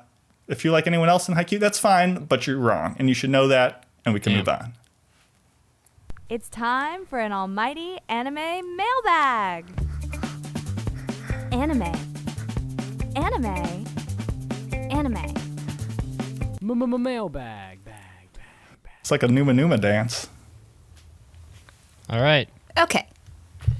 [0.47, 3.31] if you like anyone else in Haikyuu, that's fine, but you're wrong, and you should
[3.31, 4.73] know that, and we can move on.
[6.29, 9.65] It's time for an almighty anime mailbag.
[11.53, 11.83] Anime.
[13.15, 13.85] Anime.
[14.89, 15.33] Anime.
[16.61, 17.85] Mailbag.
[17.85, 18.29] Bag.
[18.99, 20.29] It's like a Numa Numa dance.
[22.09, 22.49] All right.
[22.79, 23.07] Okay.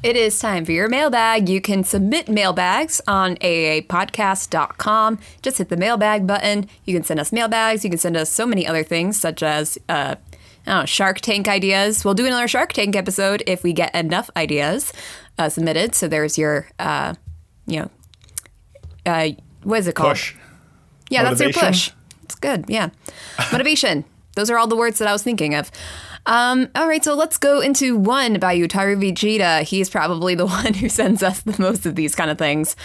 [0.03, 1.49] It is time for your mailbag.
[1.49, 5.19] You can submit mailbags on aaapodcast.com.
[5.41, 6.69] Just hit the mailbag button.
[6.85, 7.83] You can send us mailbags.
[7.83, 10.15] You can send us so many other things, such as uh,
[10.67, 12.05] I don't know, Shark Tank ideas.
[12.05, 14.93] We'll do another Shark Tank episode if we get enough ideas
[15.37, 15.95] uh, submitted.
[15.95, 17.15] So there's your, uh,
[17.65, 17.89] you know,
[19.05, 19.29] uh,
[19.63, 20.11] what is it called?
[20.11, 20.35] Push.
[21.09, 21.91] Yeah, that's your push.
[22.23, 22.65] It's good.
[22.67, 22.89] Yeah.
[23.51, 24.05] Motivation.
[24.35, 25.71] Those are all the words that I was thinking of.
[26.25, 29.63] Um, all right, so let's go into one by Utaru Vegeta.
[29.63, 32.75] He's probably the one who sends us the most of these kind of things.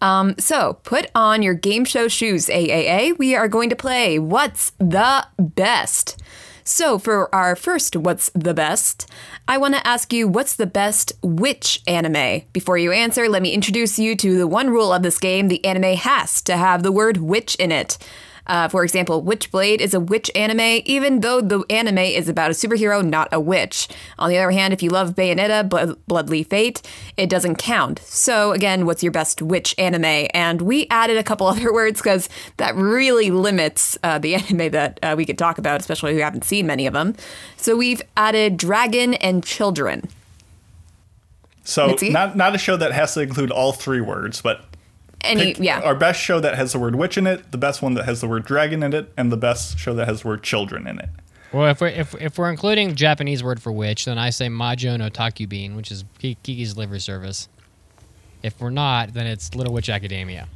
[0.00, 3.18] Um, so put on your game show shoes, AAA.
[3.18, 6.22] We are going to play What's the Best?
[6.68, 9.08] So, for our first What's the Best,
[9.46, 12.42] I want to ask you what's the best witch anime?
[12.52, 15.64] Before you answer, let me introduce you to the one rule of this game the
[15.64, 17.98] anime has to have the word witch in it.
[18.46, 22.54] Uh, for example, Witchblade is a witch anime, even though the anime is about a
[22.54, 23.88] superhero, not a witch.
[24.18, 26.82] On the other hand, if you love Bayonetta, Blood- Bloody Fate,
[27.16, 28.00] it doesn't count.
[28.00, 30.28] So, again, what's your best witch anime?
[30.32, 34.98] And we added a couple other words because that really limits uh, the anime that
[35.02, 37.14] uh, we could talk about, especially if we haven't seen many of them.
[37.56, 40.08] So, we've added Dragon and Children.
[41.66, 42.10] So Mitzi?
[42.10, 44.64] not not a show that has to include all three words, but
[45.22, 45.80] Any, pick yeah.
[45.80, 48.20] our best show that has the word witch in it, the best one that has
[48.20, 50.98] the word dragon in it, and the best show that has the word children in
[50.98, 51.08] it.
[51.52, 54.96] Well, if we're, if, if we're including Japanese word for witch, then I say Majo
[54.96, 57.48] no Takkyubin, which is Kiki's delivery service.
[58.42, 60.48] If we're not, then it's Little Witch Academia.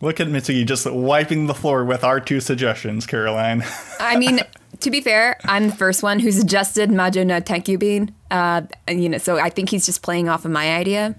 [0.00, 3.62] Look at Mitsuki just wiping the floor with our two suggestions, Caroline.
[4.00, 4.40] I mean,
[4.80, 8.12] to be fair, I'm the first one who suggested Majo no Takkyubin.
[8.30, 11.14] Uh, and, you know, so I think he's just playing off of my idea.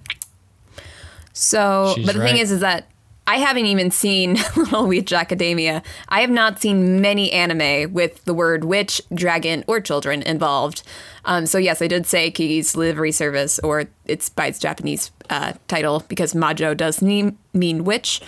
[1.34, 2.88] So, She's but the thing is, is that
[3.26, 5.82] I haven't even seen Little Witch Academia.
[6.10, 10.84] I have not seen many anime with the word witch, dragon, or children involved.
[11.26, 15.54] Um, so yes, I did say Kiki's Delivery Service, or it's by its Japanese uh,
[15.68, 18.22] title because Majo does mean, mean witch.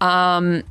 [0.00, 0.62] Um,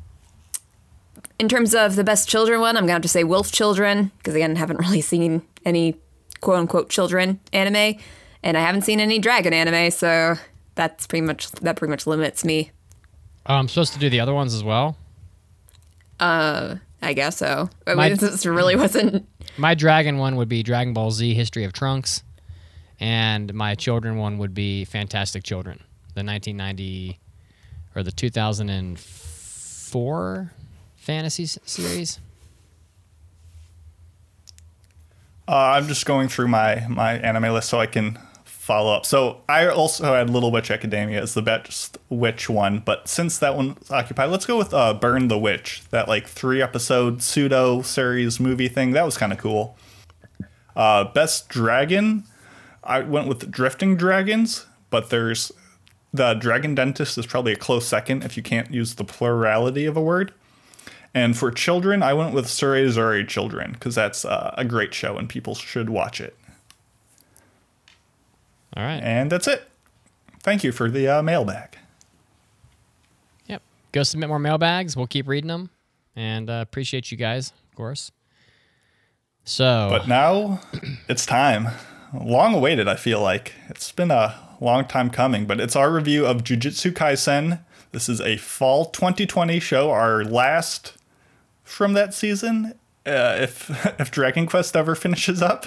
[1.38, 4.34] in terms of the best children one, I'm gonna have to say Wolf Children because
[4.34, 5.98] again, haven't really seen any
[6.40, 8.00] quote unquote children anime,
[8.44, 10.38] and I haven't seen any dragon anime, so
[10.78, 12.72] that's pretty much that pretty much limits me.
[13.46, 14.96] Oh, I'm supposed to do the other ones as well.
[16.20, 17.70] Uh, I guess so.
[17.86, 19.28] I My- mean, this really wasn't.
[19.58, 22.24] My dragon one would be Dragon Ball Z History of Trunks,
[23.00, 25.78] and my children one would be Fantastic Children,
[26.16, 27.20] the 1990
[27.96, 30.52] or the 2004
[30.96, 32.20] fantasy series.
[35.48, 38.20] Uh, I'm just going through my my anime list so I can
[38.68, 39.06] follow up.
[39.06, 43.56] So I also had Little Witch Academia as the best witch one, but since that
[43.56, 45.84] one's occupied, let's go with uh, Burn the Witch.
[45.92, 48.92] That like three episode pseudo series movie thing.
[48.92, 49.78] That was kind of cool.
[50.76, 52.26] Uh, best dragon,
[52.84, 55.52] I went with Drifting Dragons, but there's
[56.14, 59.96] the Dragon Dentist is probably a close second if you can't use the plurality of
[59.96, 60.34] a word.
[61.14, 65.18] And for children, I went with Surrey Zuri Children because that's uh, a great show
[65.18, 66.36] and people should watch it.
[68.78, 69.02] All right.
[69.02, 69.68] And that's it.
[70.44, 71.78] Thank you for the uh, mailbag.
[73.48, 73.64] Yep.
[73.92, 74.96] Go submit more mailbags.
[74.96, 75.72] We'll keep reading them,
[76.16, 78.12] and uh, appreciate you guys, of course.
[79.44, 80.62] So, But now
[81.10, 81.70] it's time.
[82.14, 83.54] Long awaited, I feel like.
[83.68, 87.60] It's been a long time coming, but it's our review of Jujutsu Kaisen.
[87.92, 90.94] This is a fall 2020 show, our last
[91.64, 92.76] from that season.
[93.06, 95.66] Uh, if if Dragon Quest ever finishes up,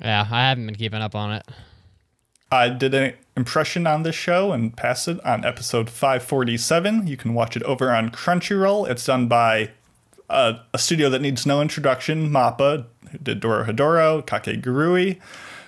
[0.00, 1.46] yeah, I haven't been keeping up on it.
[2.50, 7.06] I did an impression on this show and passed it on episode 547.
[7.06, 8.88] You can watch it over on Crunchyroll.
[8.88, 9.72] It's done by
[10.30, 15.18] a, a studio that needs no introduction, Mappa, who did Dorohedoro, Kakegurui,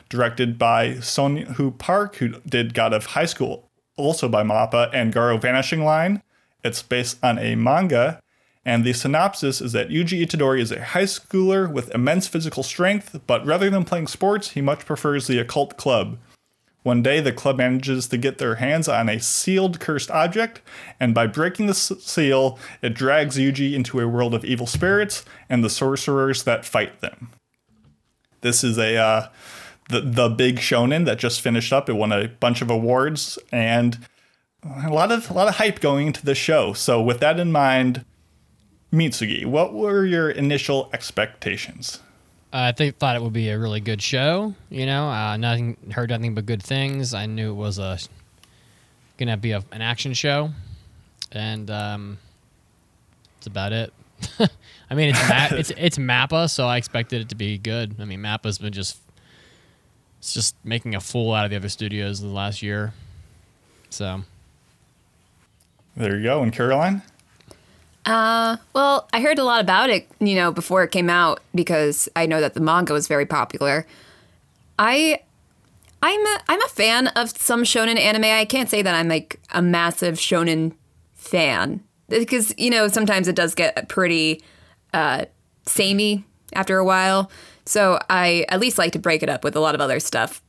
[0.08, 5.40] directed by Sunghoo Park, who did God of High School, also by Mappa, and Garo
[5.40, 6.22] Vanishing Line.
[6.62, 8.20] It's based on a manga,
[8.64, 13.18] and the synopsis is that Yuji Itadori is a high schooler with immense physical strength,
[13.26, 16.18] but rather than playing sports, he much prefers the occult club.
[16.88, 20.62] One day, the club manages to get their hands on a sealed cursed object,
[20.98, 25.62] and by breaking the seal, it drags Yuji into a world of evil spirits and
[25.62, 27.28] the sorcerers that fight them.
[28.40, 29.28] This is a uh,
[29.90, 31.90] the the big shonen that just finished up.
[31.90, 33.98] It won a bunch of awards and
[34.64, 36.72] a lot of a lot of hype going into the show.
[36.72, 38.06] So with that in mind,
[38.90, 42.00] Mitsugi, what were your initial expectations?
[42.52, 44.54] I think thought it would be a really good show.
[44.70, 47.12] You know, uh, nothing heard nothing but good things.
[47.14, 47.98] I knew it was a
[49.18, 50.50] gonna be a, an action show,
[51.32, 52.18] and um,
[53.36, 53.92] that's about it.
[54.90, 57.96] I mean, it's Ma- it's it's Mappa, so I expected it to be good.
[58.00, 58.98] I mean, Mappa's been just
[60.18, 62.92] it's just making a fool out of the other studios in the last year.
[63.90, 64.22] So
[65.96, 66.42] There you go.
[66.42, 67.02] And Caroline?
[68.08, 72.26] Well, I heard a lot about it, you know, before it came out because I
[72.26, 73.86] know that the manga was very popular.
[74.78, 75.20] I
[76.02, 78.24] I'm a, I'm a fan of some shonen anime.
[78.24, 80.74] I can't say that I'm like a massive shonen
[81.16, 84.42] fan because you know sometimes it does get pretty
[84.94, 85.24] uh,
[85.66, 86.24] samey
[86.54, 87.30] after a while.
[87.66, 90.40] So I at least like to break it up with a lot of other stuff.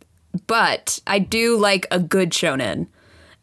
[0.47, 2.87] But I do like a good shonen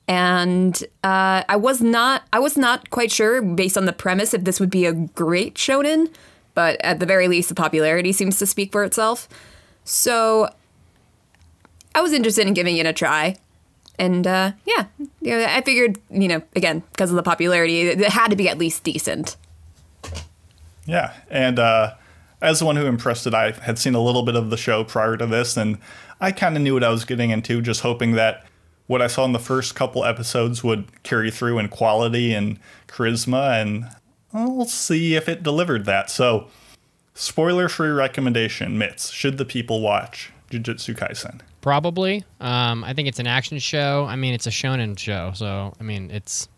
[0.08, 4.44] and uh, I was not I was not quite sure based on the premise if
[4.44, 6.12] this would be a great shonen,
[6.54, 9.28] but at the very least the popularity seems to speak for itself.
[9.84, 10.50] So
[11.94, 13.36] I was interested in giving it a try.
[13.98, 14.86] And uh, yeah,
[15.22, 18.48] yeah, I figured, you know, again, because of the popularity, it it had to be
[18.48, 19.36] at least decent.
[20.84, 21.94] Yeah, and uh,
[22.42, 24.84] as the one who impressed it, I had seen a little bit of the show
[24.84, 25.78] prior to this, and
[26.20, 28.44] I kind of knew what I was getting into, just hoping that
[28.86, 32.58] what I saw in the first couple episodes would carry through in quality and
[32.88, 33.88] charisma, and
[34.32, 36.10] we'll see if it delivered that.
[36.10, 36.48] So,
[37.14, 41.40] spoiler-free recommendation: Mitz, should the people watch Jujutsu Kaisen?
[41.66, 44.06] probably, um, I think it's an action show.
[44.08, 46.48] I mean, it's a shonen show, so I mean, it's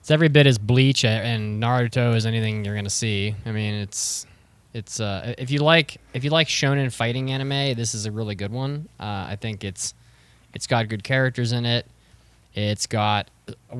[0.00, 3.32] it's every bit as Bleach and Naruto as anything you're gonna see.
[3.46, 4.26] I mean, it's
[4.74, 8.34] it's uh, if you like if you like shonen fighting anime, this is a really
[8.34, 8.88] good one.
[8.98, 9.94] Uh, I think it's
[10.54, 11.86] it's got good characters in it.
[12.54, 13.76] It's got uh,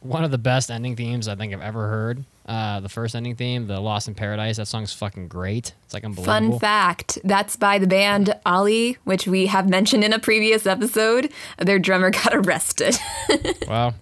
[0.00, 2.24] one of the best ending themes I think I've ever heard.
[2.46, 5.74] Uh, the first ending theme, the Lost in Paradise, that song's fucking great.
[5.84, 6.52] It's like unbelievable.
[6.52, 11.32] Fun fact that's by the band Ali, which we have mentioned in a previous episode.
[11.58, 12.96] Their drummer got arrested.
[13.66, 13.94] Well,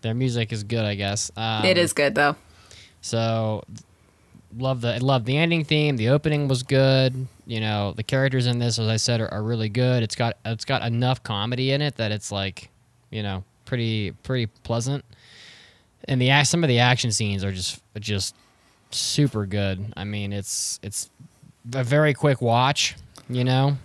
[0.00, 1.30] their music is good, I guess.
[1.36, 2.36] Um, it is good, though.
[3.02, 3.62] So,
[4.56, 5.96] love the love the ending theme.
[5.96, 7.26] The opening was good.
[7.46, 10.02] You know, the characters in this, as I said, are, are really good.
[10.02, 12.70] It's got it's got enough comedy in it that it's like,
[13.10, 15.04] you know, pretty pretty pleasant.
[16.04, 18.34] And the some of the action scenes are just just
[18.90, 19.92] super good.
[19.96, 21.10] I mean, it's it's
[21.74, 22.96] a very quick watch,
[23.28, 23.76] you know,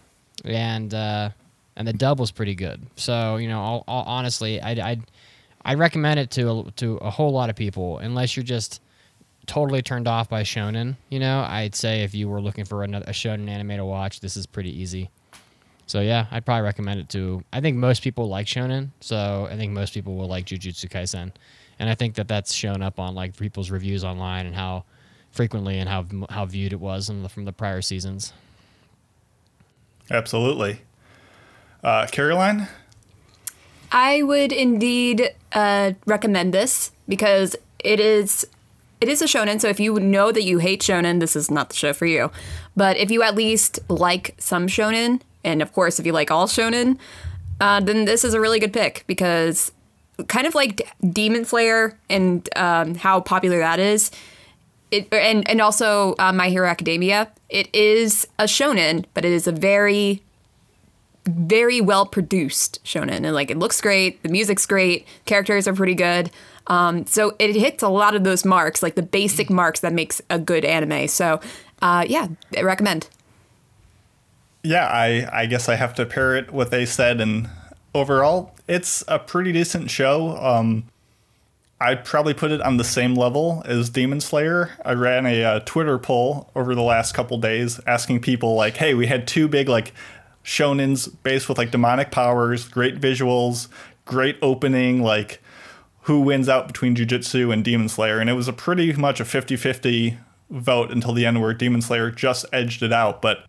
[0.46, 1.30] and uh,
[1.76, 2.82] and the dub was pretty good.
[2.96, 5.02] So you know, all, honestly, I'd, I'd
[5.64, 8.82] I recommend it to a, to a whole lot of people, unless you're just
[9.45, 10.95] totally turned off by shonen.
[11.09, 14.19] You know, I'd say if you were looking for another a shonen anime to watch,
[14.19, 15.09] this is pretty easy.
[15.88, 17.43] So yeah, I'd probably recommend it to.
[17.51, 21.31] I think most people like shonen, so I think most people will like Jujutsu Kaisen,
[21.80, 24.85] and I think that that's shown up on like people's reviews online and how
[25.31, 28.31] frequently and how how viewed it was in the, from the prior seasons.
[30.09, 30.81] Absolutely.
[31.84, 32.68] Uh, Caroline,
[33.91, 38.47] I would indeed uh, recommend this because it is
[39.02, 39.60] it is a shonen.
[39.60, 42.32] So if you know that you hate shonen, this is not the show for you.
[42.78, 46.48] But if you at least like some shonen, and of course if you like all
[46.48, 46.98] shonen,
[47.60, 49.72] uh, then this is a really good pick because
[50.28, 54.11] kind of like Demon Slayer and um, how popular that is.
[54.91, 57.32] It, and and also uh, My Hero Academia.
[57.49, 60.22] It is a shonen, but it is a very
[61.28, 65.94] very well produced shonen and like it looks great the music's great characters are pretty
[65.94, 66.32] good
[66.68, 70.22] um, so it hits a lot of those marks like the basic marks that makes
[70.30, 71.40] a good anime so
[71.82, 73.08] uh, yeah I recommend
[74.64, 77.50] yeah, I, I guess I have to parrot what they said, and
[77.96, 80.38] overall, it's a pretty decent show.
[80.38, 80.86] Um,
[81.80, 84.72] I'd probably put it on the same level as Demon Slayer.
[84.86, 88.94] I ran a uh, Twitter poll over the last couple days asking people like, "Hey,
[88.94, 89.94] we had two big like
[90.46, 93.68] shonens based with like demonic powers, great visuals,
[94.06, 95.42] great opening, like
[96.03, 99.23] who wins out between Jujutsu and Demon Slayer?" And it was a pretty much a
[99.23, 100.18] 50-50
[100.49, 103.45] vote until the end where Demon Slayer just edged it out, but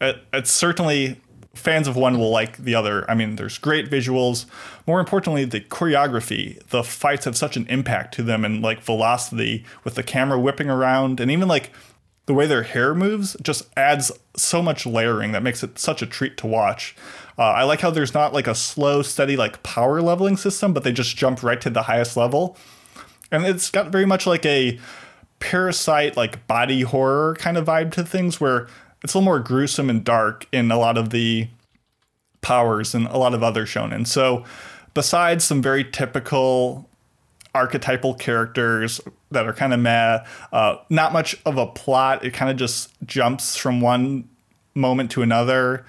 [0.00, 1.20] it, it's certainly
[1.54, 3.08] fans of one will like the other.
[3.10, 4.46] I mean, there's great visuals.
[4.86, 6.64] More importantly, the choreography.
[6.68, 10.70] The fights have such an impact to them and like velocity with the camera whipping
[10.70, 11.70] around and even like
[12.26, 16.06] the way their hair moves just adds so much layering that makes it such a
[16.06, 16.94] treat to watch.
[17.38, 20.82] Uh, I like how there's not like a slow, steady like power leveling system, but
[20.82, 22.56] they just jump right to the highest level,
[23.30, 24.78] and it's got very much like a
[25.40, 28.66] parasite like body horror kind of vibe to things where
[29.04, 31.46] it's a little more gruesome and dark in a lot of the
[32.40, 34.04] powers and a lot of other shonen.
[34.04, 34.44] So
[34.94, 36.88] besides some very typical
[37.54, 39.00] archetypal characters
[39.30, 42.24] that are kind of meh, uh, not much of a plot.
[42.24, 44.28] It kind of just jumps from one
[44.74, 45.84] moment to another.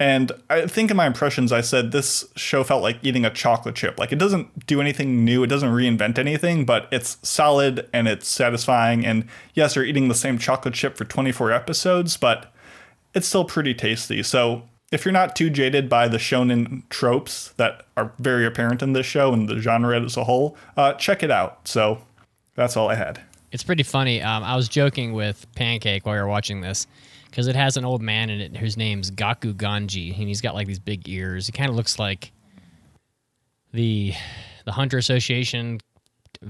[0.00, 3.76] And I think in my impressions, I said this show felt like eating a chocolate
[3.76, 3.98] chip.
[3.98, 8.26] Like it doesn't do anything new, it doesn't reinvent anything, but it's solid and it's
[8.26, 9.06] satisfying.
[9.06, 12.52] And yes, you're eating the same chocolate chip for 24 episodes, but
[13.14, 14.22] it's still pretty tasty.
[14.24, 18.94] So if you're not too jaded by the shonen tropes that are very apparent in
[18.94, 21.68] this show and the genre as a whole, uh, check it out.
[21.68, 22.02] So
[22.56, 23.20] that's all I had.
[23.52, 24.20] It's pretty funny.
[24.20, 26.88] Um, I was joking with Pancake while we were watching this
[27.34, 30.68] because it has an old man in it whose name's Gakuganji, and he's got like
[30.68, 31.46] these big ears.
[31.46, 32.30] He kind of looks like
[33.72, 34.14] the
[34.64, 35.80] the Hunter Association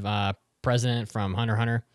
[0.04, 1.86] uh, president from Hunter Hunter.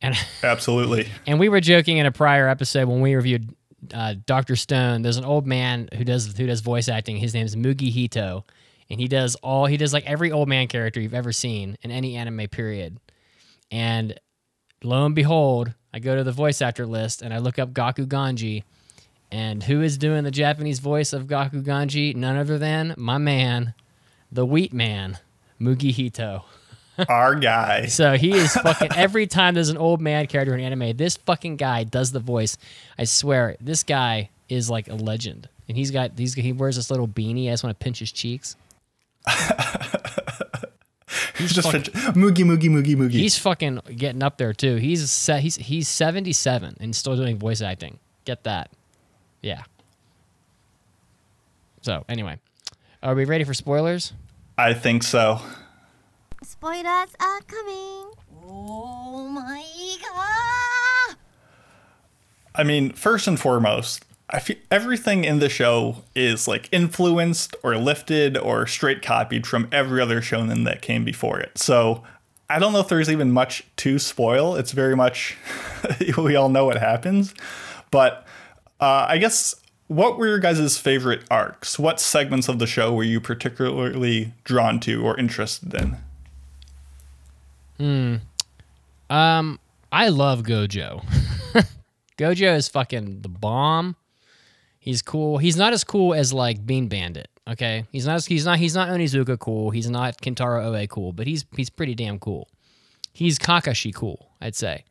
[0.00, 1.06] And Absolutely.
[1.26, 3.54] and we were joking in a prior episode when we reviewed
[3.92, 5.02] uh, Doctor Stone.
[5.02, 7.18] There's an old man who does who does voice acting.
[7.18, 8.44] His name's Mugihito,
[8.88, 11.90] and he does all he does like every old man character you've ever seen in
[11.90, 13.00] any anime period.
[13.70, 14.18] And
[14.82, 18.64] lo and behold, I go to the voice actor list and I look up Gakuganji.
[19.32, 22.14] And who is doing the Japanese voice of Gakuganji?
[22.16, 23.74] None other than my man,
[24.30, 25.18] the Wheat Man,
[25.60, 26.44] Mugihito.
[27.08, 27.86] Our guy.
[27.86, 31.56] So he is fucking every time there's an old man character in anime, this fucking
[31.56, 32.58] guy does the voice.
[32.98, 35.48] I swear, this guy is like a legend.
[35.68, 37.48] And he's got these he wears this little beanie.
[37.48, 38.56] I just want to pinch his cheeks.
[41.40, 43.12] He's just fucking- moogie, moogie, moogie, moogie.
[43.12, 44.76] He's fucking getting up there too.
[44.76, 47.98] He's se- he's he's 77 and still doing voice acting.
[48.24, 48.70] Get that.
[49.42, 49.62] Yeah.
[51.82, 52.38] So, anyway,
[53.02, 54.12] are we ready for spoilers?
[54.58, 55.40] I think so.
[56.44, 58.10] Spoilers are coming.
[58.46, 59.64] Oh my
[60.02, 61.16] god.
[62.54, 67.76] I mean, first and foremost, I feel everything in the show is like influenced or
[67.76, 71.58] lifted or straight copied from every other shonen that came before it.
[71.58, 72.04] So
[72.48, 74.54] I don't know if there's even much to spoil.
[74.54, 75.36] It's very much
[76.18, 77.34] we all know what happens,
[77.90, 78.26] but
[78.80, 79.54] uh, I guess
[79.88, 81.76] what were your guys' favorite arcs?
[81.76, 85.96] What segments of the show were you particularly drawn to or interested in?
[87.78, 88.16] Hmm.
[89.12, 89.58] Um,
[89.90, 91.04] I love Gojo.
[92.18, 93.96] Gojo is fucking the bomb.
[94.90, 95.38] He's cool.
[95.38, 97.28] He's not as cool as like Bean Bandit.
[97.48, 98.24] Okay, he's not.
[98.24, 98.58] He's not.
[98.58, 99.70] He's not Onizuka cool.
[99.70, 101.12] He's not Kentaro Oe cool.
[101.12, 102.48] But he's he's pretty damn cool.
[103.12, 104.32] He's Kakashi cool.
[104.40, 104.82] I'd say.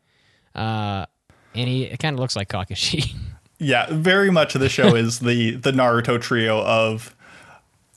[0.55, 1.05] Uh,
[1.53, 3.13] and he it kind of looks like Kakashi.
[3.61, 7.13] Yeah, very much of the show is the the Naruto trio of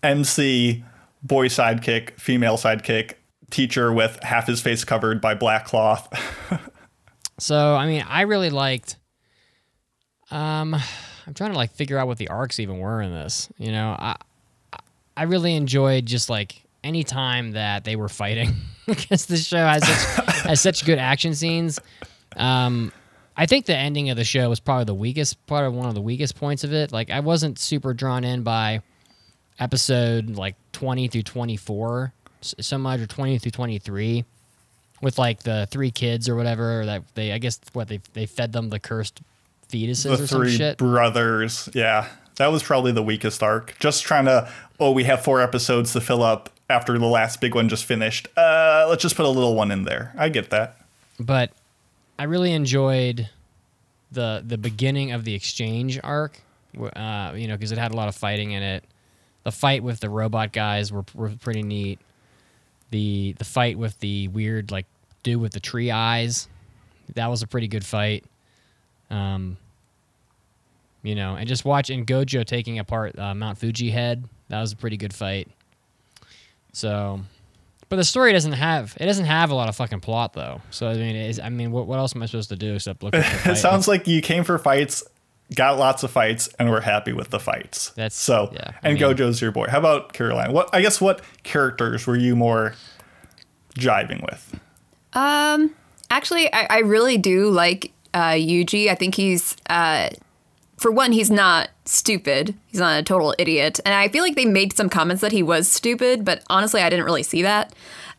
[0.03, 0.83] MC,
[1.23, 3.13] boy sidekick, female sidekick,
[3.53, 6.09] teacher with half his face covered by black cloth.
[7.39, 8.97] So I mean, I really liked.
[10.31, 10.77] Um,
[11.27, 13.49] I'm trying to like figure out what the arcs even were in this.
[13.59, 14.17] You know, I
[15.17, 18.55] I really enjoyed just like any time that they were fighting
[18.87, 21.79] because the show has such has such good action scenes.
[22.37, 22.93] Um,
[23.37, 25.95] I think the ending of the show was probably the weakest part of one of
[25.95, 26.93] the weakest points of it.
[26.93, 28.83] Like I wasn't super drawn in by
[29.59, 34.25] episode like 20 through 24 so much or 20 through 23
[35.03, 38.53] with like the three kids or whatever that they I guess what they they fed
[38.53, 39.21] them the cursed
[39.73, 40.79] fetuses the or some three shit.
[40.79, 41.69] brothers.
[41.75, 43.77] Yeah, that was probably the weakest arc.
[43.79, 47.55] Just trying to, oh, we have four episodes to fill up after the last big
[47.55, 48.29] one just finished.
[48.37, 50.13] Uh, let's just put a little one in there.
[50.17, 50.77] I get that.
[51.19, 51.51] but
[52.19, 53.29] I really enjoyed
[54.13, 56.41] the the beginning of the exchange arc.
[56.79, 58.85] Uh, you know, because it had a lot of fighting in it.
[59.45, 61.99] The fight with the robot guys were, were pretty neat.
[62.91, 64.87] The the fight with the weird like
[65.23, 66.49] dude with the tree eyes,
[67.15, 68.25] that was a pretty good fight.
[69.11, 69.57] Um,
[71.03, 74.77] you know, and just watching Gojo taking apart uh, Mount Fuji head, that was a
[74.77, 75.49] pretty good fight.
[76.73, 77.21] So,
[77.89, 80.61] but the story doesn't have it doesn't have a lot of fucking plot though.
[80.71, 83.03] So I mean, is I mean, what, what else am I supposed to do except
[83.03, 85.03] look at It sounds like you came for fights,
[85.55, 87.91] got lots of fights, and were happy with the fights.
[87.91, 88.51] That's- so.
[88.55, 89.67] yeah, I and mean- Gojo's your boy.
[89.69, 90.53] How about Caroline?
[90.53, 92.75] What I guess what characters were you more
[93.77, 94.59] jiving with?
[95.15, 95.75] Um,
[96.11, 98.89] actually, I, I really do like uh, Yuji.
[98.89, 100.09] I think he's uh,
[100.83, 102.55] for one, he's not stupid.
[102.67, 103.79] He's not a total idiot.
[103.87, 106.91] And I feel like they made some comments that he was stupid, but honestly, I
[106.91, 107.73] didn't really see that.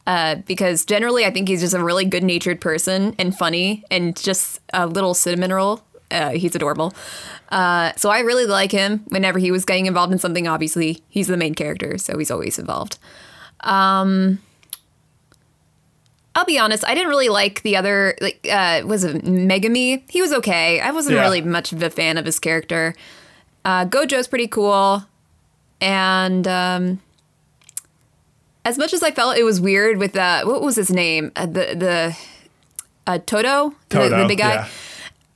[0.08, 4.16] Uh, because generally, I think he's just a really good natured person and funny and
[4.16, 5.82] just a little cinnamon roll.
[6.10, 6.94] Uh, he's adorable.
[7.50, 10.48] Uh, so I really like him whenever he was getting involved in something.
[10.48, 12.98] Obviously, he's the main character, so he's always involved.
[13.62, 14.40] Um,
[16.36, 20.02] I'll be honest, I didn't really like the other, like, uh, was it Megami?
[20.10, 20.80] He was okay.
[20.80, 21.22] I wasn't Yeah.
[21.22, 22.96] really much of a fan of his character.
[23.64, 25.04] Uh, Gojo's pretty cool.
[25.80, 27.02] And um,
[28.66, 31.32] as much as I felt it was weird with, uh, what was his name?
[31.36, 32.18] Uh, the, the,
[33.06, 33.76] uh, Todo?
[33.90, 34.54] The- the, big guy?
[34.56, 34.68] yeah.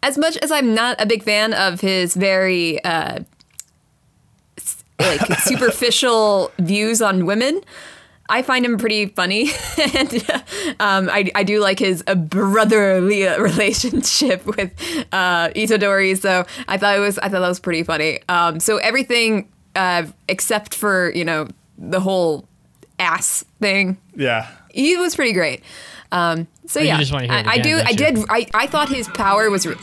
[0.03, 3.19] As much as I'm not a big fan of his very, uh,
[4.99, 7.61] like superficial views on women,
[8.29, 9.49] I find him pretty funny,
[9.95, 10.13] and
[10.79, 14.71] um, I, I do like his uh, brotherly relationship with
[15.13, 16.17] uh, Itadori.
[16.19, 18.19] So I thought it was I thought that was pretty funny.
[18.27, 21.47] Um, so everything uh, except for you know
[21.77, 22.47] the whole
[22.99, 24.47] ass thing, Yeah.
[24.71, 25.61] he was pretty great.
[26.11, 27.77] Um, so you yeah, just wanna hear it I, I again, do.
[27.77, 27.95] don't I you?
[27.97, 28.17] did.
[28.29, 29.65] I, I thought his power was.
[29.67, 29.75] Re-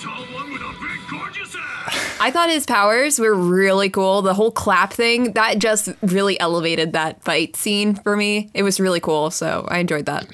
[2.24, 4.22] I thought his powers were really cool.
[4.22, 8.50] The whole clap thing that just really elevated that fight scene for me.
[8.54, 10.26] It was really cool, so I enjoyed that.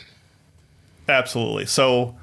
[1.08, 1.66] Absolutely.
[1.66, 2.16] So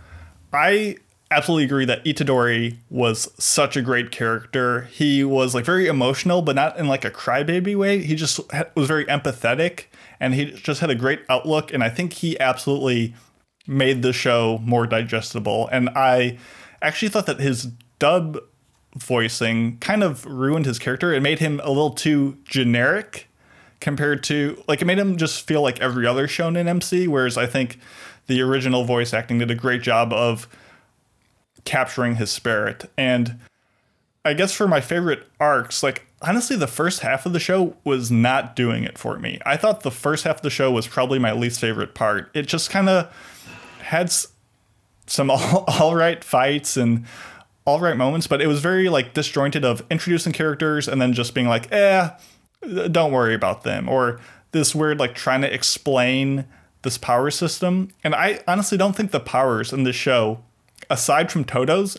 [0.53, 0.95] I
[1.31, 4.83] absolutely agree that Itadori was such a great character.
[4.83, 8.01] He was like very emotional, but not in like a crybaby way.
[8.01, 8.39] He just
[8.73, 9.87] was very empathetic
[10.21, 11.73] and he just had a great outlook.
[11.73, 13.15] And I think he absolutely
[13.67, 15.67] made the show more digestible.
[15.73, 16.37] And I
[16.81, 17.67] actually thought that his
[17.99, 18.37] dub
[18.97, 21.13] voicing kind of ruined his character.
[21.13, 23.27] It made him a little too generic
[23.79, 27.07] compared to like it made him just feel like every other shonen MC.
[27.07, 27.79] Whereas I think
[28.27, 30.47] the original voice acting did a great job of
[31.63, 32.89] capturing his spirit.
[32.97, 33.39] And
[34.25, 38.11] I guess for my favorite arcs, like honestly, the first half of the show was
[38.11, 39.39] not doing it for me.
[39.45, 42.29] I thought the first half of the show was probably my least favorite part.
[42.33, 43.13] It just kind of
[43.81, 44.27] had s-
[45.05, 47.05] some all, all right fights and
[47.67, 51.35] all right moments, but it was very like disjointed of introducing characters and then just
[51.35, 52.09] being like, eh,
[52.89, 53.89] don't worry about them.
[53.89, 54.21] Or
[54.53, 56.45] this weird like trying to explain
[56.83, 57.89] this power system.
[58.05, 60.45] And I honestly don't think the powers in this show,
[60.89, 61.97] aside from Todo's,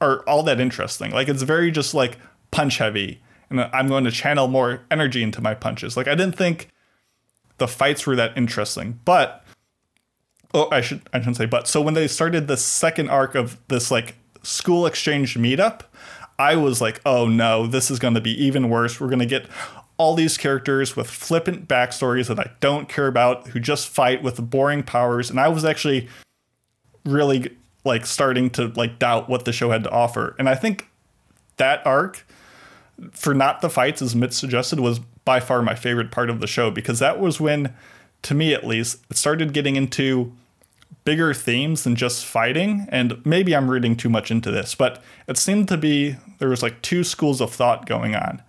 [0.00, 1.10] are all that interesting.
[1.10, 2.16] Like it's very just like
[2.52, 3.20] punch heavy.
[3.50, 5.96] And I'm going to channel more energy into my punches.
[5.96, 6.68] Like I didn't think
[7.58, 9.00] the fights were that interesting.
[9.04, 9.44] But
[10.54, 11.66] oh I should I shouldn't say but.
[11.66, 14.14] So when they started the second arc of this like
[14.46, 15.82] school exchange meetup,
[16.38, 19.00] I was like, oh no, this is gonna be even worse.
[19.00, 19.46] We're gonna get
[19.98, 24.50] all these characters with flippant backstories that I don't care about, who just fight with
[24.50, 25.30] boring powers.
[25.30, 26.08] And I was actually
[27.04, 30.34] really like starting to like doubt what the show had to offer.
[30.38, 30.88] And I think
[31.56, 32.26] that arc
[33.12, 36.46] for not the fights as Mitch suggested was by far my favorite part of the
[36.46, 37.74] show because that was when
[38.22, 40.32] to me at least it started getting into
[41.06, 45.38] bigger themes than just fighting and maybe I'm reading too much into this but it
[45.38, 48.42] seemed to be there was like two schools of thought going on.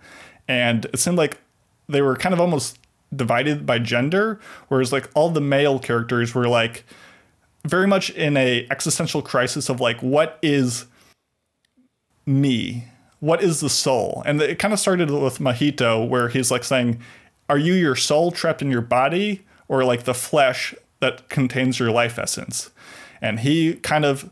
[0.48, 1.40] And it seemed like
[1.88, 2.78] they were kind of almost
[3.14, 6.84] divided by gender whereas like all the male characters were like
[7.64, 10.86] very much in a existential crisis of like what is
[12.26, 12.84] me?
[13.20, 14.22] What is the soul?
[14.26, 17.00] And it kind of started with mahito where he's like saying
[17.48, 21.90] are you your soul trapped in your body or like the flesh that contains your
[21.90, 22.70] life essence
[23.20, 24.30] and he kind of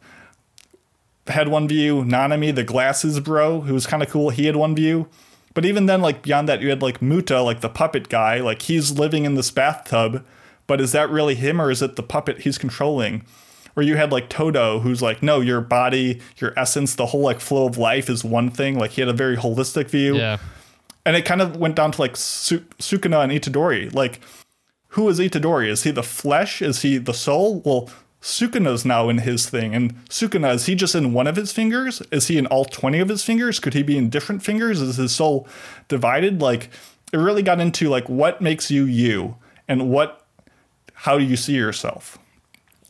[1.28, 4.74] had one view nanami the glasses bro who was kind of cool he had one
[4.74, 5.08] view
[5.54, 8.62] but even then like beyond that you had like muta like the puppet guy like
[8.62, 10.24] he's living in this bathtub
[10.66, 13.24] but is that really him or is it the puppet he's controlling
[13.76, 17.40] or you had like Todo, who's like, no, your body, your essence, the whole like
[17.40, 18.78] flow of life is one thing.
[18.78, 20.16] Like he had a very holistic view.
[20.16, 20.38] Yeah.
[21.04, 23.94] And it kind of went down to like Su- Sukuna and Itadori.
[23.94, 24.20] Like,
[24.96, 25.68] who is Itadori?
[25.68, 26.62] Is he the flesh?
[26.62, 27.60] Is he the soul?
[27.66, 27.90] Well,
[28.22, 29.74] Sukuna's now in his thing.
[29.74, 32.00] And Sukuna, is he just in one of his fingers?
[32.10, 33.60] Is he in all 20 of his fingers?
[33.60, 34.80] Could he be in different fingers?
[34.80, 35.46] Is his soul
[35.88, 36.40] divided?
[36.40, 36.70] Like,
[37.12, 39.36] it really got into like what makes you you
[39.68, 40.24] and what,
[40.94, 42.18] how do you see yourself?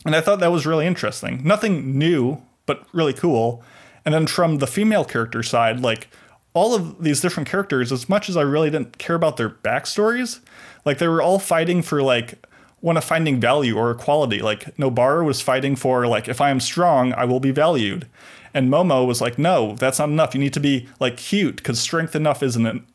[0.05, 1.43] And I thought that was really interesting.
[1.43, 3.65] Nothing new, but really cool.
[4.05, 6.07] And then from the female character side, like
[6.55, 10.39] all of these different characters, as much as I really didn't care about their backstories,
[10.86, 12.46] like they were all fighting for like
[12.80, 14.40] one of finding value or equality.
[14.40, 18.06] Like Nobara was fighting for like if I am strong, I will be valued.
[18.54, 20.34] And Momo was like, no, that's not enough.
[20.34, 22.86] You need to be like cute because strength enough isn't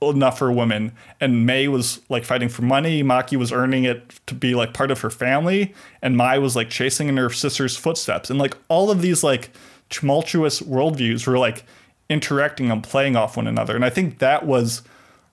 [0.00, 0.92] enough for women.
[1.20, 3.02] And Mei was like fighting for money.
[3.02, 5.74] Maki was earning it to be like part of her family.
[6.00, 8.30] And Mai was like chasing in her sister's footsteps.
[8.30, 9.50] And like all of these like
[9.90, 11.64] tumultuous worldviews were like
[12.08, 13.74] interacting and playing off one another.
[13.76, 14.82] And I think that was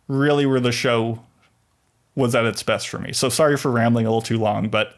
[0.07, 1.23] really where the show
[2.15, 3.13] was at its best for me.
[3.13, 4.95] So sorry for rambling a little too long, but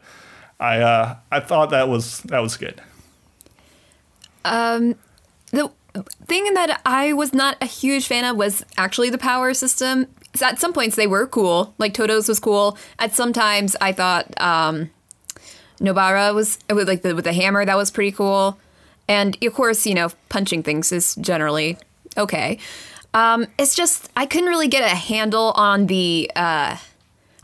[0.58, 2.80] I uh, I thought that was that was good.
[5.92, 10.06] the thing that I was not a huge fan of was actually the power system.
[10.34, 12.78] So at some points they were cool, like Todo's was cool.
[12.98, 14.90] At some times I thought um,
[15.80, 18.58] Nobara was with like the with the hammer that was pretty cool,
[19.08, 21.76] and of course you know punching things is generally
[22.16, 22.58] okay.
[23.14, 26.78] Um, it's just I couldn't really get a handle on the uh,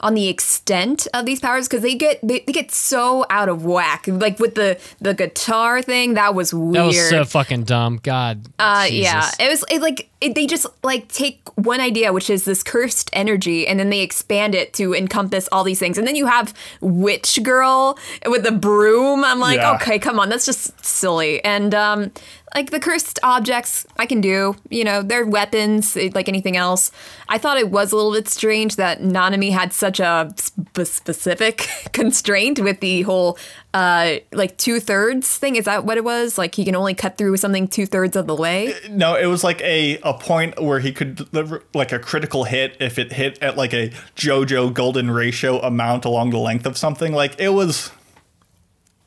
[0.00, 3.64] on the extent of these powers because they get they, they get so out of
[3.64, 4.04] whack.
[4.06, 6.74] Like with the the guitar thing, that was weird.
[6.74, 7.98] That was so fucking dumb.
[8.02, 8.46] God.
[8.58, 12.44] Uh, yeah, it was it, like it, they just like take one idea, which is
[12.44, 15.98] this cursed energy, and then they expand it to encompass all these things.
[15.98, 19.24] And then you have witch girl with the broom.
[19.24, 19.74] I'm like, Yeah.
[19.74, 21.42] okay, come on, that's just silly.
[21.44, 22.12] And um,
[22.54, 24.56] like the cursed objects, I can do.
[24.70, 26.90] You know, they're weapons like anything else.
[27.28, 31.68] I thought it was a little bit strange that Nanami had such a sp- specific
[31.92, 33.38] constraint with the whole
[33.74, 35.56] uh like two thirds thing.
[35.56, 36.38] Is that what it was?
[36.38, 38.74] Like he can only cut through something two thirds of the way.
[38.90, 42.76] No, it was like a, a point where he could deliver like a critical hit
[42.80, 47.12] if it hit at like a JoJo golden ratio amount along the length of something.
[47.12, 47.90] Like it was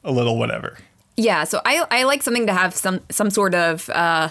[0.04, 0.78] a little whatever.
[1.22, 4.30] Yeah, so I I like something to have some some sort of uh,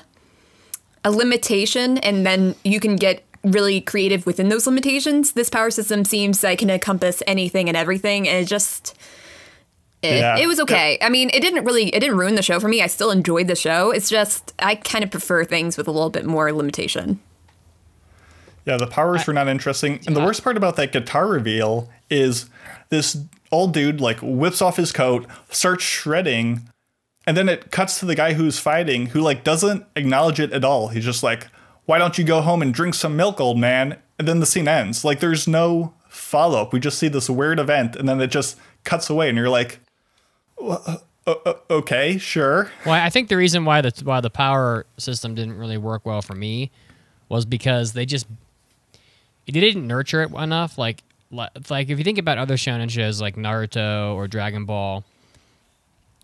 [1.04, 5.32] a limitation, and then you can get really creative within those limitations.
[5.32, 8.96] This power system seems like it can encompass anything and everything, and it just.
[10.02, 10.38] It, Yeah.
[10.38, 10.96] it was okay.
[11.02, 12.80] I mean, it didn't really, it didn't ruin the show for me.
[12.80, 13.90] I still enjoyed the show.
[13.90, 17.20] It's just, I kind of prefer things with a little bit more limitation.
[18.64, 20.00] Yeah, the powers were not interesting.
[20.06, 22.46] And the worst part about that guitar reveal is
[22.88, 23.18] this
[23.52, 26.62] old dude like whips off his coat, starts shredding,
[27.30, 30.64] and then it cuts to the guy who's fighting who like doesn't acknowledge it at
[30.64, 30.88] all.
[30.88, 31.46] He's just like,
[31.86, 34.66] "Why don't you go home and drink some milk, old man?" And then the scene
[34.66, 35.04] ends.
[35.04, 36.72] Like there's no follow up.
[36.72, 39.78] We just see this weird event and then it just cuts away and you're like,
[40.58, 44.84] "Wha- uh, uh, "Okay, sure." Well, I think the reason why the why the power
[44.96, 46.72] system didn't really work well for me
[47.28, 48.26] was because they just
[49.46, 50.78] they didn't nurture it enough.
[50.78, 55.04] Like like if you think about other shonen shows like Naruto or Dragon Ball,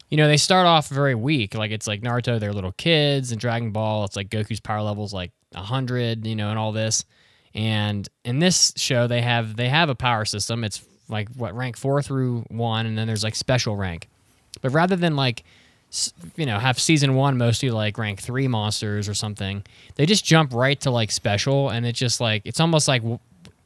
[0.09, 1.55] you know they start off very weak.
[1.55, 5.13] Like it's like Naruto, they're little kids, and Dragon Ball, it's like Goku's power levels
[5.13, 7.05] like hundred, you know, and all this.
[7.55, 10.63] And in this show, they have they have a power system.
[10.65, 14.09] It's like what rank four through one, and then there's like special rank.
[14.61, 15.45] But rather than like,
[16.37, 19.65] you know, have season one mostly like rank three monsters or something,
[19.95, 23.03] they just jump right to like special, and it's just like it's almost like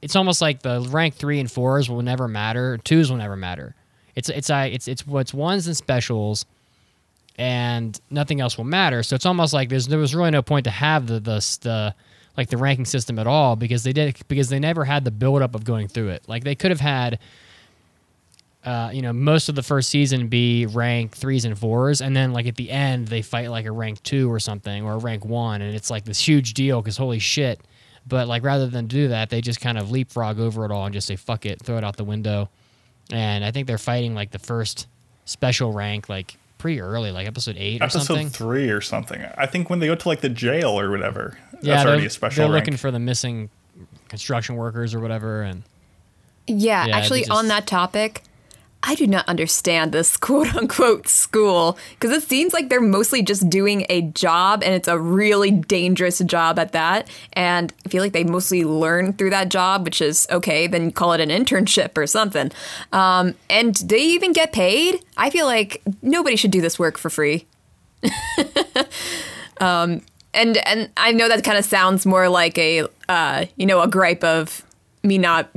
[0.03, 3.75] it's almost like the rank three and fours will never matter, twos will never matter.
[4.21, 6.45] It's it's I it's it's what's ones and specials,
[7.39, 9.03] and nothing else will matter.
[9.03, 11.95] So it's almost like there's there was really no point to have the the the
[12.37, 15.55] like the ranking system at all because they did because they never had the buildup
[15.55, 16.23] of going through it.
[16.29, 17.19] Like they could have had
[18.63, 22.35] uh, you know, most of the first season be rank threes and fours, and then
[22.35, 25.25] like at the end they fight like a rank two or something or a rank
[25.25, 27.59] one, and it's like this huge deal because holy shit.
[28.07, 30.93] But like rather than do that, they just kind of leapfrog over it all and
[30.93, 32.51] just say fuck it, throw it out the window.
[33.13, 34.87] And I think they're fighting like the first
[35.25, 38.27] special rank like pretty early, like episode eight or something.
[38.27, 39.25] Episode three or something.
[39.37, 42.07] I think when they go to like the jail or whatever, yeah, that's they're, already
[42.07, 42.67] a special they're rank.
[42.67, 43.49] looking for the missing
[44.09, 45.63] construction workers or whatever, and
[46.47, 48.23] Yeah, Yeah, actually, just- on that topic,
[48.83, 53.51] I do not understand this quote unquote school because it seems like they're mostly just
[53.51, 57.09] doing a job and it's a really dangerous job at that.
[57.35, 61.13] And I feel like they mostly learn through that job, which is okay, then call
[61.13, 62.51] it an internship or something.
[62.93, 65.05] Um, and they even get paid.
[65.17, 67.47] I feel like nobody should do this work for free.
[69.61, 70.01] Um,
[70.33, 73.89] and and I know that kind of sounds more like a uh, you know a
[73.89, 74.65] gripe of
[75.03, 75.51] me not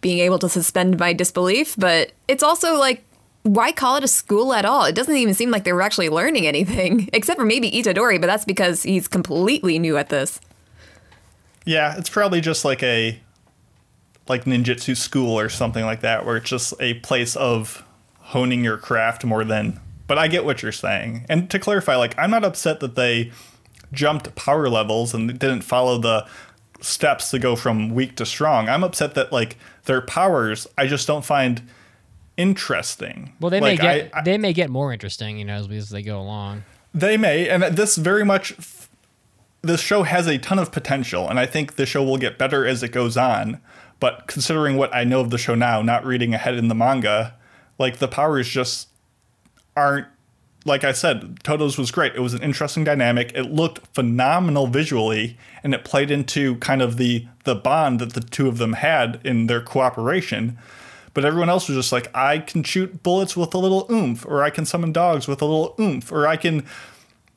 [0.00, 3.04] being able to suspend my disbelief, but it's also like
[3.42, 4.84] why call it a school at all?
[4.84, 8.26] It doesn't even seem like they were actually learning anything, except for maybe Itadori, but
[8.26, 10.40] that's because he's completely new at this.
[11.64, 13.20] Yeah, it's probably just like a
[14.28, 17.84] like ninjutsu school or something like that, where it's just a place of
[18.18, 19.80] honing your craft more than.
[20.06, 21.26] But I get what you're saying.
[21.28, 23.32] And to clarify, like I'm not upset that they
[23.92, 26.26] jumped power levels and didn't follow the
[26.80, 28.68] steps to go from weak to strong.
[28.68, 29.56] I'm upset that like
[29.90, 31.62] their powers I just don't find
[32.36, 33.32] interesting.
[33.40, 35.68] well, they Like, may get I- I- they may get more interesting, you know, as,
[35.68, 36.64] as they go along.
[36.94, 38.54] They may, and this very much,
[39.62, 42.66] this show has a ton of potential, and I think the show will get better
[42.66, 43.60] as it goes on.
[43.98, 47.34] But considering what I know of the show now, not reading ahead in the manga,
[47.78, 48.88] like the powers just
[49.76, 50.06] aren't
[50.64, 52.14] like I said, Todo's was great.
[52.14, 53.32] It was an interesting dynamic.
[53.34, 58.20] It looked phenomenal visually, and it played into kind of the the bond that the
[58.20, 60.58] two of them had in their cooperation.
[61.12, 64.42] But everyone else was just like, I can shoot bullets with a little oomph, or
[64.42, 66.64] I can summon dogs with a little oomph, or I can,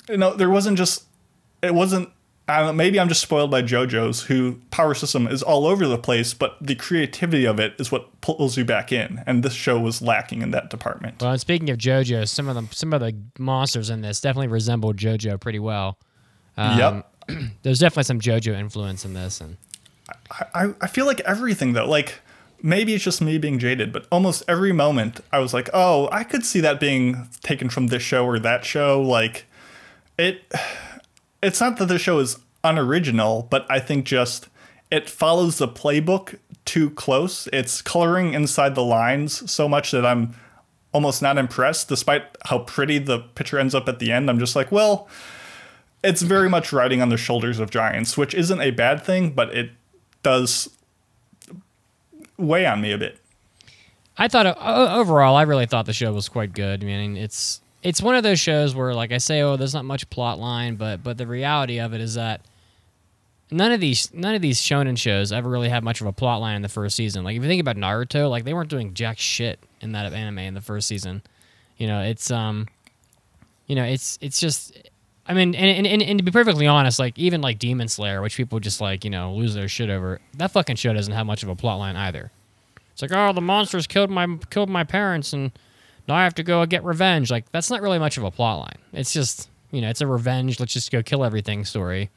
[0.07, 1.05] you know, there wasn't just,
[1.61, 2.09] it wasn't.
[2.47, 6.33] I maybe I'm just spoiled by JoJo's, who power system is all over the place,
[6.33, 10.01] but the creativity of it is what pulls you back in, and this show was
[10.01, 11.21] lacking in that department.
[11.21, 14.93] Well, speaking of JoJo, some of them, some of the monsters in this definitely resemble
[14.93, 15.97] JoJo pretty well.
[16.57, 17.09] Um, Yep.
[17.63, 19.55] There's definitely some JoJo influence in this, and
[20.53, 22.19] I, I feel like everything though, like
[22.61, 26.23] maybe it's just me being jaded, but almost every moment I was like, oh, I
[26.23, 29.01] could see that being taken from this show or that show.
[29.01, 29.45] Like
[30.17, 30.51] it,
[31.43, 34.47] it's not that the show is unoriginal, but I think just
[34.89, 37.47] it follows the playbook too close.
[37.51, 40.35] It's coloring inside the lines so much that I'm
[40.93, 44.29] almost not impressed, despite how pretty the picture ends up at the end.
[44.29, 45.09] I'm just like, well,
[46.03, 49.53] it's very much riding on the shoulders of giants, which isn't a bad thing, but
[49.55, 49.71] it
[50.21, 50.69] does
[52.37, 53.19] weigh on me a bit.
[54.17, 56.83] I thought overall, I really thought the show was quite good.
[56.83, 59.85] I mean, it's it's one of those shows where, like I say, oh, there's not
[59.85, 62.41] much plot line, but but the reality of it is that
[63.51, 66.41] none of these none of these shonen shows ever really had much of a plot
[66.41, 67.23] line in the first season.
[67.23, 70.39] Like if you think about Naruto, like they weren't doing jack shit in that anime
[70.39, 71.21] in the first season.
[71.77, 72.67] You know, it's um,
[73.67, 74.77] you know, it's it's just.
[75.25, 78.35] I mean, and, and, and to be perfectly honest, like even like Demon Slayer, which
[78.35, 81.43] people just like you know lose their shit over, that fucking show doesn't have much
[81.43, 82.29] of a plot line either.
[82.91, 85.51] It's like, oh, the monsters killed my killed my parents, and
[86.07, 87.31] now I have to go get revenge.
[87.31, 88.77] Like that's not really much of a plot line.
[88.93, 90.59] It's just you know, it's a revenge.
[90.59, 92.09] Let's just go kill everything story.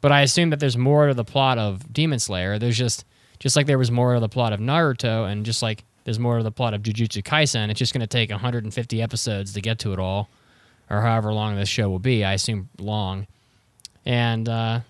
[0.00, 2.58] But I assume that there's more to the plot of Demon Slayer.
[2.58, 3.04] There's just
[3.38, 6.38] just like there was more to the plot of Naruto, and just like there's more
[6.38, 7.70] to the plot of Jujutsu Kaisen.
[7.70, 10.28] It's just going to take 150 episodes to get to it all,
[10.90, 12.24] or however long this show will be.
[12.24, 13.28] I assume long,
[14.04, 14.80] and uh,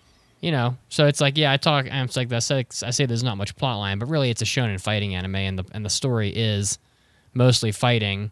[0.41, 1.87] you know, so it's like yeah, I talk.
[1.91, 4.47] I'm like I say, I say there's not much plot line, but really it's a
[4.47, 6.79] shonen fighting anime, and the and the story is
[7.35, 8.31] mostly fighting.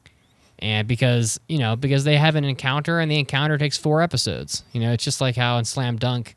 [0.59, 4.65] And because you know, because they have an encounter, and the encounter takes four episodes.
[4.73, 6.37] You know, it's just like how in Slam Dunk,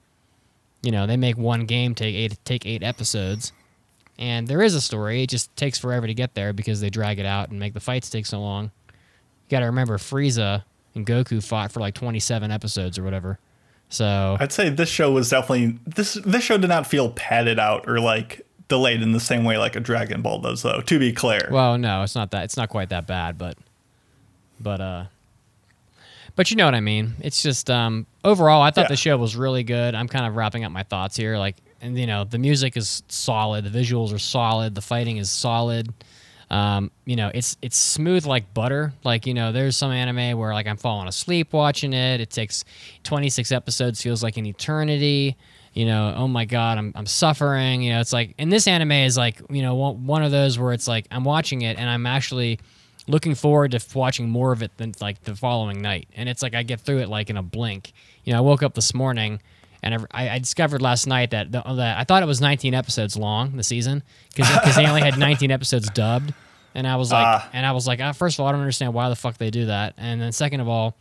[0.82, 3.52] you know, they make one game take eight take eight episodes,
[4.18, 5.24] and there is a story.
[5.24, 7.82] It just takes forever to get there because they drag it out and make the
[7.82, 8.72] fights take so long.
[8.88, 10.64] You got to remember, Frieza
[10.96, 13.40] and Goku fought for like 27 episodes or whatever.
[13.90, 17.88] So I'd say this show was definitely this this show did not feel padded out
[17.88, 21.12] or like delayed in the same way like a Dragon Ball does though, to be
[21.14, 21.48] clear.
[21.52, 22.46] Well, no, it's not that.
[22.46, 23.58] It's not quite that bad, but,
[24.60, 25.06] but uh,
[26.36, 27.14] but you know what I mean.
[27.22, 28.90] It's just um, overall, I thought Yeah.
[28.90, 29.94] the show was really good.
[29.96, 31.38] I'm kind of wrapping up my thoughts here.
[31.38, 35.30] Like, and you know, the music is solid, the visuals are solid, the fighting is
[35.30, 35.94] solid.
[36.50, 38.94] Um, you know, it's it's smooth like butter.
[39.04, 42.22] Like you know, there's some anime where like I'm falling asleep watching it.
[42.22, 42.64] It takes
[43.04, 45.36] 26 episodes, feels like an eternity.
[45.74, 47.82] You know, oh my god, I'm I'm suffering.
[47.82, 50.72] You know, it's like, and this anime is like, you know, one, of those where
[50.74, 52.60] it's like I'm watching it and I'm actually
[53.08, 56.08] looking forward to watching more of it than like the following night.
[56.16, 57.92] And it's like I get through it like in a blink.
[58.24, 59.42] You know, I woke up this morning
[59.82, 63.18] and I, I discovered last night that, the, that I thought it was 19 episodes
[63.18, 64.04] long the season
[64.36, 66.34] because they only had 19 episodes dubbed.
[66.76, 67.50] And I was like, Ah.
[67.52, 69.50] and I was like, ah, first of all, I don't understand why the fuck they
[69.50, 69.96] do that.
[69.98, 70.96] And then second of all,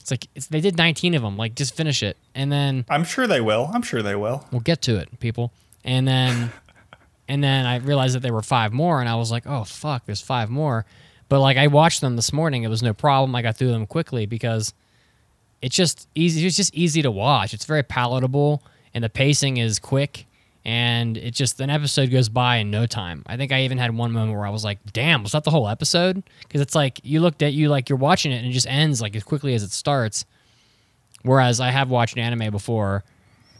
[0.00, 1.36] it's like it's, they did 19 of them.
[1.36, 2.16] Like just finish it.
[2.34, 3.70] And then I'm sure they will.
[3.72, 4.46] I'm sure they will.
[4.50, 5.52] We'll get to it, people.
[5.84, 6.52] And then
[7.28, 10.06] and then I realized that there were five more and I was like, "Oh fuck,
[10.06, 10.84] there's five more."
[11.28, 13.34] But like I watched them this morning, it was no problem.
[13.36, 14.74] I got through them quickly because
[15.62, 17.54] it's just easy it's just easy to watch.
[17.54, 18.62] It's very palatable
[18.94, 20.26] and the pacing is quick
[20.64, 23.22] and it just an episode goes by in no time.
[23.26, 25.50] I think I even had one moment where I was like, "Damn, was that the
[25.50, 28.52] whole episode?" Because it's like you looked at you like you're watching it and it
[28.52, 30.24] just ends like as quickly as it starts.
[31.22, 33.04] Whereas I have watched anime before,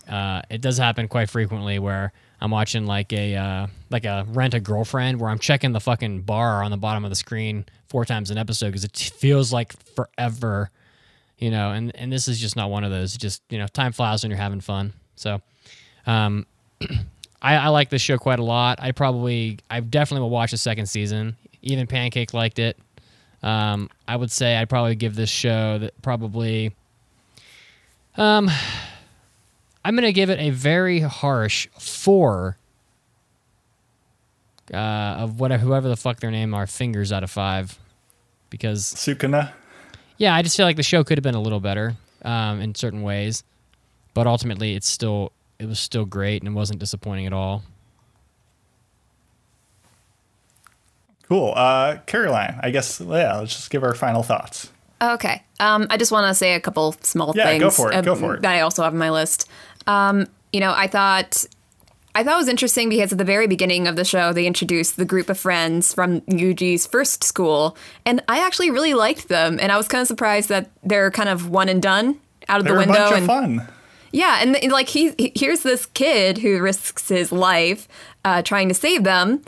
[0.09, 4.55] uh, it does happen quite frequently where I'm watching like a uh, like a rent
[4.55, 8.05] a girlfriend where I'm checking the fucking bar on the bottom of the screen four
[8.05, 10.71] times an episode because it feels like forever,
[11.39, 11.73] you know.
[11.73, 13.15] And and this is just not one of those.
[13.15, 14.95] It just you know, time flies when you're having fun.
[15.17, 15.43] So,
[16.07, 16.47] um,
[17.43, 18.78] I, I like this show quite a lot.
[18.82, 21.36] I probably I definitely will watch the second season.
[21.62, 22.78] Even Pancake liked it.
[23.43, 26.74] Um, I would say I'd probably give this show that probably.
[28.16, 28.51] Um,
[29.85, 32.57] I'm gonna give it a very harsh four.
[34.73, 34.77] Uh,
[35.19, 37.77] of whatever whoever the fuck their name are, fingers out of five,
[38.51, 39.51] because Sukuna.
[40.16, 42.77] yeah, I just feel like the show could have been a little better um, in
[42.77, 43.43] certain ways,
[44.15, 47.62] but ultimately it's still it was still great and it wasn't disappointing at all.
[51.28, 51.53] Cool.
[51.57, 54.73] Uh Caroline, I guess yeah, let's just give our final thoughts.
[55.03, 55.43] Okay.
[55.61, 58.05] Um, I just want to say a couple small Yeah, things go for it, um,
[58.05, 58.43] go for it.
[58.43, 59.49] that I also have on my list.
[59.87, 61.45] Um, you know, I thought
[62.15, 64.97] I thought it was interesting because at the very beginning of the show, they introduced
[64.97, 69.59] the group of friends from Yuji's first school, and I actually really liked them.
[69.62, 72.19] And I was kind of surprised that they're kind of one and done
[72.49, 72.95] out of They're the a window.
[72.99, 73.69] bunch and of fun.
[74.12, 77.89] Yeah, and, like he, he- here's this kid who risks his life
[78.24, 79.43] uh, trying to save them,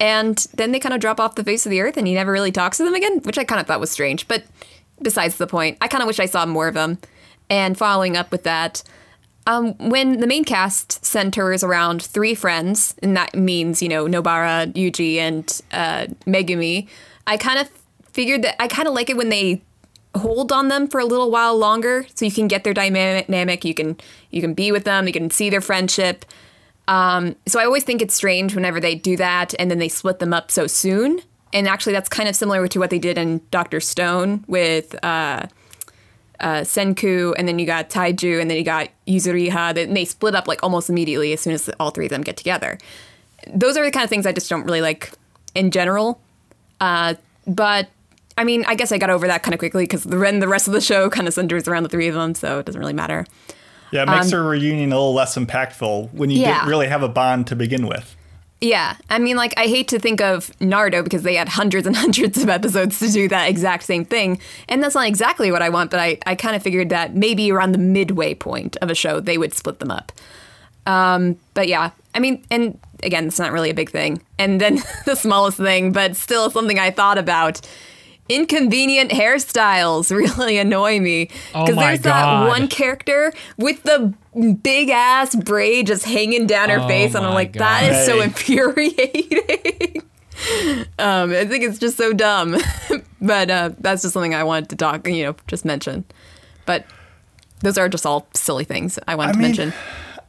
[0.00, 2.32] and then they kind of drop off the face of the earth, and he never
[2.32, 4.26] really talks to them again, which I kind of thought was strange.
[4.28, 4.44] But
[5.00, 6.98] besides the point, I kind of wish I saw more of them.
[7.50, 8.82] And following up with that,
[9.46, 14.72] um, when the main cast centers around three friends, and that means you know Nobara,
[14.72, 16.88] Yuji, and uh, Megumi,
[17.26, 17.68] I kind of
[18.12, 19.62] figured that I kind of like it when they
[20.14, 23.74] hold on them for a little while longer so you can get their dynamic you
[23.74, 23.96] can
[24.30, 26.24] you can be with them you can see their friendship.
[26.86, 30.18] Um, so i always think it's strange whenever they do that and then they split
[30.18, 31.20] them up so soon.
[31.52, 35.46] And actually that's kind of similar to what they did in dr stone with uh,
[36.40, 40.34] uh, senku and then you got taiju and then you got yuzuriha and they split
[40.34, 42.78] up like almost immediately as soon as all three of them get together.
[43.52, 45.12] Those are the kind of things i just don't really like
[45.54, 46.20] in general.
[46.80, 47.14] Uh,
[47.46, 47.88] but
[48.36, 50.48] I mean, I guess I got over that kind of quickly because the, then the
[50.48, 52.80] rest of the show kind of centers around the three of them, so it doesn't
[52.80, 53.26] really matter.
[53.92, 56.54] Yeah, it makes their reunion a little less impactful when you Um, Yeah.
[56.58, 58.16] didn't really have a bond to begin with.
[58.60, 61.94] Yeah, I mean, like I hate to think of Naruto because they had hundreds and
[62.04, 65.68] hundreds of episodes to do that exact same thing, and that's not exactly what I
[65.68, 65.90] want.
[65.90, 69.20] But I, I kind of figured that maybe around the midway point of a show
[69.20, 70.10] they would split them up.
[70.86, 74.22] Um, but yeah, I mean, and again, it's not really a big thing.
[74.38, 77.60] And then the smallest thing, but still something I thought about.
[78.28, 82.44] Inconvenient hairstyles really annoy me Oh because my there's God.
[82.44, 84.14] that one character with the
[84.62, 88.20] big ass braid just hanging down her Oh face, and I'm like, that is so
[88.22, 90.00] infuriating.
[90.98, 92.56] um, I think it's just so dumb,
[93.20, 96.04] but uh, that's just something I wanted to talk, you know, just mention.
[96.66, 96.86] But
[97.60, 99.72] those are just all silly things I wanted I to mean, mention.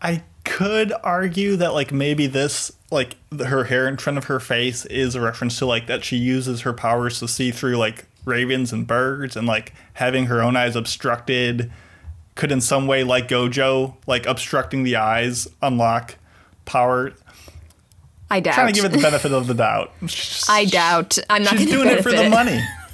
[0.02, 4.86] I could argue that like maybe this like her hair in front of her face
[4.86, 8.72] is a reference to like that she uses her powers to see through like ravens
[8.72, 11.72] and birds and like having her own eyes obstructed
[12.36, 16.16] could in some way like Gojo like obstructing the eyes unlock
[16.66, 17.14] power.
[18.30, 18.56] I doubt.
[18.56, 19.92] Trying to give it the benefit of the doubt.
[20.50, 21.18] I doubt.
[21.30, 22.60] I'm not She's doing it for the money.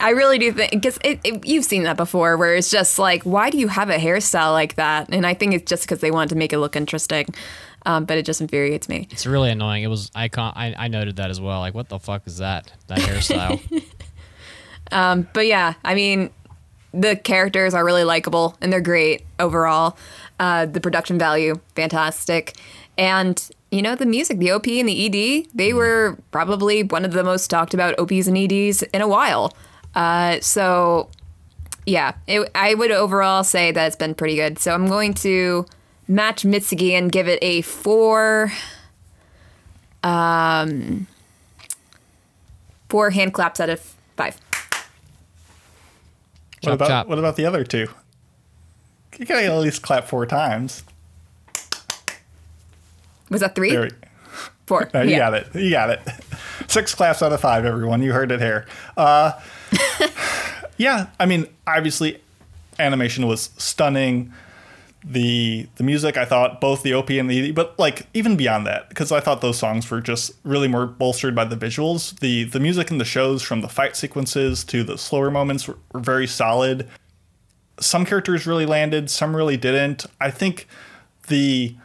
[0.00, 0.98] I really do think because
[1.44, 4.76] you've seen that before, where it's just like, why do you have a hairstyle like
[4.76, 5.08] that?
[5.10, 7.26] And I think it's just because they wanted to make it look interesting.
[7.84, 9.06] Um, but it just infuriates me.
[9.12, 9.84] It's really annoying.
[9.84, 10.52] It was icon.
[10.56, 11.60] I, I noted that as well.
[11.60, 12.72] Like, what the fuck is that?
[12.88, 13.60] That hairstyle.
[15.32, 16.30] But yeah, I mean,
[16.92, 19.96] the characters are really likable and they're great overall.
[20.40, 22.56] Uh, the production value, fantastic.
[22.98, 27.12] And, you know, the music, the OP and the ED, they were probably one of
[27.12, 29.52] the most talked about OPs and EDs in a while.
[29.94, 31.08] Uh, so,
[31.84, 34.58] yeah, it, I would overall say that it's been pretty good.
[34.58, 35.66] So I'm going to
[36.08, 38.52] match Mitsugi and give it a four.
[40.02, 41.08] Um,
[42.88, 43.80] four hand claps out of
[44.16, 44.38] five.
[46.60, 47.08] What Chop, about chop.
[47.08, 47.88] what about the other two?
[49.18, 50.84] You gotta at least clap four times.
[53.30, 53.76] Was that three?
[53.76, 53.90] We-
[54.66, 54.90] Four.
[54.92, 55.18] No, you yeah.
[55.18, 55.54] got it.
[55.54, 56.00] You got it.
[56.66, 58.02] Six claps out of five, everyone.
[58.02, 58.66] You heard it here.
[58.96, 59.32] Uh,
[60.76, 62.20] yeah, I mean, obviously,
[62.78, 64.32] animation was stunning.
[65.04, 68.66] The the music, I thought both the OP and the ED, but like even beyond
[68.66, 72.18] that, because I thought those songs were just really more bolstered by the visuals.
[72.18, 75.76] The the music in the shows, from the fight sequences to the slower moments, were,
[75.92, 76.88] were very solid.
[77.78, 80.06] Some characters really landed, some really didn't.
[80.20, 80.66] I think
[81.28, 81.76] the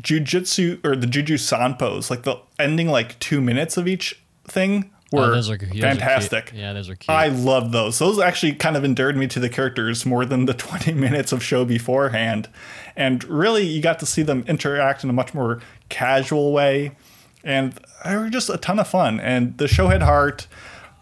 [0.00, 5.18] jujitsu or the juju sanpos, like the ending like two minutes of each thing, oh,
[5.18, 6.52] were Oh, those are- those are fantastic.
[6.54, 7.10] Yeah, those are cute.
[7.10, 7.98] I love those.
[7.98, 11.42] Those actually kind of endeared me to the characters more than the 20 minutes of
[11.42, 12.48] show beforehand.
[12.96, 16.92] And really, you got to see them interact in a much more casual way.
[17.44, 19.20] And they were just a ton of fun.
[19.20, 20.46] And the show had heart.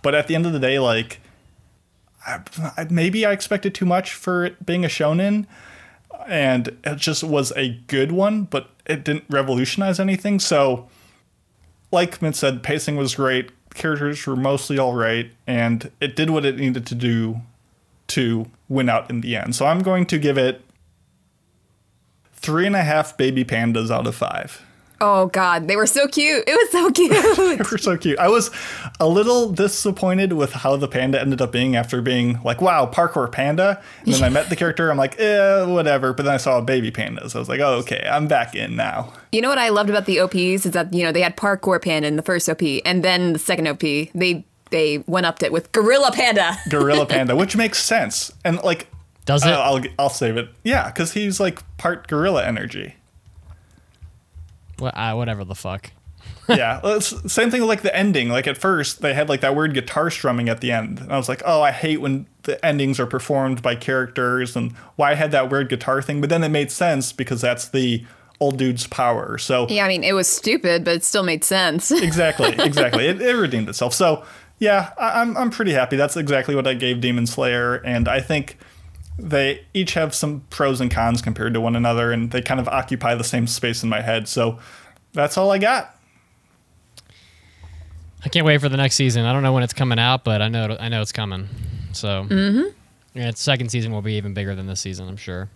[0.03, 1.21] But at the end of the day, like,
[2.27, 5.47] I- maybe I expected too much for it being a shonen.
[6.31, 10.39] And it just was a good one, but it didn't revolutionize anything.
[10.39, 10.89] So,
[11.90, 13.51] like Mint said, pacing was great.
[13.74, 17.40] Characters were mostly all right, and it did what it needed to do
[18.09, 19.55] to win out in the end.
[19.55, 20.62] So I'm going to give it
[22.35, 24.65] three and a half baby pandas out of five.
[25.03, 26.45] Oh God, they were so cute.
[26.47, 27.11] It was so cute.
[27.59, 28.19] They were so cute.
[28.19, 28.51] I was
[29.01, 33.31] a little disappointed with how the panda ended up being after being like, wow, parkour
[33.33, 33.83] panda.
[34.05, 36.13] And then I met the character, I'm like, eh, whatever.
[36.13, 37.35] But then I saw a baby pandas.
[37.35, 39.13] I was like, oh, okay, I'm back in now.
[39.33, 41.81] you know what I loved about the OPs is that you know they had parkour
[41.83, 45.51] panda in the first OP, and then the second OP they they one upped it
[45.51, 46.57] with Gorilla Panda.
[46.71, 48.31] Gorilla Panda, which makes sense.
[48.45, 48.87] And like,
[49.25, 49.53] Does it?
[49.53, 50.49] uh, I'll I'll save it.
[50.63, 52.95] Yeah, because he's like part gorilla energy.
[54.81, 55.90] Wha- uh, whatever the fuck.
[56.48, 58.28] yeah, well, it's- same thing with like the ending.
[58.28, 61.16] Like at first, they had like that weird guitar strumming at the end, and I
[61.16, 65.15] was like, oh, I hate when the endings are performed by characters, and why I
[65.15, 66.20] had that weird guitar thing.
[66.20, 68.05] But then it made sense because that's the
[68.40, 69.39] old dude's power.
[69.39, 71.90] So Yeah, I mean, it was stupid, but it still made sense.
[71.90, 73.94] exactly, exactly, it, it redeemed itself.
[73.94, 74.24] So
[74.59, 75.97] yeah, I, I'm I'm pretty happy.
[75.97, 78.59] That's exactly what I gave Demon Slayer, and I think
[79.29, 82.69] they each have some pros and cons compared to one another, and they kind of
[82.69, 84.29] occupy the same space in my head.
[84.29, 84.59] So
[85.13, 85.97] that's all I got.
[88.25, 89.25] I can't wait for the next season.
[89.25, 91.49] I don't know when it's coming out, but I know I know it's coming.
[91.93, 92.69] So Mm-hmm.
[93.19, 95.49] yeah, its second season will be even bigger than this season, I'm sure.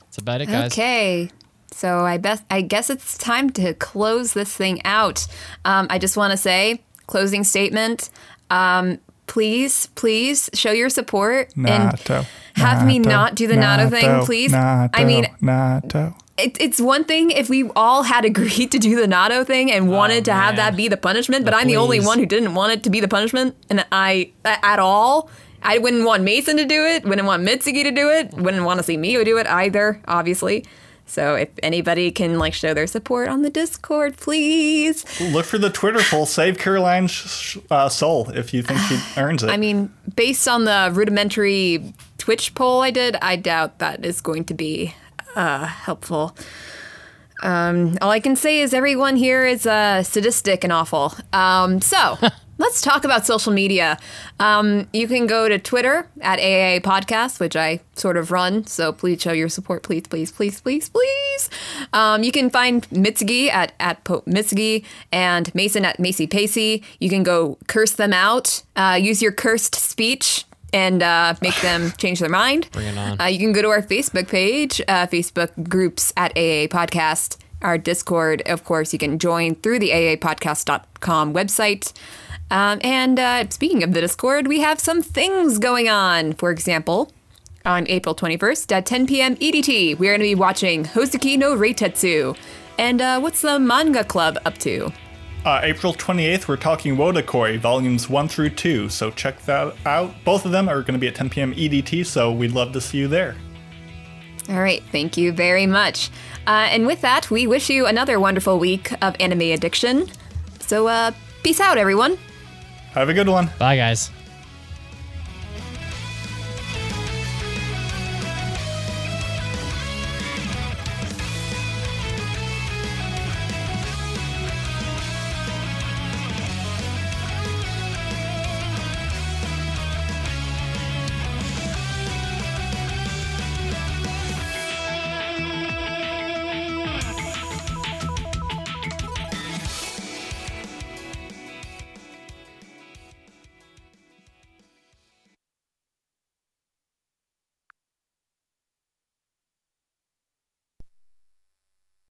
[0.00, 0.72] That's about it, guys.
[0.72, 1.30] Okay.
[1.72, 5.26] So I best I guess it's time to close this thing out.
[5.64, 8.10] Um, I just want to say closing statement.
[8.50, 12.26] Um, please, please show your support Natto, and
[12.56, 14.52] have me not do the natto, thing, please.
[14.54, 16.14] I mean, natto.
[16.38, 19.90] it, it's one thing if we all had agreed to do the natto thing and
[19.90, 22.26] wanted to have Oh, that be the punishment, but Oh, I'm the only one who
[22.26, 25.30] didn't want it to be the punishment, and I at all.
[25.66, 27.04] I wouldn't want Mason to do it.
[27.04, 28.34] Wouldn't want Mitsuki to do it.
[28.34, 29.98] Wouldn't want to see Mio do it either.
[30.06, 30.64] Obviously.
[31.14, 35.04] So if anybody can like show their support on the Discord, please.
[35.20, 36.26] Look for the Twitter poll.
[36.26, 39.50] Save Caroline's uh, soul if you think she earns it.
[39.50, 44.44] I mean, based on the rudimentary Twitch poll I did, I doubt that is going
[44.46, 44.92] to be
[45.36, 46.36] uh, helpful.
[47.44, 51.14] Um, all I can say is everyone here is uh, sadistic and awful.
[51.32, 52.18] Um, so
[52.64, 53.98] let's talk about social media.
[54.40, 58.66] Um, you can go to Twitter at AAA Podcast, which I sort of run.
[58.66, 61.50] So please show your support, please, please, please, please, please.
[61.92, 66.82] Um, you can find Mitsugi at at po- Mitsugi and Mason at Macy Pacey.
[67.00, 68.62] You can go curse them out.
[68.76, 72.70] Uh, use your cursed speech and uh, make them change their mind.
[72.72, 73.20] Bring it on.
[73.20, 77.36] Uh, you can go to our Facebook page, uh, Facebook groups at AAA Podcast.
[77.60, 81.92] Our Discord, of course, you can join through the AAAPodcast.com website.
[82.50, 86.34] Um, and uh, speaking of the Discord, we have some things going on.
[86.34, 87.12] For example,
[87.64, 89.36] on April 21st at 10 p.m.
[89.36, 92.36] EDT, we are going to be watching Hozuki no Reitetsu.
[92.78, 94.92] And uh, what's the manga club up to?
[95.44, 98.88] uh, April 28th, we're talking Wotakoi, volumes 1 through 2.
[98.88, 100.14] So check that out.
[100.24, 101.54] Both of them are going to be at 10 p.m.
[101.54, 103.36] EDT, so we'd love to see you there.
[104.48, 106.10] All right, thank you very much.
[106.46, 110.08] Uh, and with that, we wish you another wonderful week of anime addiction.
[110.60, 111.12] So, uh,
[111.42, 112.18] peace out, everyone.
[112.94, 113.50] Have a good one.
[113.58, 114.10] Bye, guys.